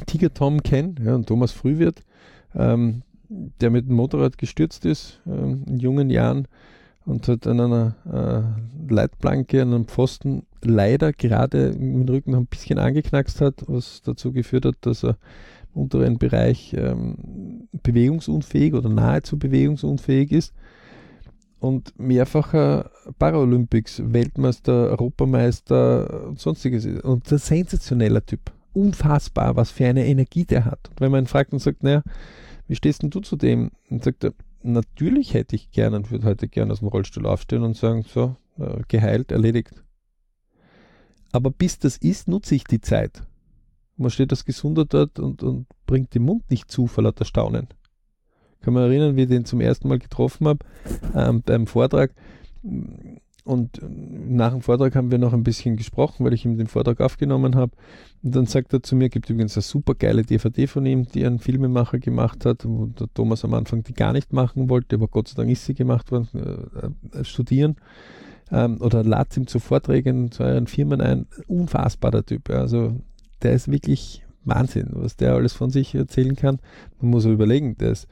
Tiger 0.05 0.33
Tom 0.33 0.61
kenne, 0.63 0.95
ja, 1.03 1.15
und 1.15 1.27
Thomas 1.27 1.51
Frühwirt, 1.51 2.03
ähm, 2.55 3.01
der 3.29 3.69
mit 3.69 3.87
dem 3.87 3.95
Motorrad 3.95 4.37
gestürzt 4.37 4.85
ist 4.85 5.21
ähm, 5.25 5.63
in 5.67 5.79
jungen 5.79 6.09
Jahren 6.09 6.47
und 7.09 7.27
hat 7.27 7.47
an 7.47 7.59
einer 7.59 7.95
äh, 8.87 8.93
Leitplanke, 8.93 9.63
an 9.63 9.73
einem 9.73 9.85
Pfosten 9.85 10.43
leider 10.61 11.11
gerade 11.11 11.69
im 11.69 12.03
Rücken 12.03 12.31
noch 12.31 12.39
ein 12.39 12.45
bisschen 12.45 12.77
angeknackst 12.77 13.41
hat, 13.41 13.63
was 13.67 14.01
dazu 14.03 14.31
geführt 14.31 14.65
hat, 14.65 14.75
dass 14.81 15.03
er 15.03 15.17
unteren 15.73 16.19
Bereich 16.19 16.75
ähm, 16.77 17.67
bewegungsunfähig 17.83 18.73
oder 18.73 18.89
nahezu 18.89 19.39
bewegungsunfähig 19.39 20.31
ist 20.31 20.53
und 21.59 21.97
mehrfacher 21.99 22.91
Paralympics, 23.17 24.01
Weltmeister, 24.05 24.89
Europameister 24.91 26.27
und 26.27 26.39
sonstiges 26.39 26.85
ist. 26.85 27.03
Und 27.03 27.31
ein 27.31 27.37
sensationeller 27.37 28.25
Typ. 28.25 28.51
Unfassbar, 28.73 29.55
was 29.55 29.71
für 29.71 29.85
eine 29.85 30.05
Energie 30.05 30.45
der 30.45 30.65
hat. 30.65 30.89
Und 30.89 31.01
wenn 31.01 31.11
man 31.11 31.23
ihn 31.23 31.27
fragt 31.27 31.53
und 31.53 31.59
sagt, 31.59 31.83
naja, 31.83 32.03
wie 32.67 32.75
stehst 32.75 33.01
denn 33.01 33.09
du 33.09 33.19
zu 33.19 33.35
dem? 33.35 33.71
Und 33.89 34.03
sagt 34.03 34.23
er, 34.23 34.33
natürlich 34.61 35.33
hätte 35.33 35.55
ich 35.55 35.71
gerne 35.71 35.97
und 35.97 36.11
würde 36.11 36.25
heute 36.27 36.47
gerne 36.47 36.71
aus 36.73 36.79
dem 36.79 36.87
Rollstuhl 36.87 37.25
aufstehen 37.25 37.63
und 37.63 37.75
sagen, 37.75 38.03
so, 38.03 38.35
äh, 38.57 38.81
geheilt, 38.87 39.31
erledigt. 39.31 39.83
Aber 41.31 41.51
bis 41.51 41.79
das 41.79 41.97
ist, 41.97 42.27
nutze 42.27 42.55
ich 42.55 42.63
die 42.63 42.81
Zeit. 42.81 43.23
Man 43.97 44.09
steht 44.11 44.31
als 44.31 44.45
Gesunder 44.45 44.85
dort 44.85 45.19
und, 45.19 45.43
und 45.43 45.67
bringt 45.85 46.15
den 46.15 46.23
Mund 46.23 46.49
nicht 46.49 46.71
zu 46.71 46.87
vor 46.87 47.03
lauter 47.03 47.25
Staunen. 47.25 47.67
Ich 48.53 48.65
kann 48.65 48.73
mich 48.73 48.81
erinnern, 48.81 49.15
wie 49.15 49.23
ich 49.23 49.29
den 49.29 49.45
zum 49.45 49.61
ersten 49.61 49.87
Mal 49.87 49.99
getroffen 49.99 50.47
habe 50.47 50.65
ähm, 51.15 51.41
beim 51.43 51.67
Vortrag. 51.67 52.13
Und 53.49 53.81
nach 53.81 54.51
dem 54.51 54.61
Vortrag 54.61 54.95
haben 54.95 55.09
wir 55.09 55.17
noch 55.17 55.33
ein 55.33 55.41
bisschen 55.41 55.75
gesprochen, 55.75 56.23
weil 56.23 56.33
ich 56.33 56.45
ihm 56.45 56.55
den 56.55 56.67
Vortrag 56.67 57.01
aufgenommen 57.01 57.55
habe. 57.55 57.71
Und 58.21 58.35
dann 58.35 58.45
sagt 58.45 58.73
er 58.73 58.83
zu 58.83 58.95
mir, 58.95 59.09
gibt 59.09 59.27
übrigens 59.27 59.57
eine 59.57 59.63
super 59.63 59.95
geile 59.95 60.21
DVD 60.21 60.67
von 60.67 60.85
ihm, 60.85 61.07
die 61.07 61.25
ein 61.25 61.39
Filmemacher 61.39 61.97
gemacht 61.97 62.45
hat, 62.45 62.63
wo 62.63 62.85
der 62.85 63.07
Thomas 63.11 63.43
am 63.43 63.55
Anfang 63.55 63.81
die 63.83 63.95
gar 63.95 64.13
nicht 64.13 64.33
machen 64.33 64.69
wollte, 64.69 64.97
aber 64.97 65.07
Gott 65.07 65.29
sei 65.29 65.35
Dank 65.35 65.49
ist 65.49 65.65
sie 65.65 65.73
gemacht 65.73 66.11
worden, 66.11 66.29
äh, 66.35 67.21
äh 67.21 67.23
studieren. 67.23 67.77
Ähm, 68.51 68.79
oder 68.81 69.03
lad 69.03 69.35
ihm 69.35 69.47
zu 69.47 69.57
Vorträgen 69.57 70.31
zu 70.31 70.43
euren 70.43 70.67
Firmen 70.67 71.01
ein. 71.01 71.25
Unfassbarer 71.47 72.23
Typ. 72.23 72.51
Also 72.51 72.99
der 73.41 73.53
ist 73.53 73.71
wirklich 73.71 74.23
Wahnsinn, 74.45 74.89
was 74.91 75.15
der 75.15 75.33
alles 75.33 75.53
von 75.53 75.71
sich 75.71 75.95
erzählen 75.95 76.35
kann. 76.35 76.59
Man 77.01 77.09
muss 77.09 77.25
überlegen, 77.25 77.75
der 77.79 77.93
ist 77.93 78.07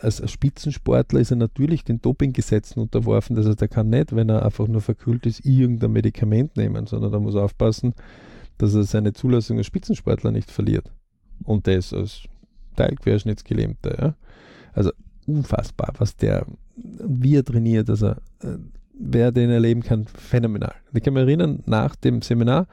als 0.00 0.30
Spitzensportler 0.30 1.20
ist 1.20 1.30
er 1.30 1.36
natürlich 1.36 1.84
den 1.84 2.00
Dopinggesetzen 2.00 2.82
unterworfen. 2.82 3.36
Das 3.36 3.46
heißt, 3.46 3.62
er 3.62 3.68
kann 3.68 3.88
nicht, 3.88 4.14
wenn 4.14 4.28
er 4.28 4.44
einfach 4.44 4.68
nur 4.68 4.80
verkühlt 4.80 5.26
ist, 5.26 5.44
irgendein 5.44 5.92
Medikament 5.92 6.56
nehmen, 6.56 6.86
sondern 6.86 7.12
er 7.12 7.20
muss 7.20 7.36
aufpassen, 7.36 7.94
dass 8.58 8.74
er 8.74 8.84
seine 8.84 9.12
Zulassung 9.12 9.58
als 9.58 9.66
Spitzensportler 9.66 10.32
nicht 10.32 10.50
verliert. 10.50 10.90
Und 11.44 11.66
das 11.66 11.94
als 11.94 12.24
Teilquerschnittsgelähmter. 12.76 14.02
Ja? 14.02 14.14
Also 14.72 14.90
unfassbar, 15.26 15.94
was 15.98 16.16
der, 16.16 16.46
wie 16.76 17.36
er 17.36 17.44
trainiert, 17.44 17.88
also 17.88 18.14
wer 19.00 19.32
den 19.32 19.50
erleben 19.50 19.82
kann, 19.82 20.04
phänomenal. 20.04 20.74
Ich 20.92 21.02
kann 21.02 21.14
mich 21.14 21.22
erinnern, 21.22 21.62
nach 21.66 21.96
dem 21.96 22.22
Seminar 22.22 22.66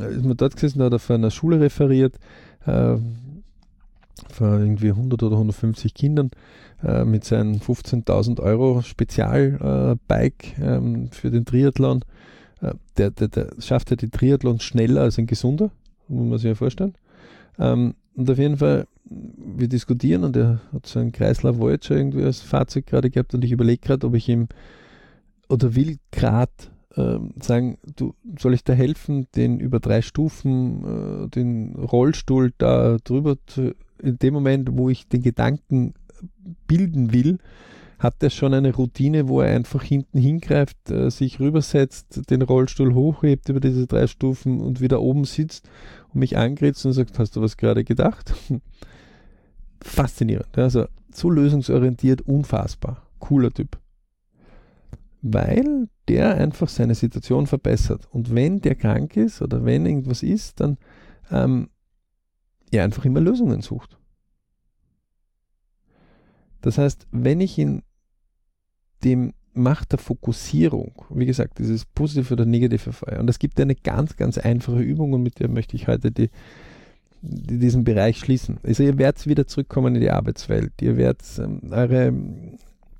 äh, 0.00 0.14
ist 0.14 0.24
man 0.24 0.36
dort 0.36 0.54
gesessen, 0.54 0.80
da 0.80 0.90
hat 0.90 1.00
von 1.00 1.16
einer 1.16 1.30
Schule 1.30 1.60
referiert, 1.60 2.18
äh, 2.66 2.96
von 4.30 4.60
irgendwie 4.60 4.90
100 4.90 5.22
oder 5.22 5.36
150 5.36 5.94
Kindern 5.94 6.30
äh, 6.82 7.04
mit 7.04 7.24
seinem 7.24 7.56
15.000 7.56 8.40
Euro 8.40 8.82
Spezialbike 8.82 10.58
äh, 10.58 10.76
ähm, 10.76 11.10
für 11.10 11.30
den 11.30 11.44
Triathlon. 11.44 12.04
Äh, 12.60 12.74
der, 12.96 13.10
der, 13.10 13.28
der 13.28 13.50
schafft 13.58 13.90
ja 13.90 13.96
die 13.96 14.10
Triathlon 14.10 14.60
schneller 14.60 15.02
als 15.02 15.18
ein 15.18 15.26
gesunder, 15.26 15.70
muss 16.08 16.28
man 16.28 16.38
sich 16.38 16.48
ja 16.48 16.54
vorstellen. 16.54 16.94
Ähm, 17.58 17.94
und 18.14 18.30
auf 18.30 18.38
jeden 18.38 18.56
Fall, 18.56 18.86
wir 19.04 19.68
diskutieren 19.68 20.24
und 20.24 20.36
er 20.36 20.60
hat 20.72 20.86
so 20.86 20.98
einen 20.98 21.12
Chrysler 21.12 21.58
Voyager 21.58 21.96
irgendwie 21.96 22.24
als 22.24 22.40
Fahrzeug 22.40 22.86
gerade 22.86 23.10
gehabt 23.10 23.34
und 23.34 23.44
ich 23.44 23.52
überlege 23.52 23.80
gerade, 23.80 24.06
ob 24.06 24.14
ich 24.14 24.28
ihm 24.28 24.48
oder 25.48 25.74
will 25.74 25.96
gerade 26.10 26.52
äh, 26.94 27.18
sagen, 27.40 27.78
du 27.96 28.14
soll 28.38 28.54
ich 28.54 28.64
da 28.64 28.72
helfen, 28.72 29.28
den 29.34 29.60
über 29.60 29.80
drei 29.80 30.02
Stufen, 30.02 31.24
äh, 31.24 31.28
den 31.28 31.74
Rollstuhl 31.76 32.52
da 32.58 32.96
drüber 33.02 33.36
zu, 33.46 33.74
in 34.02 34.18
dem 34.18 34.34
Moment, 34.34 34.70
wo 34.72 34.88
ich 34.88 35.08
den 35.08 35.22
Gedanken 35.22 35.94
bilden 36.66 37.12
will, 37.12 37.38
hat 37.98 38.22
er 38.22 38.30
schon 38.30 38.54
eine 38.54 38.74
Routine, 38.74 39.28
wo 39.28 39.40
er 39.40 39.54
einfach 39.54 39.82
hinten 39.82 40.18
hingreift, 40.18 40.90
äh, 40.90 41.10
sich 41.10 41.40
rübersetzt, 41.40 42.30
den 42.30 42.42
Rollstuhl 42.42 42.94
hochhebt 42.94 43.48
über 43.48 43.60
diese 43.60 43.86
drei 43.86 44.06
Stufen 44.06 44.60
und 44.60 44.80
wieder 44.80 45.00
oben 45.00 45.24
sitzt 45.24 45.68
und 46.12 46.20
mich 46.20 46.36
angritzt 46.36 46.86
und 46.86 46.92
sagt, 46.92 47.18
hast 47.18 47.34
du 47.34 47.40
was 47.40 47.56
gerade 47.56 47.84
gedacht? 47.84 48.34
Faszinierend. 49.82 50.56
Also 50.56 50.86
so 51.12 51.30
lösungsorientiert, 51.30 52.22
unfassbar. 52.22 53.02
Cooler 53.18 53.50
Typ. 53.50 53.78
Weil 55.20 55.88
der 56.06 56.36
einfach 56.36 56.68
seine 56.68 56.94
Situation 56.94 57.48
verbessert. 57.48 58.06
Und 58.12 58.32
wenn 58.32 58.60
der 58.60 58.76
krank 58.76 59.16
ist 59.16 59.42
oder 59.42 59.64
wenn 59.64 59.86
irgendwas 59.86 60.22
ist, 60.22 60.60
dann 60.60 60.78
ähm, 61.30 61.68
er 62.70 62.84
einfach 62.84 63.04
immer 63.04 63.20
Lösungen 63.20 63.62
sucht. 63.62 63.98
Das 66.60 66.78
heißt, 66.78 67.06
wenn 67.12 67.40
ich 67.40 67.58
in 67.58 67.82
dem 69.04 69.32
Macht 69.54 69.92
der 69.92 69.98
Fokussierung, 69.98 70.92
wie 71.10 71.26
gesagt, 71.26 71.58
dieses 71.58 71.84
positive 71.84 72.34
oder 72.34 72.44
negative 72.44 72.92
Feuer, 72.92 73.18
und 73.18 73.28
es 73.28 73.38
gibt 73.38 73.60
eine 73.60 73.74
ganz, 73.74 74.16
ganz 74.16 74.38
einfache 74.38 74.80
Übung 74.80 75.12
und 75.12 75.22
mit 75.22 75.40
der 75.40 75.48
möchte 75.48 75.76
ich 75.76 75.88
heute 75.88 76.12
die, 76.12 76.30
die 77.22 77.58
diesen 77.58 77.84
Bereich 77.84 78.18
schließen. 78.18 78.58
Also 78.62 78.84
ihr 78.84 78.98
werdet 78.98 79.26
wieder 79.26 79.46
zurückkommen 79.46 79.96
in 79.96 80.00
die 80.00 80.10
Arbeitswelt. 80.10 80.72
Ihr 80.80 80.96
werdet 80.96 81.22
ähm, 81.38 81.60
eure, 81.70 82.12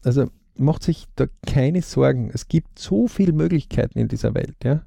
also 0.02 0.30
macht 0.56 0.82
sich 0.82 1.06
da 1.14 1.26
keine 1.46 1.82
Sorgen. 1.82 2.30
Es 2.32 2.48
gibt 2.48 2.78
so 2.78 3.06
viele 3.06 3.32
Möglichkeiten 3.32 3.98
in 3.98 4.08
dieser 4.08 4.34
Welt, 4.34 4.56
ja. 4.64 4.82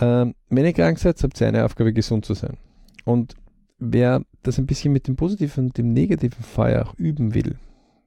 Ähm, 0.00 0.34
wenn 0.48 0.64
ihr 0.64 0.72
krank 0.72 0.98
seid, 0.98 1.22
habt 1.22 1.40
ihr 1.40 1.48
eine 1.48 1.64
Aufgabe, 1.64 1.92
gesund 1.92 2.24
zu 2.24 2.34
sein. 2.34 2.56
Und 3.04 3.34
wer 3.78 4.24
das 4.42 4.58
ein 4.58 4.66
bisschen 4.66 4.92
mit 4.92 5.06
dem 5.06 5.16
positiven 5.16 5.66
und 5.66 5.78
dem 5.78 5.92
negativen 5.92 6.42
Feuer 6.42 6.86
auch 6.86 6.94
üben 6.94 7.34
will, 7.34 7.58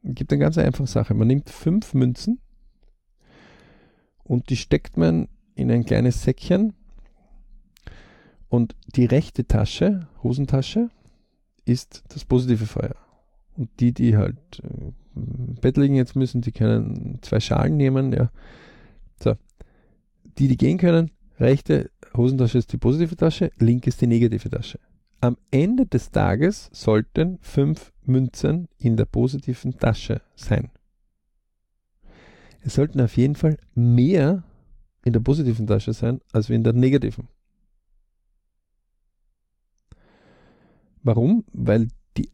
gibt 0.04 0.32
eine 0.32 0.40
ganz 0.42 0.58
einfache 0.58 0.88
Sache. 0.88 1.14
Man 1.14 1.28
nimmt 1.28 1.50
fünf 1.50 1.94
Münzen 1.94 2.40
und 4.24 4.50
die 4.50 4.58
steckt 4.58 4.98
man 4.98 5.28
in 5.56 5.72
ein 5.72 5.86
kleines 5.86 6.24
Säckchen 6.24 6.74
und 8.50 8.76
die 8.96 9.06
rechte 9.06 9.48
Tasche, 9.48 10.08
Hosentasche, 10.22 10.90
ist 11.66 12.04
das 12.10 12.26
positive 12.26 12.66
Feuer. 12.66 12.96
Und 13.56 13.70
die, 13.80 13.94
die 13.94 14.18
halt 14.18 14.38
äh, 14.64 14.92
im 15.16 15.56
Bett 15.62 15.78
liegen 15.78 15.96
jetzt 15.96 16.16
müssen, 16.16 16.42
die 16.42 16.52
können 16.52 17.20
zwei 17.22 17.40
Schalen 17.40 17.78
nehmen, 17.78 18.12
ja. 18.12 18.32
So. 19.22 19.36
Die, 20.38 20.48
die 20.48 20.58
gehen 20.58 20.78
können, 20.78 21.12
rechte 21.40 21.92
Hosentasche 22.16 22.58
ist 22.58 22.72
die 22.72 22.78
positive 22.78 23.16
Tasche, 23.16 23.52
linke 23.58 23.90
ist 23.90 24.02
die 24.02 24.08
negative 24.08 24.50
Tasche. 24.50 24.80
Am 25.22 25.38
Ende 25.52 25.86
des 25.86 26.12
Tages 26.12 26.70
sollten 26.74 27.40
fünf 27.42 27.94
Münzen 28.04 28.68
in 28.78 28.98
der 28.98 29.06
positiven 29.06 29.78
Tasche 29.78 30.22
sein. 30.36 30.70
Es 32.62 32.76
sollten 32.76 33.02
auf 33.02 33.16
jeden 33.18 33.36
Fall 33.36 33.58
mehr 33.74 34.44
in 35.06 35.14
der 35.14 35.20
positiven 35.22 35.68
Tasche 35.68 35.94
sein, 35.94 36.22
als 36.32 36.50
in 36.50 36.64
der 36.64 36.74
negativen. 36.74 37.28
Warum? 41.02 41.44
Weil 41.52 41.88
die 42.16 42.30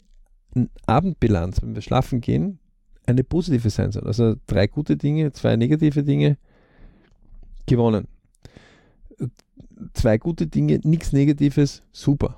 Abendbilanz, 0.86 1.62
wenn 1.62 1.74
wir 1.74 1.82
schlafen 1.82 2.22
gehen, 2.22 2.60
eine 3.06 3.24
positive 3.24 3.70
sein 3.72 3.92
soll. 3.92 4.06
Also 4.06 4.36
drei 4.46 4.68
gute 4.68 4.98
Dinge, 4.98 5.32
zwei 5.32 5.56
negative 5.56 6.04
Dinge 6.04 6.38
gewonnen 7.66 8.08
zwei 9.94 10.18
gute 10.18 10.48
Dinge, 10.48 10.80
nichts 10.84 11.14
Negatives, 11.14 11.84
super. 11.92 12.38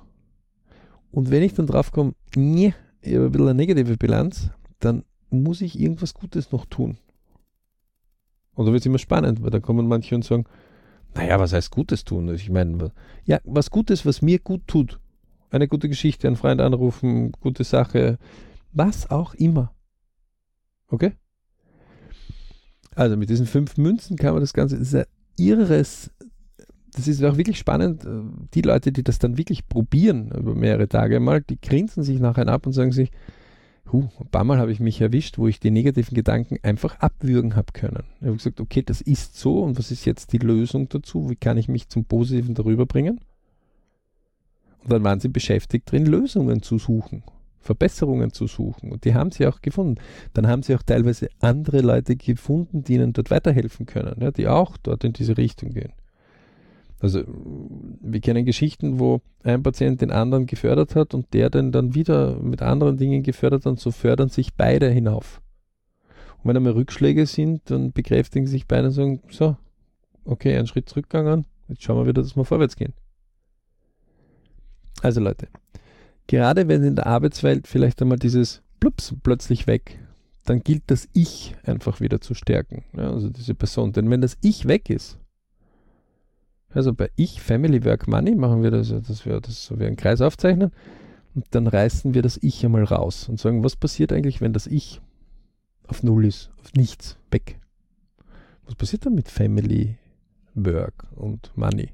Und 1.10 1.30
wenn 1.30 1.42
ich 1.42 1.54
dann 1.54 1.66
drauf 1.66 1.92
komme, 1.92 2.14
nee, 2.34 2.74
ich 3.02 3.14
habe 3.14 3.26
ein 3.26 3.32
bisschen 3.32 3.48
eine 3.48 3.54
negative 3.56 3.96
Bilanz, 3.96 4.50
dann 4.80 5.04
muss 5.30 5.60
ich 5.60 5.78
irgendwas 5.78 6.14
Gutes 6.14 6.52
noch 6.52 6.66
tun. 6.66 6.96
Und 8.54 8.66
da 8.66 8.72
wird 8.72 8.80
es 8.80 8.86
immer 8.86 8.98
spannend, 8.98 9.42
weil 9.42 9.50
da 9.50 9.60
kommen 9.60 9.88
manche 9.88 10.14
und 10.14 10.24
sagen, 10.24 10.44
naja, 11.14 11.38
was 11.38 11.52
heißt 11.52 11.70
Gutes 11.70 12.04
tun? 12.04 12.28
Also 12.28 12.40
ich 12.40 12.50
meine, 12.50 12.92
ja, 13.24 13.40
was 13.44 13.70
Gutes, 13.70 14.06
was 14.06 14.22
mir 14.22 14.38
gut 14.38 14.66
tut. 14.66 14.98
Eine 15.50 15.68
gute 15.68 15.88
Geschichte, 15.88 16.26
einen 16.26 16.36
Freund 16.36 16.60
anrufen, 16.60 17.32
gute 17.32 17.64
Sache, 17.64 18.18
was 18.72 19.10
auch 19.10 19.34
immer. 19.34 19.74
Okay? 20.88 21.12
Also 22.94 23.16
mit 23.16 23.28
diesen 23.28 23.46
fünf 23.46 23.76
Münzen 23.76 24.16
kann 24.16 24.32
man 24.32 24.42
das 24.42 24.54
Ganze, 24.54 24.78
das 24.78 24.88
ist 24.88 24.94
ein 24.94 25.04
irres 25.36 26.10
das 26.94 27.08
ist 27.08 27.22
auch 27.24 27.36
wirklich 27.36 27.58
spannend. 27.58 28.04
Äh, 28.04 28.22
die 28.54 28.62
Leute, 28.62 28.92
die 28.92 29.02
das 29.02 29.18
dann 29.18 29.38
wirklich 29.38 29.68
probieren 29.68 30.30
über 30.30 30.54
mehrere 30.54 30.88
Tage 30.88 31.20
mal, 31.20 31.40
die 31.40 31.60
grinsen 31.60 32.02
sich 32.02 32.20
nachher 32.20 32.48
ab 32.48 32.66
und 32.66 32.72
sagen 32.72 32.92
sich, 32.92 33.10
huh, 33.90 34.08
ein 34.20 34.28
paar 34.28 34.44
Mal 34.44 34.58
habe 34.58 34.72
ich 34.72 34.80
mich 34.80 35.00
erwischt, 35.00 35.38
wo 35.38 35.48
ich 35.48 35.60
die 35.60 35.70
negativen 35.70 36.14
Gedanken 36.14 36.58
einfach 36.62 36.98
abwürgen 37.00 37.56
habe 37.56 37.72
können. 37.72 38.04
Ich 38.20 38.26
habe 38.26 38.36
gesagt, 38.36 38.60
okay, 38.60 38.82
das 38.82 39.00
ist 39.00 39.38
so 39.38 39.62
und 39.62 39.78
was 39.78 39.90
ist 39.90 40.04
jetzt 40.04 40.32
die 40.32 40.38
Lösung 40.38 40.88
dazu? 40.88 41.30
Wie 41.30 41.36
kann 41.36 41.58
ich 41.58 41.68
mich 41.68 41.88
zum 41.88 42.04
Positiven 42.04 42.54
darüber 42.54 42.86
bringen? 42.86 43.20
Und 44.82 44.92
dann 44.92 45.04
waren 45.04 45.20
sie 45.20 45.28
beschäftigt 45.28 45.90
drin, 45.90 46.06
Lösungen 46.06 46.62
zu 46.62 46.78
suchen, 46.78 47.22
Verbesserungen 47.60 48.32
zu 48.32 48.48
suchen. 48.48 48.90
Und 48.90 49.04
die 49.04 49.14
haben 49.14 49.30
sie 49.30 49.46
auch 49.46 49.60
gefunden. 49.60 50.00
Dann 50.34 50.48
haben 50.48 50.62
sie 50.62 50.74
auch 50.74 50.82
teilweise 50.82 51.28
andere 51.40 51.82
Leute 51.82 52.16
gefunden, 52.16 52.82
die 52.82 52.94
ihnen 52.94 53.12
dort 53.12 53.30
weiterhelfen 53.30 53.86
können, 53.86 54.20
ja, 54.20 54.32
die 54.32 54.48
auch 54.48 54.76
dort 54.76 55.04
in 55.04 55.12
diese 55.12 55.36
Richtung 55.36 55.70
gehen. 55.70 55.92
Also 57.02 57.24
wir 57.26 58.20
kennen 58.20 58.44
Geschichten, 58.44 59.00
wo 59.00 59.22
ein 59.42 59.64
Patient 59.64 60.00
den 60.00 60.12
anderen 60.12 60.46
gefördert 60.46 60.94
hat 60.94 61.14
und 61.14 61.34
der 61.34 61.50
den 61.50 61.72
dann 61.72 61.96
wieder 61.96 62.36
mit 62.38 62.62
anderen 62.62 62.96
Dingen 62.96 63.24
gefördert 63.24 63.66
hat 63.66 63.72
und 63.72 63.80
so 63.80 63.90
fördern 63.90 64.28
sich 64.28 64.54
beide 64.54 64.88
hinauf. 64.88 65.42
Und 66.38 66.48
wenn 66.48 66.56
einmal 66.56 66.74
Rückschläge 66.74 67.26
sind, 67.26 67.68
dann 67.70 67.90
bekräftigen 67.90 68.46
sich 68.46 68.68
beide 68.68 68.86
und 68.86 68.92
sagen, 68.92 69.20
so, 69.30 69.56
okay, 70.24 70.56
einen 70.56 70.68
Schritt 70.68 70.88
zurückgegangen, 70.88 71.44
jetzt 71.68 71.82
schauen 71.82 71.96
wir 71.96 72.06
wieder, 72.06 72.22
dass 72.22 72.36
wir 72.36 72.44
vorwärts 72.44 72.76
gehen. 72.76 72.92
Also 75.02 75.20
Leute, 75.20 75.48
gerade 76.28 76.68
wenn 76.68 76.84
in 76.84 76.94
der 76.94 77.08
Arbeitswelt 77.08 77.66
vielleicht 77.66 78.00
einmal 78.00 78.18
dieses 78.18 78.62
Plups 78.78 79.12
plötzlich 79.24 79.66
weg, 79.66 79.98
dann 80.44 80.60
gilt 80.60 80.84
das 80.86 81.08
Ich 81.12 81.56
einfach 81.64 82.00
wieder 82.00 82.20
zu 82.20 82.34
stärken. 82.34 82.84
Ja, 82.96 83.10
also 83.10 83.28
diese 83.28 83.54
Person. 83.54 83.92
Denn 83.92 84.08
wenn 84.08 84.20
das 84.20 84.38
Ich 84.40 84.68
weg 84.68 84.88
ist, 84.88 85.18
also 86.74 86.92
bei 86.92 87.10
Ich, 87.16 87.40
Family, 87.40 87.84
Work, 87.84 88.08
Money 88.08 88.34
machen 88.34 88.62
wir 88.62 88.70
das, 88.70 88.88
dass 88.88 89.26
wir 89.26 89.40
das 89.40 89.64
so 89.64 89.78
wie 89.78 89.86
einen 89.86 89.96
Kreis 89.96 90.20
aufzeichnen 90.20 90.72
und 91.34 91.46
dann 91.50 91.66
reißen 91.66 92.14
wir 92.14 92.22
das 92.22 92.38
Ich 92.42 92.64
einmal 92.64 92.84
raus 92.84 93.28
und 93.28 93.40
sagen, 93.40 93.64
was 93.64 93.76
passiert 93.76 94.12
eigentlich, 94.12 94.40
wenn 94.40 94.52
das 94.52 94.66
Ich 94.66 95.00
auf 95.86 96.02
Null 96.02 96.24
ist, 96.24 96.50
auf 96.60 96.72
nichts, 96.74 97.16
weg? 97.30 97.58
Was 98.64 98.74
passiert 98.74 99.06
dann 99.06 99.14
mit 99.14 99.28
Family, 99.28 99.96
Work 100.54 101.06
und 101.14 101.56
Money? 101.56 101.90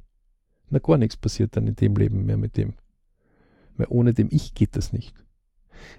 Na, 0.71 0.79
gar 0.79 0.99
nichts 0.99 1.17
passiert 1.17 1.57
dann 1.57 1.67
in 1.67 1.77
dem 1.77 1.97
Leben 1.97 2.27
mehr 2.27 2.37
mit 2.37 2.57
dem. 2.57 2.75
Weil 3.77 3.87
ohne 3.91 4.13
dem 4.13 4.29
Ich 4.31 4.55
geht 4.55 4.77
das 4.77 4.93
nicht. 4.93 5.15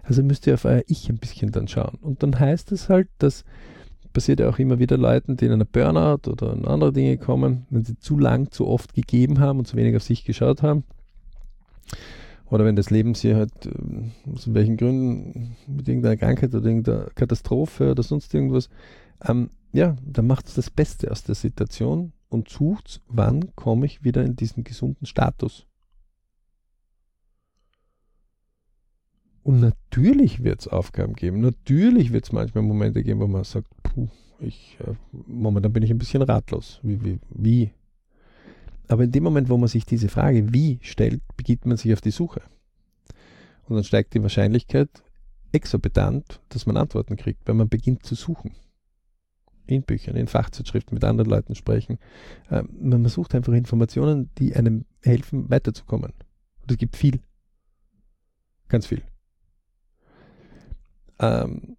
Also 0.04 0.22
müsst 0.22 0.46
ihr 0.46 0.54
auf 0.54 0.66
euer 0.66 0.84
Ich 0.88 1.10
ein 1.10 1.18
bisschen 1.18 1.52
dann 1.52 1.68
schauen. 1.68 1.98
Und 2.02 2.22
dann 2.24 2.40
heißt 2.40 2.72
es 2.72 2.90
halt, 2.90 3.08
dass 3.18 3.44
passiert 4.14 4.40
ja 4.40 4.50
auch 4.50 4.60
immer 4.60 4.80
wieder 4.80 4.98
Leuten, 4.98 5.38
die 5.38 5.46
in 5.46 5.52
einer 5.52 5.66
Burnout 5.66 6.30
oder 6.30 6.54
in 6.54 6.66
andere 6.66 6.94
Dinge 6.94 7.18
kommen, 7.18 7.66
wenn 7.70 7.86
sie 7.86 7.98
zu 7.98 8.18
lang, 8.18 8.52
zu 8.52 8.68
oft 8.68 8.94
gegeben 8.94 9.40
haben 9.40 9.60
und 9.60 9.66
zu 9.66 9.78
wenig 9.78 9.96
auf 9.96 10.04
sich 10.04 10.26
geschaut 10.26 10.62
haben. 10.62 10.84
Oder 12.50 12.66
wenn 12.66 12.76
das 12.76 12.90
Leben 12.90 13.14
sie 13.14 13.36
halt 13.36 13.52
ähm, 13.66 14.12
aus 14.34 14.54
welchen 14.54 14.78
Gründen 14.78 15.56
mit 15.68 15.88
irgendeiner 15.88 16.18
Krankheit 16.18 16.54
oder 16.56 16.66
irgendeiner 16.66 17.10
Katastrophe 17.14 17.92
oder 17.92 18.02
sonst 18.02 18.34
irgendwas, 18.34 18.70
ähm, 19.28 19.52
ja, 19.72 19.96
dann 20.04 20.26
macht 20.26 20.48
es 20.48 20.56
das 20.56 20.70
Beste 20.70 21.12
aus 21.12 21.24
der 21.24 21.36
Situation 21.36 22.12
und 22.28 22.50
sucht, 22.50 23.02
wann 23.08 23.56
komme 23.56 23.86
ich 23.86 24.04
wieder 24.04 24.24
in 24.24 24.36
diesen 24.36 24.64
gesunden 24.64 25.06
Status. 25.06 25.68
Und 29.50 29.62
natürlich 29.62 30.44
wird 30.44 30.62
es 30.62 30.68
Aufgaben 30.68 31.14
geben. 31.16 31.40
Natürlich 31.40 32.14
wird 32.14 32.24
es 32.24 32.32
manchmal 32.32 32.64
Momente 32.64 33.02
geben, 33.02 33.20
wo 33.20 33.26
man 33.26 33.44
sagt, 33.44 33.68
puh, 33.82 34.08
ich, 34.40 34.78
äh, 34.80 34.94
momentan 35.26 35.74
bin 35.74 35.82
ich 35.82 35.90
ein 35.90 35.98
bisschen 35.98 36.22
ratlos. 36.22 36.80
Wie, 36.84 37.04
wie, 37.04 37.20
wie? 37.32 37.72
Aber 38.88 39.06
in 39.06 39.12
dem 39.12 39.24
Moment, 39.24 39.50
wo 39.50 39.58
man 39.58 39.68
sich 39.68 39.88
diese 39.88 40.08
Frage 40.08 40.54
wie 40.54 40.78
stellt, 40.84 41.24
begibt 41.36 41.66
man 41.66 41.78
sich 41.78 41.92
auf 41.94 42.02
die 42.02 42.12
Suche. 42.12 42.44
Und 43.68 43.74
dann 43.76 43.84
steigt 43.84 44.14
die 44.14 44.22
Wahrscheinlichkeit 44.22 44.90
exorbitant, 45.52 46.42
dass 46.50 46.68
man 46.68 46.78
Antworten 46.78 47.16
kriegt, 47.16 47.48
weil 47.48 47.56
man 47.56 47.70
beginnt 47.70 48.06
zu 48.06 48.14
suchen. 48.14 48.52
In 49.66 49.82
Büchern, 49.82 50.16
in 50.16 50.28
Fachzeitschriften, 50.28 50.94
mit 50.94 51.04
anderen 51.04 51.28
Leuten 51.28 51.56
sprechen. 51.56 51.98
Äh, 52.52 52.62
man 52.80 53.04
sucht 53.08 53.34
einfach 53.34 53.54
Informationen, 53.54 54.30
die 54.38 54.56
einem 54.56 54.86
helfen, 55.02 55.50
weiterzukommen. 55.50 56.14
Und 56.62 56.72
es 56.72 56.78
gibt 56.78 56.96
viel. 56.96 57.20
Ganz 58.68 58.86
viel. 58.86 59.02
Ähm, 61.20 61.78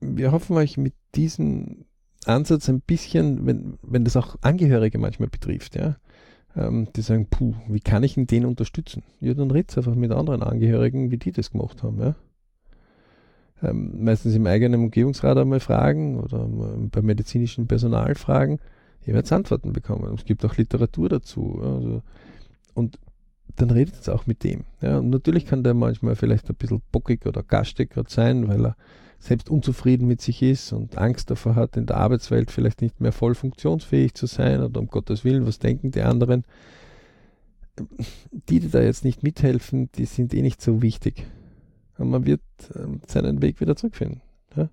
wir 0.00 0.32
hoffen 0.32 0.56
euch 0.56 0.76
mit 0.76 0.94
diesem 1.14 1.84
Ansatz 2.24 2.68
ein 2.68 2.80
bisschen, 2.80 3.46
wenn, 3.46 3.78
wenn 3.82 4.04
das 4.04 4.16
auch 4.16 4.36
Angehörige 4.42 4.98
manchmal 4.98 5.28
betrifft, 5.28 5.76
ja, 5.76 5.96
ähm, 6.56 6.88
die 6.94 7.02
sagen, 7.02 7.26
puh, 7.28 7.54
wie 7.68 7.80
kann 7.80 8.02
ich 8.02 8.14
denn 8.14 8.26
den 8.26 8.44
unterstützen? 8.44 9.02
Ja, 9.20 9.34
dann 9.34 9.50
redet 9.50 9.76
einfach 9.76 9.94
mit 9.94 10.12
anderen 10.12 10.42
Angehörigen, 10.42 11.10
wie 11.10 11.18
die 11.18 11.32
das 11.32 11.50
gemacht 11.50 11.82
haben, 11.82 12.00
ja. 12.00 12.14
Ähm, 13.62 14.04
meistens 14.04 14.34
im 14.34 14.46
eigenen 14.46 14.82
Umgebungsrat 14.82 15.38
einmal 15.38 15.60
fragen 15.60 16.18
oder 16.18 16.48
beim 16.48 17.04
medizinischen 17.04 17.68
Personal 17.68 18.16
fragen. 18.16 18.58
Ihr 19.06 19.14
werdet 19.14 19.32
Antworten 19.32 19.72
bekommen. 19.72 20.12
Es 20.14 20.24
gibt 20.24 20.44
auch 20.44 20.56
Literatur 20.56 21.08
dazu. 21.08 21.60
Also, 21.62 22.02
und 22.74 22.98
dann 23.56 23.70
redet 23.70 23.94
es 24.00 24.08
auch 24.08 24.26
mit 24.26 24.44
dem. 24.44 24.64
Ja, 24.80 24.98
und 24.98 25.10
natürlich 25.10 25.46
kann 25.46 25.62
der 25.62 25.74
manchmal 25.74 26.16
vielleicht 26.16 26.48
ein 26.48 26.56
bisschen 26.56 26.82
bockig 26.90 27.26
oder 27.26 27.42
gastig 27.42 27.90
gerade 27.90 28.10
sein, 28.10 28.48
weil 28.48 28.66
er 28.66 28.76
selbst 29.18 29.50
unzufrieden 29.50 30.08
mit 30.08 30.20
sich 30.20 30.42
ist 30.42 30.72
und 30.72 30.98
Angst 30.98 31.30
davor 31.30 31.54
hat, 31.54 31.76
in 31.76 31.86
der 31.86 31.96
Arbeitswelt 31.96 32.50
vielleicht 32.50 32.82
nicht 32.82 33.00
mehr 33.00 33.12
voll 33.12 33.34
funktionsfähig 33.34 34.14
zu 34.14 34.26
sein 34.26 34.62
oder 34.62 34.80
um 34.80 34.88
Gottes 34.88 35.24
Willen, 35.24 35.46
was 35.46 35.60
denken 35.60 35.92
die 35.92 36.02
anderen? 36.02 36.44
Die, 38.32 38.60
die 38.60 38.68
da 38.68 38.82
jetzt 38.82 39.04
nicht 39.04 39.22
mithelfen, 39.22 39.90
die 39.92 40.06
sind 40.06 40.34
eh 40.34 40.42
nicht 40.42 40.60
so 40.60 40.82
wichtig. 40.82 41.24
Und 41.98 42.10
man 42.10 42.26
wird 42.26 42.42
ähm, 42.74 43.00
seinen 43.06 43.40
Weg 43.42 43.60
wieder 43.60 43.76
zurückfinden. 43.76 44.22
Ja? 44.56 44.68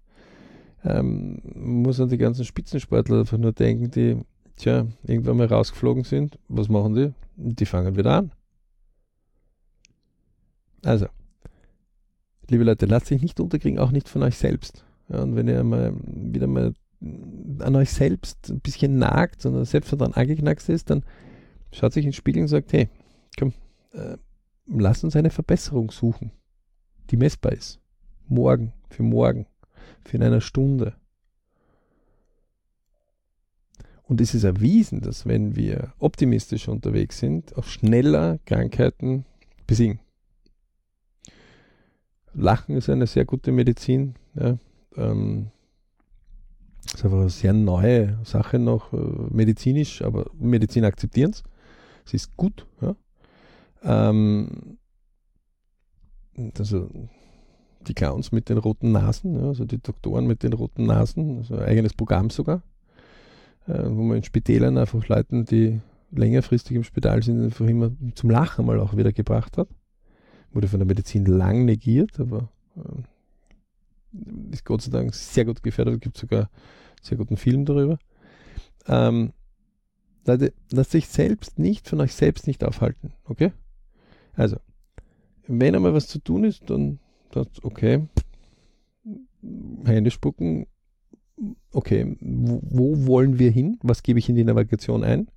Ähm, 0.83 1.41
man 1.53 1.83
muss 1.83 1.99
an 1.99 2.09
die 2.09 2.17
ganzen 2.17 2.43
Spitzensportler 2.43 3.19
einfach 3.19 3.37
nur 3.37 3.53
denken, 3.53 3.91
die 3.91 4.17
tja, 4.55 4.87
irgendwann 5.03 5.37
mal 5.37 5.47
rausgeflogen 5.47 6.03
sind. 6.03 6.39
Was 6.47 6.69
machen 6.69 6.95
die? 6.95 7.13
Die 7.35 7.65
fangen 7.65 7.95
wieder 7.95 8.15
an. 8.15 8.31
Also, 10.83 11.07
liebe 12.49 12.63
Leute, 12.63 12.85
lasst 12.85 13.11
euch 13.11 13.21
nicht 13.21 13.39
unterkriegen, 13.39 13.79
auch 13.79 13.91
nicht 13.91 14.09
von 14.09 14.23
euch 14.23 14.37
selbst. 14.37 14.85
Ja, 15.09 15.21
und 15.21 15.35
wenn 15.35 15.47
ihr 15.47 15.63
mal 15.63 15.93
wieder 16.05 16.47
mal 16.47 16.73
an 17.59 17.75
euch 17.75 17.91
selbst 17.91 18.49
ein 18.49 18.59
bisschen 18.59 18.97
nagt, 18.97 19.41
sondern 19.41 19.65
selbst 19.65 19.93
daran 19.93 20.13
angeknackst 20.13 20.69
ist, 20.69 20.89
dann 20.89 21.03
schaut 21.71 21.93
sich 21.93 22.05
ins 22.05 22.15
Spiegel 22.15 22.41
und 22.41 22.47
sagt, 22.49 22.73
hey, 22.73 22.89
komm, 23.37 23.53
äh, 23.93 24.17
lass 24.67 25.03
uns 25.03 25.15
eine 25.15 25.29
Verbesserung 25.29 25.91
suchen, 25.91 26.31
die 27.09 27.17
messbar 27.17 27.53
ist. 27.53 27.79
Morgen, 28.27 28.73
für 28.89 29.03
morgen, 29.03 29.47
für 30.03 30.17
in 30.17 30.23
einer 30.23 30.41
Stunde. 30.41 30.95
Und 34.03 34.21
es 34.21 34.33
ist 34.33 34.43
erwiesen, 34.43 35.01
dass 35.01 35.25
wenn 35.25 35.55
wir 35.55 35.93
optimistisch 35.99 36.67
unterwegs 36.67 37.19
sind, 37.19 37.55
auch 37.57 37.65
schneller 37.65 38.39
Krankheiten 38.45 39.25
besiegen. 39.67 39.99
Lachen 42.33 42.75
ist 42.75 42.89
eine 42.89 43.07
sehr 43.07 43.25
gute 43.25 43.51
Medizin. 43.51 44.15
Ja. 44.35 44.57
Ähm, 44.95 45.47
ist 46.85 47.03
einfach 47.03 47.19
eine 47.19 47.29
sehr 47.29 47.53
neue 47.53 48.17
Sache 48.23 48.59
noch, 48.59 48.93
äh, 48.93 48.97
medizinisch, 49.29 50.01
aber 50.01 50.25
Medizin 50.39 50.85
akzeptieren 50.85 51.31
es. 51.31 51.43
Es 52.05 52.13
ist 52.13 52.37
gut. 52.37 52.65
Ja. 52.81 52.95
Ähm, 53.83 54.77
also 56.57 56.89
die 57.81 57.93
Clowns 57.93 58.31
mit 58.31 58.49
den 58.49 58.57
roten 58.57 58.91
Nasen, 58.91 59.35
ja, 59.35 59.47
also 59.47 59.65
die 59.65 59.81
Doktoren 59.81 60.27
mit 60.27 60.43
den 60.43 60.53
roten 60.53 60.85
Nasen, 60.85 61.37
also 61.37 61.55
ein 61.55 61.63
eigenes 61.63 61.93
Programm 61.93 62.29
sogar, 62.29 62.61
äh, 63.67 63.83
wo 63.83 64.03
man 64.03 64.17
in 64.17 64.23
Spitälern 64.23 64.77
einfach 64.77 65.07
Leuten, 65.07 65.45
die 65.45 65.79
längerfristig 66.11 66.75
im 66.75 66.83
Spital 66.83 67.23
sind, 67.23 67.43
einfach 67.43 67.67
immer 67.67 67.91
zum 68.15 68.29
Lachen 68.29 68.65
mal 68.65 68.79
auch 68.79 68.95
wieder 68.97 69.13
gebracht 69.13 69.57
hat 69.57 69.67
wurde 70.53 70.67
von 70.67 70.79
der 70.79 70.87
Medizin 70.87 71.25
lang 71.25 71.65
negiert, 71.65 72.19
aber 72.19 72.49
äh, 72.75 74.51
ist 74.51 74.65
Gott 74.65 74.81
sei 74.81 74.91
Dank 74.91 75.13
sehr 75.13 75.45
gut 75.45 75.61
gefährdet. 75.63 75.95
Es 75.95 76.01
gibt 76.01 76.17
sogar 76.17 76.49
sehr 77.01 77.17
guten 77.17 77.37
Film 77.37 77.65
darüber. 77.65 77.99
Ähm, 78.87 79.33
Leute, 80.25 80.53
lasst 80.71 80.95
euch 80.95 81.07
selbst 81.07 81.59
nicht 81.59 81.87
von 81.87 82.01
euch 82.01 82.13
selbst 82.13 82.47
nicht 82.47 82.63
aufhalten, 82.63 83.13
okay? 83.25 83.51
Also, 84.33 84.57
wenn 85.47 85.75
einmal 85.75 85.93
was 85.93 86.07
zu 86.07 86.19
tun 86.19 86.43
ist, 86.43 86.69
dann 86.69 86.99
sagt 87.33 87.63
okay, 87.63 88.07
Hände 89.85 90.11
spucken, 90.11 90.67
okay, 91.71 92.17
wo, 92.19 92.61
wo, 92.63 93.07
wollen 93.07 93.39
wir 93.39 93.51
hin? 93.51 93.79
Was 93.81 94.03
gebe 94.03 94.19
ich 94.19 94.29
in 94.29 94.35
die 94.35 94.43
Navigation 94.43 95.03
ein? 95.03 95.29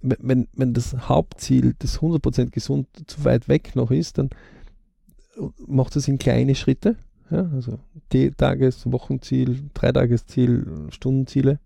Wenn, 0.00 0.48
wenn 0.52 0.74
das 0.74 1.08
Hauptziel, 1.08 1.74
das 1.78 2.00
100% 2.00 2.50
gesund, 2.50 2.88
zu 3.06 3.24
weit 3.24 3.48
weg 3.48 3.74
noch 3.74 3.90
ist, 3.90 4.18
dann 4.18 4.30
macht 5.66 5.96
es 5.96 6.08
in 6.08 6.18
kleine 6.18 6.54
Schritte. 6.54 6.96
Ja, 7.30 7.48
also 7.52 7.78
Tages-, 8.36 8.90
Wochenziel, 8.90 9.68
Dreitagesziel, 9.74 10.88
Stundenziele. 10.90 11.60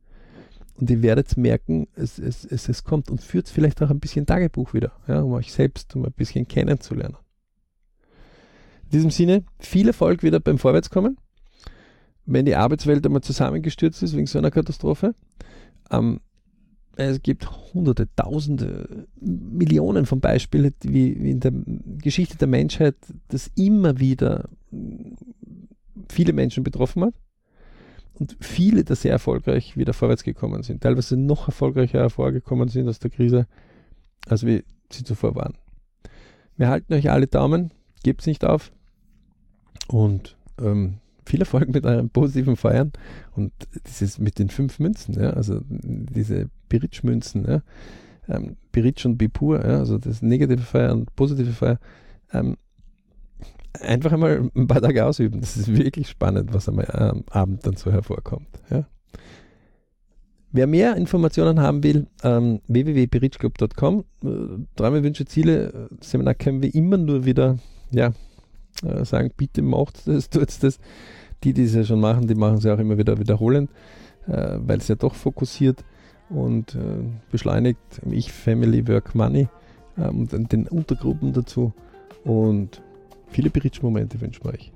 Und 0.74 0.90
ihr 0.90 1.02
werdet 1.02 1.36
merken, 1.36 1.86
es, 1.94 2.18
es, 2.18 2.44
es, 2.44 2.68
es 2.68 2.82
kommt 2.82 3.10
und 3.10 3.20
führt 3.22 3.48
vielleicht 3.48 3.80
auch 3.82 3.90
ein 3.90 4.00
bisschen 4.00 4.26
Tagebuch 4.26 4.74
wieder, 4.74 4.92
ja, 5.06 5.20
um 5.20 5.32
euch 5.32 5.52
selbst 5.52 5.94
um 5.94 6.04
ein 6.04 6.12
bisschen 6.12 6.48
kennenzulernen. 6.48 7.16
In 8.84 8.90
diesem 8.90 9.10
Sinne, 9.10 9.44
viel 9.58 9.86
Erfolg 9.86 10.22
wieder 10.22 10.40
beim 10.40 10.58
Vorwärtskommen. 10.58 11.18
Wenn 12.24 12.46
die 12.46 12.56
Arbeitswelt 12.56 13.04
einmal 13.04 13.22
zusammengestürzt 13.22 14.02
ist 14.02 14.16
wegen 14.16 14.26
so 14.26 14.38
einer 14.38 14.50
Katastrophe, 14.50 15.14
ähm, 15.90 16.20
es 16.96 17.22
gibt 17.22 17.48
hunderte, 17.72 18.08
tausende, 18.14 19.06
Millionen 19.20 20.06
von 20.06 20.20
Beispielen, 20.20 20.74
wie, 20.82 21.12
in 21.12 21.40
der 21.40 21.52
Geschichte 21.98 22.36
der 22.36 22.48
Menschheit 22.48 22.96
das 23.28 23.50
immer 23.56 23.98
wieder 23.98 24.48
viele 26.08 26.32
Menschen 26.32 26.64
betroffen 26.64 27.04
hat. 27.04 27.14
und 28.14 28.36
viele, 28.40 28.84
die 28.84 28.94
sehr 28.94 29.12
erfolgreich 29.12 29.76
wieder 29.76 29.94
vorwärts 29.94 30.22
gekommen 30.22 30.62
sind, 30.62 30.82
teilweise 30.82 31.16
noch 31.16 31.48
erfolgreicher 31.48 31.98
hervorgekommen 31.98 32.68
sind 32.68 32.88
aus 32.88 32.98
der 32.98 33.10
Krise, 33.10 33.46
als 34.26 34.44
wir 34.44 34.62
sie 34.92 35.04
zuvor 35.04 35.34
waren. 35.34 35.54
Wir 36.56 36.68
halten 36.68 36.92
euch 36.92 37.10
alle 37.10 37.26
Daumen, 37.26 37.72
gebt 38.02 38.20
es 38.20 38.26
nicht 38.26 38.44
auf 38.44 38.70
und 39.88 40.36
ähm, 40.60 40.98
viel 41.24 41.40
Erfolg 41.40 41.68
mit 41.68 41.84
euren 41.84 42.10
positiven 42.10 42.56
Feiern 42.56 42.92
und 43.34 43.52
dieses 43.86 44.18
mit 44.18 44.38
den 44.38 44.48
fünf 44.48 44.78
Münzen, 44.78 45.14
ja, 45.14 45.30
also 45.30 45.60
diese 45.68 46.48
Biritsch-Münzen, 46.68 47.46
ja, 47.46 47.62
ähm, 48.28 48.56
Biritsch 48.72 49.04
und 49.06 49.18
Bipur, 49.18 49.64
ja, 49.64 49.78
also 49.78 49.98
das 49.98 50.22
negative 50.22 50.62
Feier 50.62 50.92
und 50.92 51.14
positive 51.16 51.52
Feier, 51.52 51.78
ähm, 52.32 52.56
einfach 53.80 54.12
einmal 54.12 54.50
ein 54.54 54.66
paar 54.66 54.82
Tage 54.82 55.04
ausüben. 55.04 55.40
Das 55.40 55.56
ist 55.56 55.74
wirklich 55.74 56.08
spannend, 56.08 56.52
was 56.52 56.68
am 56.68 56.80
ähm, 56.80 57.24
Abend 57.30 57.66
dann 57.66 57.76
so 57.76 57.90
hervorkommt. 57.90 58.48
Ja. 58.70 58.86
Wer 60.54 60.66
mehr 60.66 60.96
Informationen 60.96 61.60
haben 61.60 61.82
will, 61.82 62.06
ähm, 62.22 62.60
www.berichclub.com. 62.68 64.04
Äh, 64.22 64.28
Träume, 64.76 65.02
Wünsche, 65.02 65.24
Ziele, 65.24 65.88
äh, 65.90 66.04
Seminar 66.04 66.34
können 66.34 66.62
wir 66.62 66.74
immer 66.74 66.98
nur 66.98 67.24
wieder 67.24 67.56
ja, 67.90 68.12
äh, 68.84 69.04
sagen, 69.04 69.30
bitte 69.36 69.62
macht 69.62 70.06
das, 70.06 70.30
tut 70.30 70.62
das. 70.62 70.78
Die, 71.44 71.52
die 71.52 71.64
es 71.64 71.74
ja 71.74 71.82
schon 71.82 72.00
machen, 72.00 72.28
die 72.28 72.36
machen 72.36 72.58
es 72.58 72.64
ja 72.64 72.74
auch 72.74 72.78
immer 72.78 72.98
wieder 72.98 73.18
wiederholend, 73.18 73.70
äh, 74.28 74.58
weil 74.58 74.78
es 74.78 74.86
ja 74.86 74.94
doch 74.94 75.14
fokussiert 75.14 75.84
und 76.30 76.76
äh, 76.76 77.04
beschleunigt. 77.32 77.80
Ich, 78.10 78.32
Family, 78.32 78.86
Work, 78.86 79.14
Money 79.14 79.48
ähm, 79.98 80.28
und 80.32 80.52
den 80.52 80.68
Untergruppen 80.68 81.32
dazu. 81.32 81.72
Und 82.24 82.80
viele 83.28 83.50
Berichtmomente 83.50 84.20
wünschen 84.20 84.44
wir 84.44 84.54
euch. 84.54 84.72